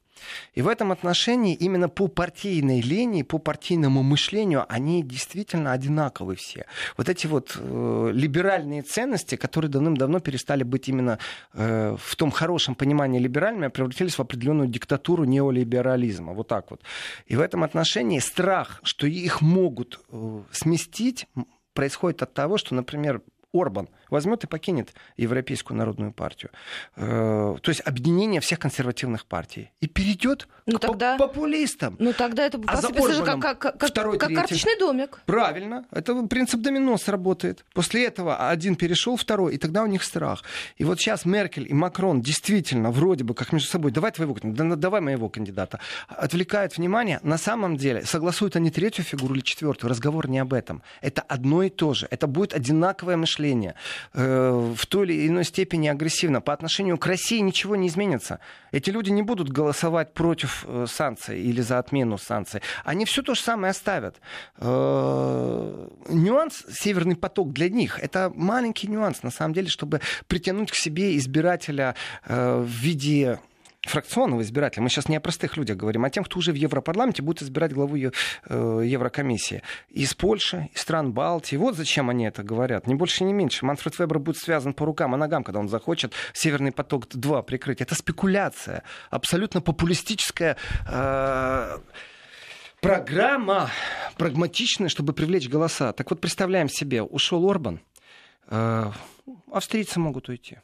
И 0.54 0.62
в 0.62 0.68
этом 0.68 0.92
отношении 0.92 1.54
именно 1.54 1.88
по 1.88 2.08
партийной 2.08 2.80
линии, 2.80 3.22
по 3.22 3.38
партийному 3.38 4.02
мышлению 4.02 4.64
они 4.68 5.02
действительно 5.02 5.72
одинаковы 5.72 6.36
все. 6.36 6.66
Вот 6.96 7.08
эти 7.08 7.26
вот 7.26 7.56
э, 7.58 8.10
либеральные 8.12 8.82
ценности, 8.82 9.36
которые 9.36 9.70
давным-давно 9.70 10.20
перестали 10.20 10.62
быть 10.62 10.88
именно 10.88 11.18
э, 11.54 11.96
в 11.98 12.16
том 12.16 12.30
хорошем 12.30 12.74
понимании 12.74 13.18
либеральными, 13.18 13.66
а 13.66 13.70
превратились 13.70 14.18
в 14.18 14.20
определенную 14.20 14.68
диктатуру 14.68 15.24
неолиберализма. 15.24 16.32
Вот 16.32 16.48
так 16.48 16.70
вот. 16.70 16.82
И 17.26 17.36
в 17.36 17.40
этом 17.40 17.62
отношении 17.62 18.18
страх, 18.18 18.80
что 18.82 19.06
их 19.06 19.40
могут 19.40 20.00
э, 20.10 20.42
сместить, 20.52 21.26
происходит 21.74 22.22
от 22.22 22.34
того, 22.34 22.58
что, 22.58 22.74
например, 22.74 23.22
Орбан 23.52 23.88
возьмет 24.10 24.44
и 24.44 24.46
покинет 24.46 24.94
Европейскую 25.16 25.76
народную 25.76 26.12
партию. 26.12 26.50
Э, 26.96 27.56
то 27.60 27.68
есть 27.68 27.82
объединение 27.84 28.40
всех 28.40 28.58
консервативных 28.58 29.26
партий. 29.26 29.70
И 29.80 29.86
перейдет 29.86 30.48
ну, 30.66 30.78
к 30.78 30.80
тогда, 30.80 31.16
популистам. 31.16 31.96
Ну 31.98 32.12
тогда 32.12 32.44
это 32.44 32.60
а 32.66 32.80
же 32.80 33.24
как, 33.24 33.40
как, 33.40 33.78
как, 33.78 33.90
второй, 33.90 34.18
как 34.18 34.32
карточный 34.34 34.78
домик. 34.78 35.20
Правильно. 35.26 35.86
Это 35.90 36.14
принцип 36.26 36.60
домино 36.60 36.96
сработает. 36.98 37.64
После 37.72 38.06
этого 38.06 38.48
один 38.48 38.76
перешел, 38.76 39.16
второй, 39.16 39.54
и 39.54 39.58
тогда 39.58 39.82
у 39.82 39.86
них 39.86 40.02
страх. 40.02 40.42
И 40.76 40.84
вот 40.84 41.00
сейчас 41.00 41.24
Меркель 41.24 41.66
и 41.68 41.74
Макрон 41.74 42.20
действительно 42.20 42.90
вроде 42.90 43.24
бы 43.24 43.34
как 43.34 43.52
между 43.52 43.68
собой, 43.68 43.92
давай 43.92 44.12
твоего, 44.12 44.36
давай 44.42 45.00
моего 45.00 45.28
кандидата, 45.28 45.80
отвлекают 46.08 46.76
внимание. 46.76 47.20
На 47.22 47.38
самом 47.38 47.76
деле 47.76 48.04
согласуют 48.04 48.56
они 48.56 48.70
третью 48.70 49.04
фигуру 49.04 49.34
или 49.34 49.42
четвертую. 49.42 49.90
Разговор 49.90 50.28
не 50.28 50.38
об 50.38 50.52
этом. 50.52 50.82
Это 51.00 51.22
одно 51.22 51.62
и 51.62 51.70
то 51.70 51.94
же. 51.94 52.08
Это 52.10 52.26
будет 52.26 52.54
одинаковое 52.54 53.16
мышление. 53.16 53.74
Э, 54.12 54.74
в 54.76 54.86
той 54.86 55.06
или 55.06 55.28
иной 55.28 55.44
степени 55.44 55.88
агрессивно. 55.88 56.40
По 56.40 56.52
отношению 56.52 56.98
к 56.98 57.06
России 57.06 57.38
ничего 57.40 57.76
не 57.76 57.88
изменится. 57.88 58.40
Эти 58.72 58.90
люди 58.90 59.10
не 59.10 59.22
будут 59.22 59.50
голосовать 59.50 60.14
против 60.14 60.64
э, 60.66 60.86
санкций 60.88 61.40
или 61.40 61.60
за 61.60 61.78
отмену 61.78 62.18
санкций. 62.18 62.60
Они 62.84 63.04
все 63.04 63.22
то 63.22 63.34
же 63.34 63.40
самое 63.40 63.70
оставят. 63.70 64.16
Э, 64.58 65.88
нюанс 66.08 66.64
«Северный 66.70 67.16
поток» 67.16 67.52
для 67.52 67.68
них— 67.68 67.98
это 68.02 68.32
маленький 68.34 68.88
нюанс, 68.88 69.22
на 69.22 69.30
самом 69.30 69.54
деле, 69.54 69.68
чтобы 69.68 70.00
притянуть 70.26 70.70
к 70.70 70.74
себе 70.74 71.16
избирателя 71.16 71.94
в 72.26 72.64
виде 72.64 73.38
фракционного 73.86 74.42
избирателя. 74.42 74.82
Мы 74.82 74.90
сейчас 74.90 75.08
не 75.08 75.16
о 75.16 75.20
простых 75.20 75.56
людях 75.56 75.76
говорим, 75.76 76.04
а 76.04 76.08
о 76.08 76.10
тех, 76.10 76.26
кто 76.26 76.38
уже 76.38 76.52
в 76.52 76.56
Европарламенте 76.56 77.22
будет 77.22 77.42
избирать 77.42 77.72
главу 77.72 77.96
э, 77.96 78.10
Еврокомиссии. 78.48 79.62
Из 79.90 80.14
Польши, 80.14 80.68
из 80.74 80.80
стран 80.80 81.12
Балтии. 81.12 81.56
Вот 81.56 81.76
зачем 81.76 82.10
они 82.10 82.26
это 82.26 82.42
говорят. 82.42 82.86
Ни 82.86 82.94
больше, 82.94 83.24
ни 83.24 83.32
меньше. 83.32 83.64
Манфред 83.64 83.98
Вебер 83.98 84.18
будет 84.18 84.38
связан 84.38 84.74
по 84.74 84.84
рукам 84.84 85.14
и 85.14 85.18
ногам, 85.18 85.44
когда 85.44 85.60
он 85.60 85.68
захочет 85.68 86.12
Северный 86.32 86.72
поток-2 86.72 87.42
прикрыть. 87.42 87.80
Это 87.80 87.94
спекуляция. 87.94 88.82
Абсолютно 89.10 89.60
популистическая 89.60 90.56
э, 90.88 91.78
программа, 92.80 93.70
прагматичная, 94.16 94.88
чтобы 94.88 95.12
привлечь 95.12 95.48
голоса. 95.48 95.92
Так 95.92 96.10
вот, 96.10 96.20
представляем 96.20 96.68
себе, 96.68 97.02
ушел 97.02 97.48
Орбан, 97.48 97.80
э, 98.48 98.90
австрийцы 99.50 100.00
могут 100.00 100.28
уйти. 100.28 100.58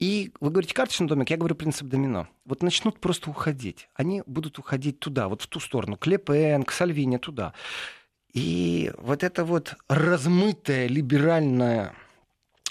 И 0.00 0.32
вы 0.40 0.50
говорите 0.50 0.74
карточный 0.74 1.06
домик, 1.06 1.28
я 1.28 1.36
говорю 1.36 1.54
принцип 1.54 1.86
домино. 1.86 2.26
Вот 2.46 2.62
начнут 2.62 2.98
просто 2.98 3.28
уходить. 3.28 3.88
Они 3.94 4.22
будут 4.26 4.58
уходить 4.58 4.98
туда, 4.98 5.28
вот 5.28 5.42
в 5.42 5.46
ту 5.46 5.60
сторону, 5.60 5.96
к 5.98 6.06
Лепен, 6.06 6.62
к 6.64 6.72
Сальвине, 6.72 7.18
туда. 7.18 7.52
И 8.32 8.92
вот 8.96 9.22
это 9.22 9.44
вот 9.44 9.76
размытое 9.88 10.86
либеральное 10.86 11.94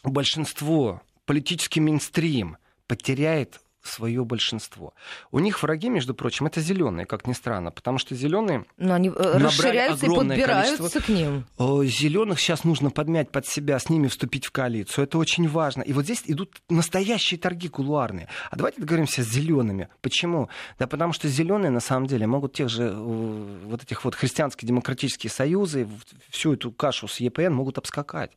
большинство, 0.04 1.04
политический 1.26 1.82
мейнстрим 1.82 2.58
потеряет 2.88 3.62
свое 3.90 4.24
большинство. 4.24 4.94
У 5.32 5.40
них 5.40 5.62
враги, 5.62 5.90
между 5.90 6.14
прочим, 6.14 6.46
это 6.46 6.62
зеленые, 6.62 7.06
как 7.06 7.28
ни 7.28 7.34
странно, 7.34 7.72
потому 7.72 7.98
что 7.98 8.16
зеленые 8.16 8.66
Но 8.78 8.94
они 8.94 9.10
э, 9.10 9.38
расширяются 9.38 10.06
и 10.06 10.10
подбираются 10.10 10.78
количество... 10.78 11.00
к 11.00 11.10
ним. 11.10 11.46
Зеленых 11.58 12.40
сейчас 12.40 12.64
нужно 12.64 12.92
подмять 12.92 13.32
под 13.32 13.46
себя, 13.48 13.80
с 13.80 13.90
ними 13.90 14.08
вступить 14.08 14.46
в 14.46 14.52
коалицию. 14.52 15.04
Это 15.04 15.18
очень 15.18 15.48
важно. 15.48 15.82
И 15.82 15.94
вот 15.94 16.06
здесь 16.06 16.24
идут 16.26 16.62
настоящие 16.70 17.40
торги 17.40 17.68
кулуарные. 17.68 18.28
А 18.50 18.56
давайте 18.56 18.82
договоримся 18.82 19.24
с 19.24 19.28
зелеными. 19.28 19.90
Почему? 20.02 20.50
Да 20.78 20.88
потому 20.88 21.14
что 21.14 21.28
зеленые 21.28 21.72
на 21.72 21.80
самом 21.80 22.08
деле 22.08 22.28
могут 22.28 22.54
тех 22.54 22.70
же 22.70 22.84
э, 22.84 23.60
вот 23.66 23.84
этих 23.84 24.06
вот 24.06 24.16
христианские 24.16 24.68
демократические 24.68 25.32
союзы, 25.32 25.88
всю 26.30 26.54
эту 26.54 26.72
кашу 26.72 27.08
с 27.08 27.20
ЕПН 27.20 27.54
могут 27.54 27.78
обскакать. 27.78 28.32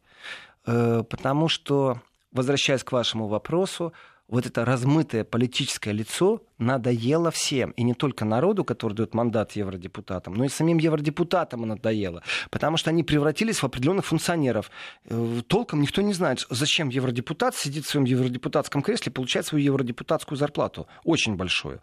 Э, 0.66 1.02
потому 1.08 1.48
что, 1.48 2.00
возвращаясь 2.32 2.84
к 2.84 2.92
вашему 2.92 3.26
вопросу, 3.26 3.92
вот 4.28 4.46
это 4.46 4.64
размытое 4.64 5.24
политическое 5.24 5.92
лицо 5.92 6.42
надоело 6.58 7.30
всем. 7.30 7.72
И 7.72 7.82
не 7.82 7.94
только 7.94 8.24
народу, 8.24 8.64
который 8.64 8.94
дает 8.94 9.14
мандат 9.14 9.52
евродепутатам, 9.52 10.34
но 10.34 10.44
и 10.44 10.48
самим 10.48 10.78
евродепутатам 10.78 11.62
надоело. 11.62 12.22
Потому 12.50 12.76
что 12.76 12.90
они 12.90 13.02
превратились 13.02 13.58
в 13.58 13.64
определенных 13.64 14.06
функционеров. 14.06 14.70
Э, 15.04 15.42
толком 15.46 15.82
никто 15.82 16.02
не 16.02 16.14
знает, 16.14 16.46
зачем 16.50 16.88
евродепутат 16.88 17.54
сидит 17.54 17.84
в 17.84 17.90
своем 17.90 18.06
евродепутатском 18.06 18.82
кресле 18.82 19.10
и 19.10 19.12
получает 19.12 19.46
свою 19.46 19.64
евродепутатскую 19.64 20.38
зарплату. 20.38 20.86
Очень 21.04 21.36
большую. 21.36 21.80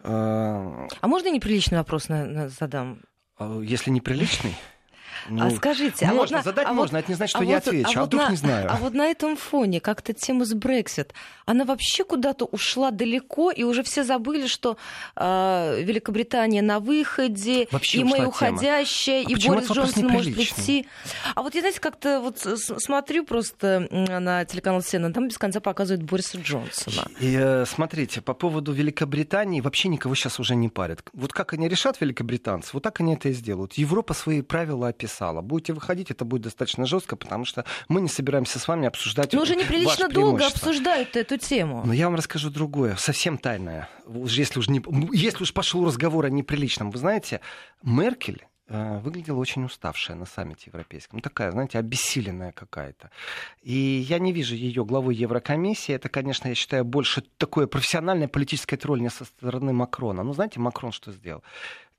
Э, 0.00 0.88
а 1.00 1.06
можно 1.06 1.30
неприличный 1.30 1.78
вопрос 1.78 2.08
задам? 2.08 3.00
А 3.38 3.60
если 3.60 3.90
неприличный? 3.90 4.54
Ну, 5.28 5.46
а 5.46 5.50
скажите, 5.50 6.06
можно 6.06 6.38
а 6.38 6.40
вот 6.40 6.44
задать, 6.44 6.66
а 6.66 6.72
можно, 6.72 6.98
вот, 6.98 7.04
это 7.04 7.12
не 7.12 7.16
значит, 7.16 7.30
что 7.30 7.40
а 7.40 7.44
я 7.44 7.56
вот, 7.56 7.66
отвечу, 7.66 7.88
а, 7.88 7.92
а 7.92 8.00
вот 8.00 8.06
вдруг 8.06 8.22
на, 8.22 8.30
не 8.30 8.36
знаю. 8.36 8.68
А 8.70 8.76
вот 8.76 8.94
на 8.94 9.06
этом 9.06 9.36
фоне 9.36 9.80
как-то 9.80 10.12
тема 10.12 10.44
с 10.44 10.54
Брексит, 10.54 11.12
она 11.44 11.64
вообще 11.64 12.04
куда-то 12.04 12.44
ушла 12.44 12.90
далеко, 12.90 13.50
и 13.50 13.62
уже 13.62 13.82
все 13.82 14.04
забыли, 14.04 14.46
что 14.46 14.76
э, 15.16 15.82
Великобритания 15.82 16.62
на 16.62 16.80
выходе, 16.80 17.68
вообще 17.70 18.00
и 18.00 18.04
мы 18.04 18.26
уходящая, 18.26 19.24
а 19.26 19.30
и 19.30 19.48
Борис 19.48 19.70
Джонсон 19.70 20.08
может 20.08 20.34
прийти. 20.34 20.86
А 21.34 21.42
вот 21.42 21.54
я, 21.54 21.60
знаете, 21.60 21.80
как-то 21.80 22.20
вот 22.20 22.38
смотрю 22.38 23.24
просто 23.24 23.88
на 23.90 24.44
телеканал 24.44 24.82
Сена, 24.82 25.12
там 25.12 25.28
без 25.28 25.38
конца 25.38 25.60
показывают 25.60 26.02
Бориса 26.02 26.38
Джонсона. 26.38 27.08
И, 27.20 27.36
э, 27.38 27.64
смотрите, 27.66 28.20
по 28.20 28.34
поводу 28.34 28.72
Великобритании 28.72 29.60
вообще 29.60 29.88
никого 29.88 30.14
сейчас 30.14 30.40
уже 30.40 30.54
не 30.56 30.68
парят. 30.68 31.02
Вот 31.12 31.32
как 31.32 31.52
они 31.52 31.68
решат, 31.68 32.00
великобританцы, 32.00 32.70
вот 32.72 32.82
так 32.82 33.00
они 33.00 33.14
это 33.14 33.28
и 33.28 33.32
сделают. 33.32 33.74
Европа 33.74 34.14
свои 34.14 34.42
правила 34.42 34.88
описала 34.88 35.05
написала. 35.06 35.40
Будете 35.40 35.72
выходить, 35.72 36.10
это 36.10 36.24
будет 36.24 36.42
достаточно 36.42 36.86
жестко, 36.86 37.16
потому 37.16 37.44
что 37.44 37.64
мы 37.88 38.00
не 38.00 38.08
собираемся 38.08 38.58
с 38.58 38.68
вами 38.68 38.88
обсуждать 38.88 39.32
Но 39.32 39.42
уже 39.42 39.56
неприлично 39.56 40.08
долго 40.08 40.46
обсуждают 40.46 41.16
эту 41.16 41.38
тему. 41.38 41.82
Но 41.84 41.92
я 41.92 42.06
вам 42.06 42.16
расскажу 42.16 42.50
другое, 42.50 42.96
совсем 42.96 43.38
тайное. 43.38 43.88
Если 44.06 44.58
уж, 44.58 44.68
не, 44.68 44.82
если 45.12 45.42
уж 45.42 45.52
пошел 45.52 45.84
разговор 45.86 46.26
о 46.26 46.30
неприличном. 46.30 46.90
Вы 46.90 46.98
знаете, 46.98 47.40
Меркель 47.82 48.44
э, 48.68 48.98
выглядела 48.98 49.38
очень 49.38 49.64
уставшая 49.64 50.16
на 50.16 50.26
саммите 50.26 50.70
европейском. 50.72 51.18
Ну, 51.18 51.22
такая, 51.22 51.50
знаете, 51.52 51.78
обессиленная 51.78 52.52
какая-то. 52.52 53.10
И 53.62 54.06
я 54.08 54.18
не 54.18 54.32
вижу 54.32 54.54
ее 54.54 54.84
главой 54.84 55.14
Еврокомиссии. 55.14 55.94
Это, 55.94 56.08
конечно, 56.08 56.48
я 56.48 56.54
считаю, 56.54 56.84
больше 56.84 57.22
такое 57.38 57.66
профессиональное 57.66 58.28
политическое 58.28 58.76
тролль 58.76 59.08
со 59.10 59.24
стороны 59.24 59.72
Макрона. 59.72 60.22
Ну, 60.22 60.32
знаете, 60.32 60.60
Макрон 60.60 60.92
что 60.92 61.12
сделал? 61.12 61.42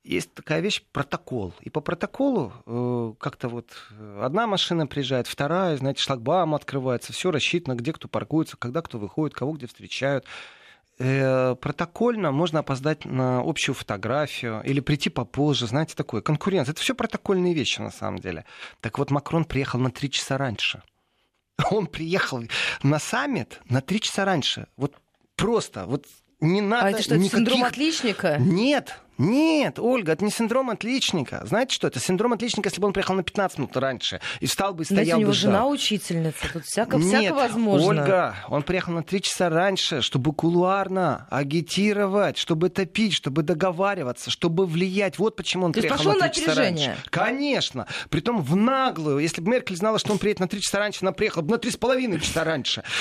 Есть 0.04 0.32
такая 0.34 0.60
вещь 0.60 0.82
протокол. 0.92 1.54
И 1.60 1.70
по 1.70 1.80
протоколу 1.80 2.52
э, 2.66 3.14
как-то 3.20 3.48
вот 3.48 3.70
э, 3.90 4.20
одна 4.22 4.46
машина 4.46 4.86
приезжает, 4.86 5.26
вторая, 5.26 5.76
знаете, 5.76 6.02
шлагбаум 6.02 6.54
открывается, 6.54 7.12
все 7.12 7.30
рассчитано, 7.30 7.74
где 7.74 7.92
кто 7.92 8.08
паркуется, 8.08 8.56
когда 8.56 8.80
кто 8.82 8.98
выходит, 8.98 9.34
кого 9.34 9.52
где 9.52 9.66
встречают. 9.66 10.24
Э, 10.98 11.54
протокольно 11.54 12.32
можно 12.32 12.60
опоздать 12.60 13.04
на 13.04 13.40
общую 13.40 13.74
фотографию 13.74 14.62
или 14.64 14.80
прийти 14.80 15.10
попозже, 15.10 15.66
знаете, 15.66 15.94
такое, 15.94 16.22
конкуренция. 16.22 16.72
Это 16.72 16.80
все 16.80 16.94
протокольные 16.94 17.54
вещи 17.54 17.80
на 17.80 17.90
самом 17.90 18.18
деле. 18.18 18.44
Так 18.80 18.98
вот, 18.98 19.10
Макрон 19.10 19.44
приехал 19.44 19.78
на 19.78 19.90
три 19.90 20.10
часа 20.10 20.38
раньше. 20.38 20.82
Он 21.70 21.86
приехал 21.86 22.42
на 22.82 22.98
саммит 22.98 23.60
на 23.68 23.80
три 23.80 24.00
часа 24.00 24.24
раньше. 24.24 24.66
Вот 24.76 24.94
просто, 25.36 25.86
вот 25.86 26.06
не 26.40 26.60
надо 26.60 26.86
а 26.86 26.90
это 26.90 27.02
что, 27.02 27.16
никаких... 27.16 27.38
синдром 27.38 27.64
отличника? 27.64 28.36
Нет, 28.38 29.00
нет, 29.18 29.80
Ольга, 29.80 30.12
это 30.12 30.24
не 30.24 30.30
синдром 30.30 30.70
отличника. 30.70 31.42
Знаете 31.44 31.74
что? 31.74 31.88
Это 31.88 31.98
синдром 31.98 32.32
отличника, 32.34 32.68
если 32.68 32.80
бы 32.80 32.86
он 32.86 32.92
приехал 32.92 33.14
на 33.14 33.24
15 33.24 33.58
минут 33.58 33.76
раньше 33.76 34.20
и 34.38 34.46
встал 34.46 34.74
бы 34.74 34.84
и 34.84 34.86
стоял 34.86 35.04
Знаете, 35.04 35.16
у 35.16 35.18
него 35.18 35.30
бы 35.30 35.34
жена 35.34 35.66
учительница, 35.66 36.52
тут 36.52 36.64
всяко, 36.64 36.96
Нет, 36.98 37.22
всяко 37.22 37.34
возможно. 37.34 37.88
Ольга, 37.88 38.36
он 38.48 38.62
приехал 38.62 38.92
на 38.92 39.02
3 39.02 39.20
часа 39.20 39.48
раньше, 39.48 40.02
чтобы 40.02 40.32
кулуарно 40.32 41.26
агитировать, 41.30 42.38
чтобы 42.38 42.68
топить, 42.70 43.12
чтобы 43.12 43.42
договариваться, 43.42 44.30
чтобы 44.30 44.66
влиять. 44.66 45.18
Вот 45.18 45.34
почему 45.34 45.66
он 45.66 45.72
То 45.72 45.80
приехал 45.80 46.14
на 46.14 46.28
3 46.28 46.40
часа 46.40 46.54
раньше. 46.54 46.96
Конечно. 47.10 47.88
Притом 48.10 48.40
в 48.40 48.54
наглую. 48.54 49.18
Если 49.18 49.40
бы 49.40 49.50
Меркель 49.50 49.76
знала, 49.76 49.98
что 49.98 50.12
он 50.12 50.18
приедет 50.18 50.40
на 50.40 50.48
3 50.48 50.60
часа 50.60 50.78
раньше, 50.78 51.00
она 51.02 51.10
приехала 51.10 51.42
бы 51.42 51.56
на 51.56 51.58
3,5 51.58 52.20
часа 52.20 52.44
раньше. 52.44 52.84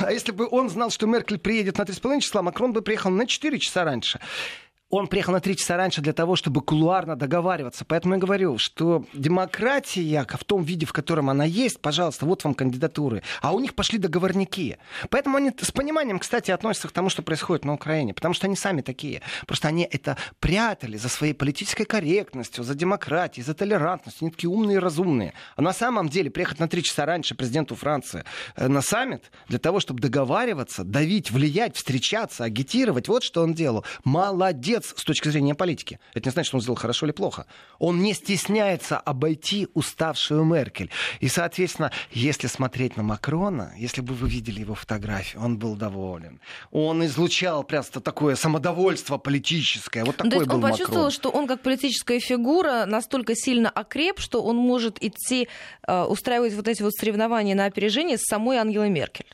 А 0.00 0.12
если 0.12 0.32
бы 0.32 0.46
он 0.50 0.68
знал, 0.68 0.90
что 0.90 1.06
Меркель 1.06 1.38
приедет 1.38 1.78
на 1.78 1.82
3,5 1.82 2.20
часа, 2.20 2.42
Макрон 2.42 2.72
бы 2.72 2.82
приехал 2.82 3.10
на 3.10 3.26
4 3.26 3.58
часа 3.58 3.84
раньше 3.84 4.20
он 4.92 5.06
приехал 5.06 5.32
на 5.32 5.40
три 5.40 5.56
часа 5.56 5.78
раньше 5.78 6.02
для 6.02 6.12
того, 6.12 6.36
чтобы 6.36 6.60
кулуарно 6.60 7.16
договариваться. 7.16 7.86
Поэтому 7.86 8.14
я 8.14 8.20
говорю, 8.20 8.58
что 8.58 9.06
демократия 9.14 10.26
в 10.28 10.44
том 10.44 10.64
виде, 10.64 10.84
в 10.84 10.92
котором 10.92 11.30
она 11.30 11.46
есть, 11.46 11.80
пожалуйста, 11.80 12.26
вот 12.26 12.44
вам 12.44 12.52
кандидатуры. 12.52 13.22
А 13.40 13.52
у 13.52 13.60
них 13.60 13.74
пошли 13.74 13.98
договорники. 13.98 14.76
Поэтому 15.08 15.38
они 15.38 15.50
с 15.58 15.72
пониманием, 15.72 16.18
кстати, 16.18 16.50
относятся 16.50 16.88
к 16.88 16.92
тому, 16.92 17.08
что 17.08 17.22
происходит 17.22 17.64
на 17.64 17.72
Украине. 17.72 18.12
Потому 18.12 18.34
что 18.34 18.46
они 18.46 18.54
сами 18.54 18.82
такие. 18.82 19.22
Просто 19.46 19.68
они 19.68 19.88
это 19.90 20.18
прятали 20.40 20.98
за 20.98 21.08
своей 21.08 21.32
политической 21.32 21.84
корректностью, 21.86 22.62
за 22.62 22.74
демократией, 22.74 23.44
за 23.44 23.54
толерантностью. 23.54 24.26
Они 24.26 24.30
такие 24.30 24.50
умные 24.50 24.76
и 24.76 24.78
разумные. 24.78 25.32
А 25.56 25.62
на 25.62 25.72
самом 25.72 26.10
деле 26.10 26.30
приехать 26.30 26.60
на 26.60 26.68
три 26.68 26.82
часа 26.82 27.06
раньше 27.06 27.34
президенту 27.34 27.76
Франции 27.76 28.24
э, 28.56 28.68
на 28.68 28.82
саммит 28.82 29.30
для 29.48 29.58
того, 29.58 29.80
чтобы 29.80 30.00
договариваться, 30.00 30.84
давить, 30.84 31.30
влиять, 31.30 31.76
встречаться, 31.76 32.44
агитировать, 32.44 33.08
вот 33.08 33.22
что 33.22 33.42
он 33.42 33.54
делал. 33.54 33.86
Молодец 34.04 34.81
молодец 34.82 34.94
с 34.96 35.04
точки 35.04 35.28
зрения 35.28 35.54
политики. 35.54 35.98
Это 36.14 36.28
не 36.28 36.32
значит, 36.32 36.48
что 36.48 36.56
он 36.56 36.62
сделал 36.62 36.76
хорошо 36.76 37.06
или 37.06 37.12
плохо. 37.12 37.46
Он 37.78 38.02
не 38.02 38.14
стесняется 38.14 38.98
обойти 38.98 39.68
уставшую 39.74 40.44
Меркель. 40.44 40.90
И, 41.20 41.28
соответственно, 41.28 41.90
если 42.12 42.48
смотреть 42.48 42.96
на 42.96 43.02
Макрона, 43.02 43.72
если 43.76 44.02
бы 44.02 44.14
вы 44.14 44.28
видели 44.28 44.60
его 44.60 44.74
фотографию, 44.74 45.42
он 45.42 45.58
был 45.58 45.76
доволен. 45.76 46.40
Он 46.70 47.04
излучал 47.04 47.64
просто 47.64 48.00
такое 48.00 48.36
самодовольство 48.36 49.18
политическое. 49.18 50.04
Вот 50.04 50.16
Ну, 50.18 50.30
такой 50.30 50.30
то 50.30 50.36
есть 50.36 50.48
был 50.48 50.56
он 50.56 50.62
почувствовал, 50.62 51.04
Макрон. 51.04 51.10
что 51.10 51.30
он 51.30 51.46
как 51.46 51.62
политическая 51.62 52.20
фигура 52.20 52.84
настолько 52.86 53.34
сильно 53.34 53.70
окреп, 53.70 54.20
что 54.20 54.42
он 54.42 54.56
может 54.56 55.02
идти 55.02 55.48
э, 55.86 56.04
устраивать 56.04 56.54
вот 56.54 56.68
эти 56.68 56.82
вот 56.82 56.92
соревнования 56.92 57.54
на 57.54 57.66
опережение 57.66 58.16
с 58.18 58.22
самой 58.22 58.58
Ангелой 58.58 58.90
Меркель. 58.90 59.26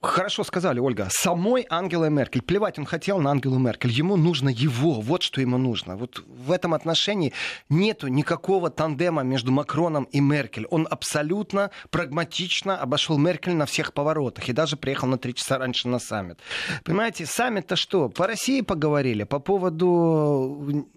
Хорошо 0.00 0.44
сказали, 0.44 0.78
Ольга. 0.78 1.08
Самой 1.10 1.66
Ангелой 1.68 2.10
Меркель. 2.10 2.40
Плевать 2.40 2.78
он 2.78 2.86
хотел 2.86 3.18
на 3.18 3.30
Ангелу 3.32 3.58
Меркель. 3.58 3.90
Ему 3.90 4.16
нужно 4.16 4.47
его. 4.48 5.00
Вот 5.00 5.22
что 5.22 5.40
ему 5.40 5.58
нужно. 5.58 5.96
Вот 5.96 6.24
в 6.26 6.52
этом 6.52 6.74
отношении 6.74 7.32
нету 7.68 8.08
никакого 8.08 8.70
тандема 8.70 9.22
между 9.22 9.52
Макроном 9.52 10.04
и 10.04 10.20
Меркель. 10.20 10.66
Он 10.66 10.86
абсолютно 10.90 11.70
прагматично 11.90 12.76
обошел 12.78 13.18
Меркель 13.18 13.54
на 13.54 13.66
всех 13.66 13.92
поворотах. 13.92 14.48
И 14.48 14.52
даже 14.52 14.76
приехал 14.76 15.08
на 15.08 15.18
три 15.18 15.34
часа 15.34 15.58
раньше 15.58 15.88
на 15.88 15.98
саммит. 15.98 16.38
Понимаете, 16.84 17.26
саммит-то 17.26 17.76
что? 17.76 18.08
По 18.08 18.26
России 18.26 18.60
поговорили. 18.60 19.24
По 19.24 19.38
поводу 19.38 20.88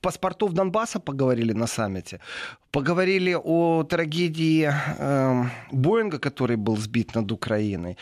паспортов 0.00 0.52
Донбасса 0.52 1.00
поговорили 1.00 1.52
на 1.52 1.66
саммите. 1.66 2.20
Поговорили 2.70 3.34
о 3.34 3.82
трагедии 3.82 4.70
э, 4.70 5.44
Боинга, 5.72 6.18
который 6.18 6.56
был 6.56 6.76
сбит 6.76 7.14
над 7.14 7.32
Украиной. 7.32 7.96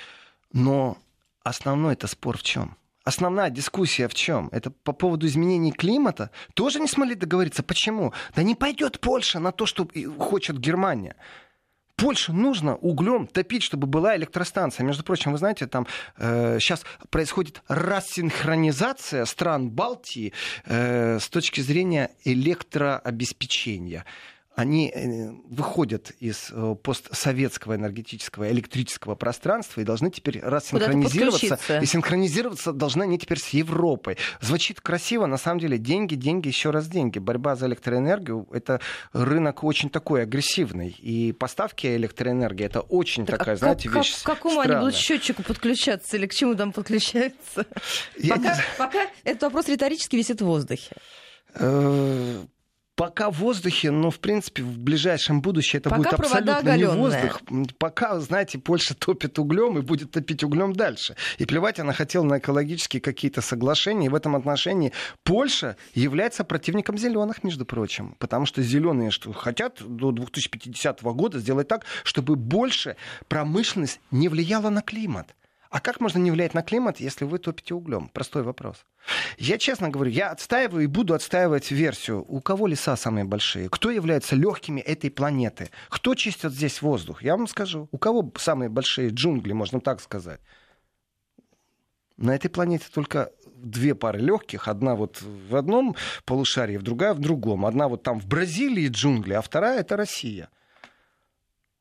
Но 0.52 0.98
основной 1.44 1.92
это 1.92 2.08
спор 2.08 2.38
в 2.38 2.42
чем? 2.42 2.76
Основная 3.06 3.50
дискуссия 3.50 4.08
в 4.08 4.14
чем? 4.14 4.48
Это 4.50 4.72
по 4.72 4.92
поводу 4.92 5.28
изменений 5.28 5.70
климата. 5.70 6.32
Тоже 6.54 6.80
не 6.80 6.88
смогли 6.88 7.14
договориться. 7.14 7.62
Почему? 7.62 8.12
Да 8.34 8.42
не 8.42 8.56
пойдет 8.56 8.98
Польша 8.98 9.38
на 9.38 9.52
то, 9.52 9.64
что 9.64 9.88
хочет 10.18 10.58
Германия. 10.58 11.14
Польше 11.94 12.32
нужно 12.32 12.74
углем 12.74 13.28
топить, 13.28 13.62
чтобы 13.62 13.86
была 13.86 14.16
электростанция. 14.16 14.82
Между 14.84 15.04
прочим, 15.04 15.30
вы 15.30 15.38
знаете, 15.38 15.68
там 15.68 15.86
э, 16.18 16.58
сейчас 16.58 16.84
происходит 17.10 17.62
рассинхронизация 17.68 19.24
стран 19.24 19.70
Балтии 19.70 20.32
э, 20.64 21.20
с 21.20 21.28
точки 21.28 21.60
зрения 21.60 22.10
электрообеспечения. 22.24 24.04
Они 24.56 24.88
э, 24.88 25.32
выходят 25.50 26.12
из 26.18 26.48
э, 26.50 26.74
постсоветского 26.82 27.76
энергетического 27.76 28.50
электрического 28.50 29.14
пространства 29.14 29.82
и 29.82 29.84
должны 29.84 30.10
теперь 30.10 30.40
рассинхронизироваться. 30.42 31.50
подключиться. 31.50 31.78
И 31.80 31.84
синхронизироваться 31.86 32.72
должны 32.72 33.02
они 33.02 33.18
теперь 33.18 33.38
с 33.38 33.48
Европой. 33.50 34.16
Звучит 34.40 34.80
красиво, 34.80 35.26
на 35.26 35.36
самом 35.36 35.60
деле 35.60 35.76
деньги, 35.76 36.14
деньги, 36.14 36.48
еще 36.48 36.70
раз 36.70 36.88
деньги. 36.88 37.18
Борьба 37.18 37.54
за 37.54 37.66
электроэнергию— 37.66 38.48
это 38.50 38.80
рынок 39.12 39.62
очень 39.62 39.90
такой 39.90 40.22
агрессивный. 40.22 40.96
И 41.00 41.32
поставки 41.32 41.86
электроэнергии— 41.86 42.64
это 42.66 42.80
очень 42.80 43.26
Так, 43.26 43.40
такая, 43.40 43.56
а 43.56 43.58
знаете, 43.58 43.90
как, 43.90 43.98
вещь 43.98 44.22
к 44.22 44.24
какому 44.24 44.60
они 44.60 44.68
странная. 44.68 44.86
будут 44.86 44.96
счетчику 44.98 45.42
подключаться 45.42 46.16
или 46.16 46.26
к 46.26 46.32
чему 46.32 46.54
там 46.54 46.72
подключаются? 46.72 47.66
Я 48.16 48.36
не 48.36 48.44
Пока, 48.44 48.62
пока 48.78 49.06
этот 49.22 49.42
вопрос 49.42 49.68
риторически 49.68 50.16
висит 50.16 50.40
в 50.40 50.46
воздухе. 50.46 50.96
Пока 52.96 53.30
в 53.30 53.34
воздухе, 53.40 53.90
но, 53.90 54.10
в 54.10 54.18
принципе, 54.20 54.62
в 54.62 54.78
ближайшем 54.78 55.42
будущем 55.42 55.78
это 55.80 55.90
Пока 55.90 56.02
будет 56.02 56.12
абсолютно 56.14 56.50
не 56.52 56.58
оголенные. 56.58 56.96
воздух. 56.98 57.42
М, 57.50 57.66
Пока, 57.78 58.18
знаете, 58.20 58.58
Польша 58.58 58.94
топит 58.94 59.38
углем 59.38 59.76
и 59.76 59.82
будет 59.82 60.12
топить 60.12 60.42
углем 60.42 60.72
дальше. 60.72 61.14
И 61.36 61.44
плевать 61.44 61.78
она 61.78 61.92
хотела 61.92 62.24
на 62.24 62.38
экологические 62.38 63.02
какие-то 63.02 63.42
соглашения. 63.42 64.06
И 64.06 64.08
в 64.08 64.14
этом 64.14 64.34
отношении 64.34 64.92
Польша 65.24 65.76
является 65.94 66.42
противником 66.42 66.96
зеленых, 66.96 67.44
между 67.44 67.66
прочим. 67.66 68.16
Потому 68.18 68.46
что 68.46 68.62
зеленые 68.62 69.10
что 69.10 69.30
хотят 69.34 69.76
до 69.86 70.10
2050 70.10 71.02
года 71.02 71.38
сделать 71.38 71.68
так, 71.68 71.84
чтобы 72.02 72.34
больше 72.34 72.96
промышленность 73.28 74.00
не 74.10 74.28
влияла 74.28 74.70
на 74.70 74.80
климат. 74.80 75.34
А 75.76 75.80
как 75.80 76.00
можно 76.00 76.18
не 76.18 76.30
влиять 76.30 76.54
на 76.54 76.62
климат, 76.62 77.00
если 77.00 77.26
вы 77.26 77.38
топите 77.38 77.74
углем? 77.74 78.08
Простой 78.08 78.42
вопрос. 78.42 78.86
Я 79.36 79.58
честно 79.58 79.90
говорю, 79.90 80.10
я 80.10 80.30
отстаиваю 80.30 80.84
и 80.84 80.86
буду 80.86 81.12
отстаивать 81.12 81.70
версию. 81.70 82.24
У 82.26 82.40
кого 82.40 82.66
леса 82.66 82.96
самые 82.96 83.26
большие? 83.26 83.68
Кто 83.68 83.90
является 83.90 84.36
легкими 84.36 84.80
этой 84.80 85.10
планеты? 85.10 85.68
Кто 85.90 86.14
чистит 86.14 86.52
здесь 86.52 86.80
воздух? 86.80 87.22
Я 87.22 87.36
вам 87.36 87.46
скажу. 87.46 87.90
У 87.92 87.98
кого 87.98 88.32
самые 88.38 88.70
большие 88.70 89.10
джунгли, 89.10 89.52
можно 89.52 89.82
так 89.82 90.00
сказать? 90.00 90.40
На 92.16 92.34
этой 92.34 92.48
планете 92.48 92.86
только 92.90 93.30
две 93.54 93.94
пары 93.94 94.20
легких. 94.20 94.68
Одна 94.68 94.94
вот 94.94 95.20
в 95.20 95.54
одном 95.56 95.94
полушарии, 96.24 96.78
другая 96.78 97.12
в 97.12 97.18
другом. 97.18 97.66
Одна 97.66 97.88
вот 97.88 98.02
там 98.02 98.18
в 98.18 98.26
Бразилии 98.26 98.88
джунгли, 98.88 99.34
а 99.34 99.42
вторая 99.42 99.80
это 99.80 99.98
Россия. 99.98 100.48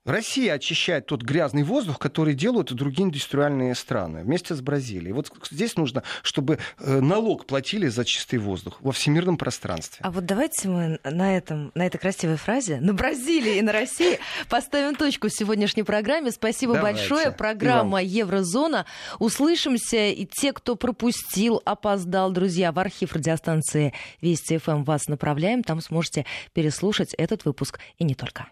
Россия 0.06 0.53
очищает 0.53 1.08
тот 1.08 1.24
грязный 1.24 1.64
воздух, 1.64 1.97
который 1.97 2.36
делают 2.36 2.72
и 2.72 2.76
другие 2.76 3.08
индустриальные 3.08 3.74
страны 3.74 4.22
вместе 4.22 4.53
с 4.53 4.62
Бразилией. 4.62 5.14
Вот 5.14 5.32
здесь 5.49 5.76
нужно, 5.76 6.03
чтобы 6.22 6.60
э, 6.78 6.99
налог 7.01 7.47
платили 7.47 7.88
за 7.88 8.06
чистый 8.06 8.38
воздух 8.38 8.78
во 8.82 8.91
всемирном 8.91 9.38
пространстве. 9.38 9.99
А 10.03 10.12
вот 10.12 10.26
давайте 10.26 10.70
мы 10.70 10.99
на, 11.03 11.36
этом, 11.36 11.72
на 11.74 11.88
этой 11.88 11.97
красивой 11.97 12.38
фразе, 12.38 12.80
на 12.80 12.93
Бразилии 12.93 13.58
и 13.58 13.62
на 13.64 13.72
России, 13.72 14.20
поставим 14.47 14.95
точку 14.95 15.30
в 15.30 15.34
сегодняшней 15.34 15.84
программе. 15.84 16.32
Спасибо 16.32 16.76
Давайте. 16.76 16.99
большое. 16.99 17.32
Программа 17.32 18.03
Еврозона. 18.03 18.86
Услышимся. 19.18 20.10
И 20.10 20.26
те, 20.26 20.53
кто 20.53 20.76
пропустил, 20.76 21.64
опоздал, 21.66 22.32
друзья, 22.32 22.72
в 22.72 22.78
архив 22.78 23.14
радиостанции 23.14 23.93
Вести 24.22 24.60
ФМ 24.60 24.84
вас 24.84 25.08
направляем. 25.08 25.64
Там 25.64 25.82
сможете 25.82 26.26
переслушать 26.53 27.16
этот 27.16 27.45
выпуск 27.45 27.80
и 27.97 28.03
не 28.03 28.14
только. 28.14 28.47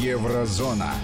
Еврозона. 0.00 0.94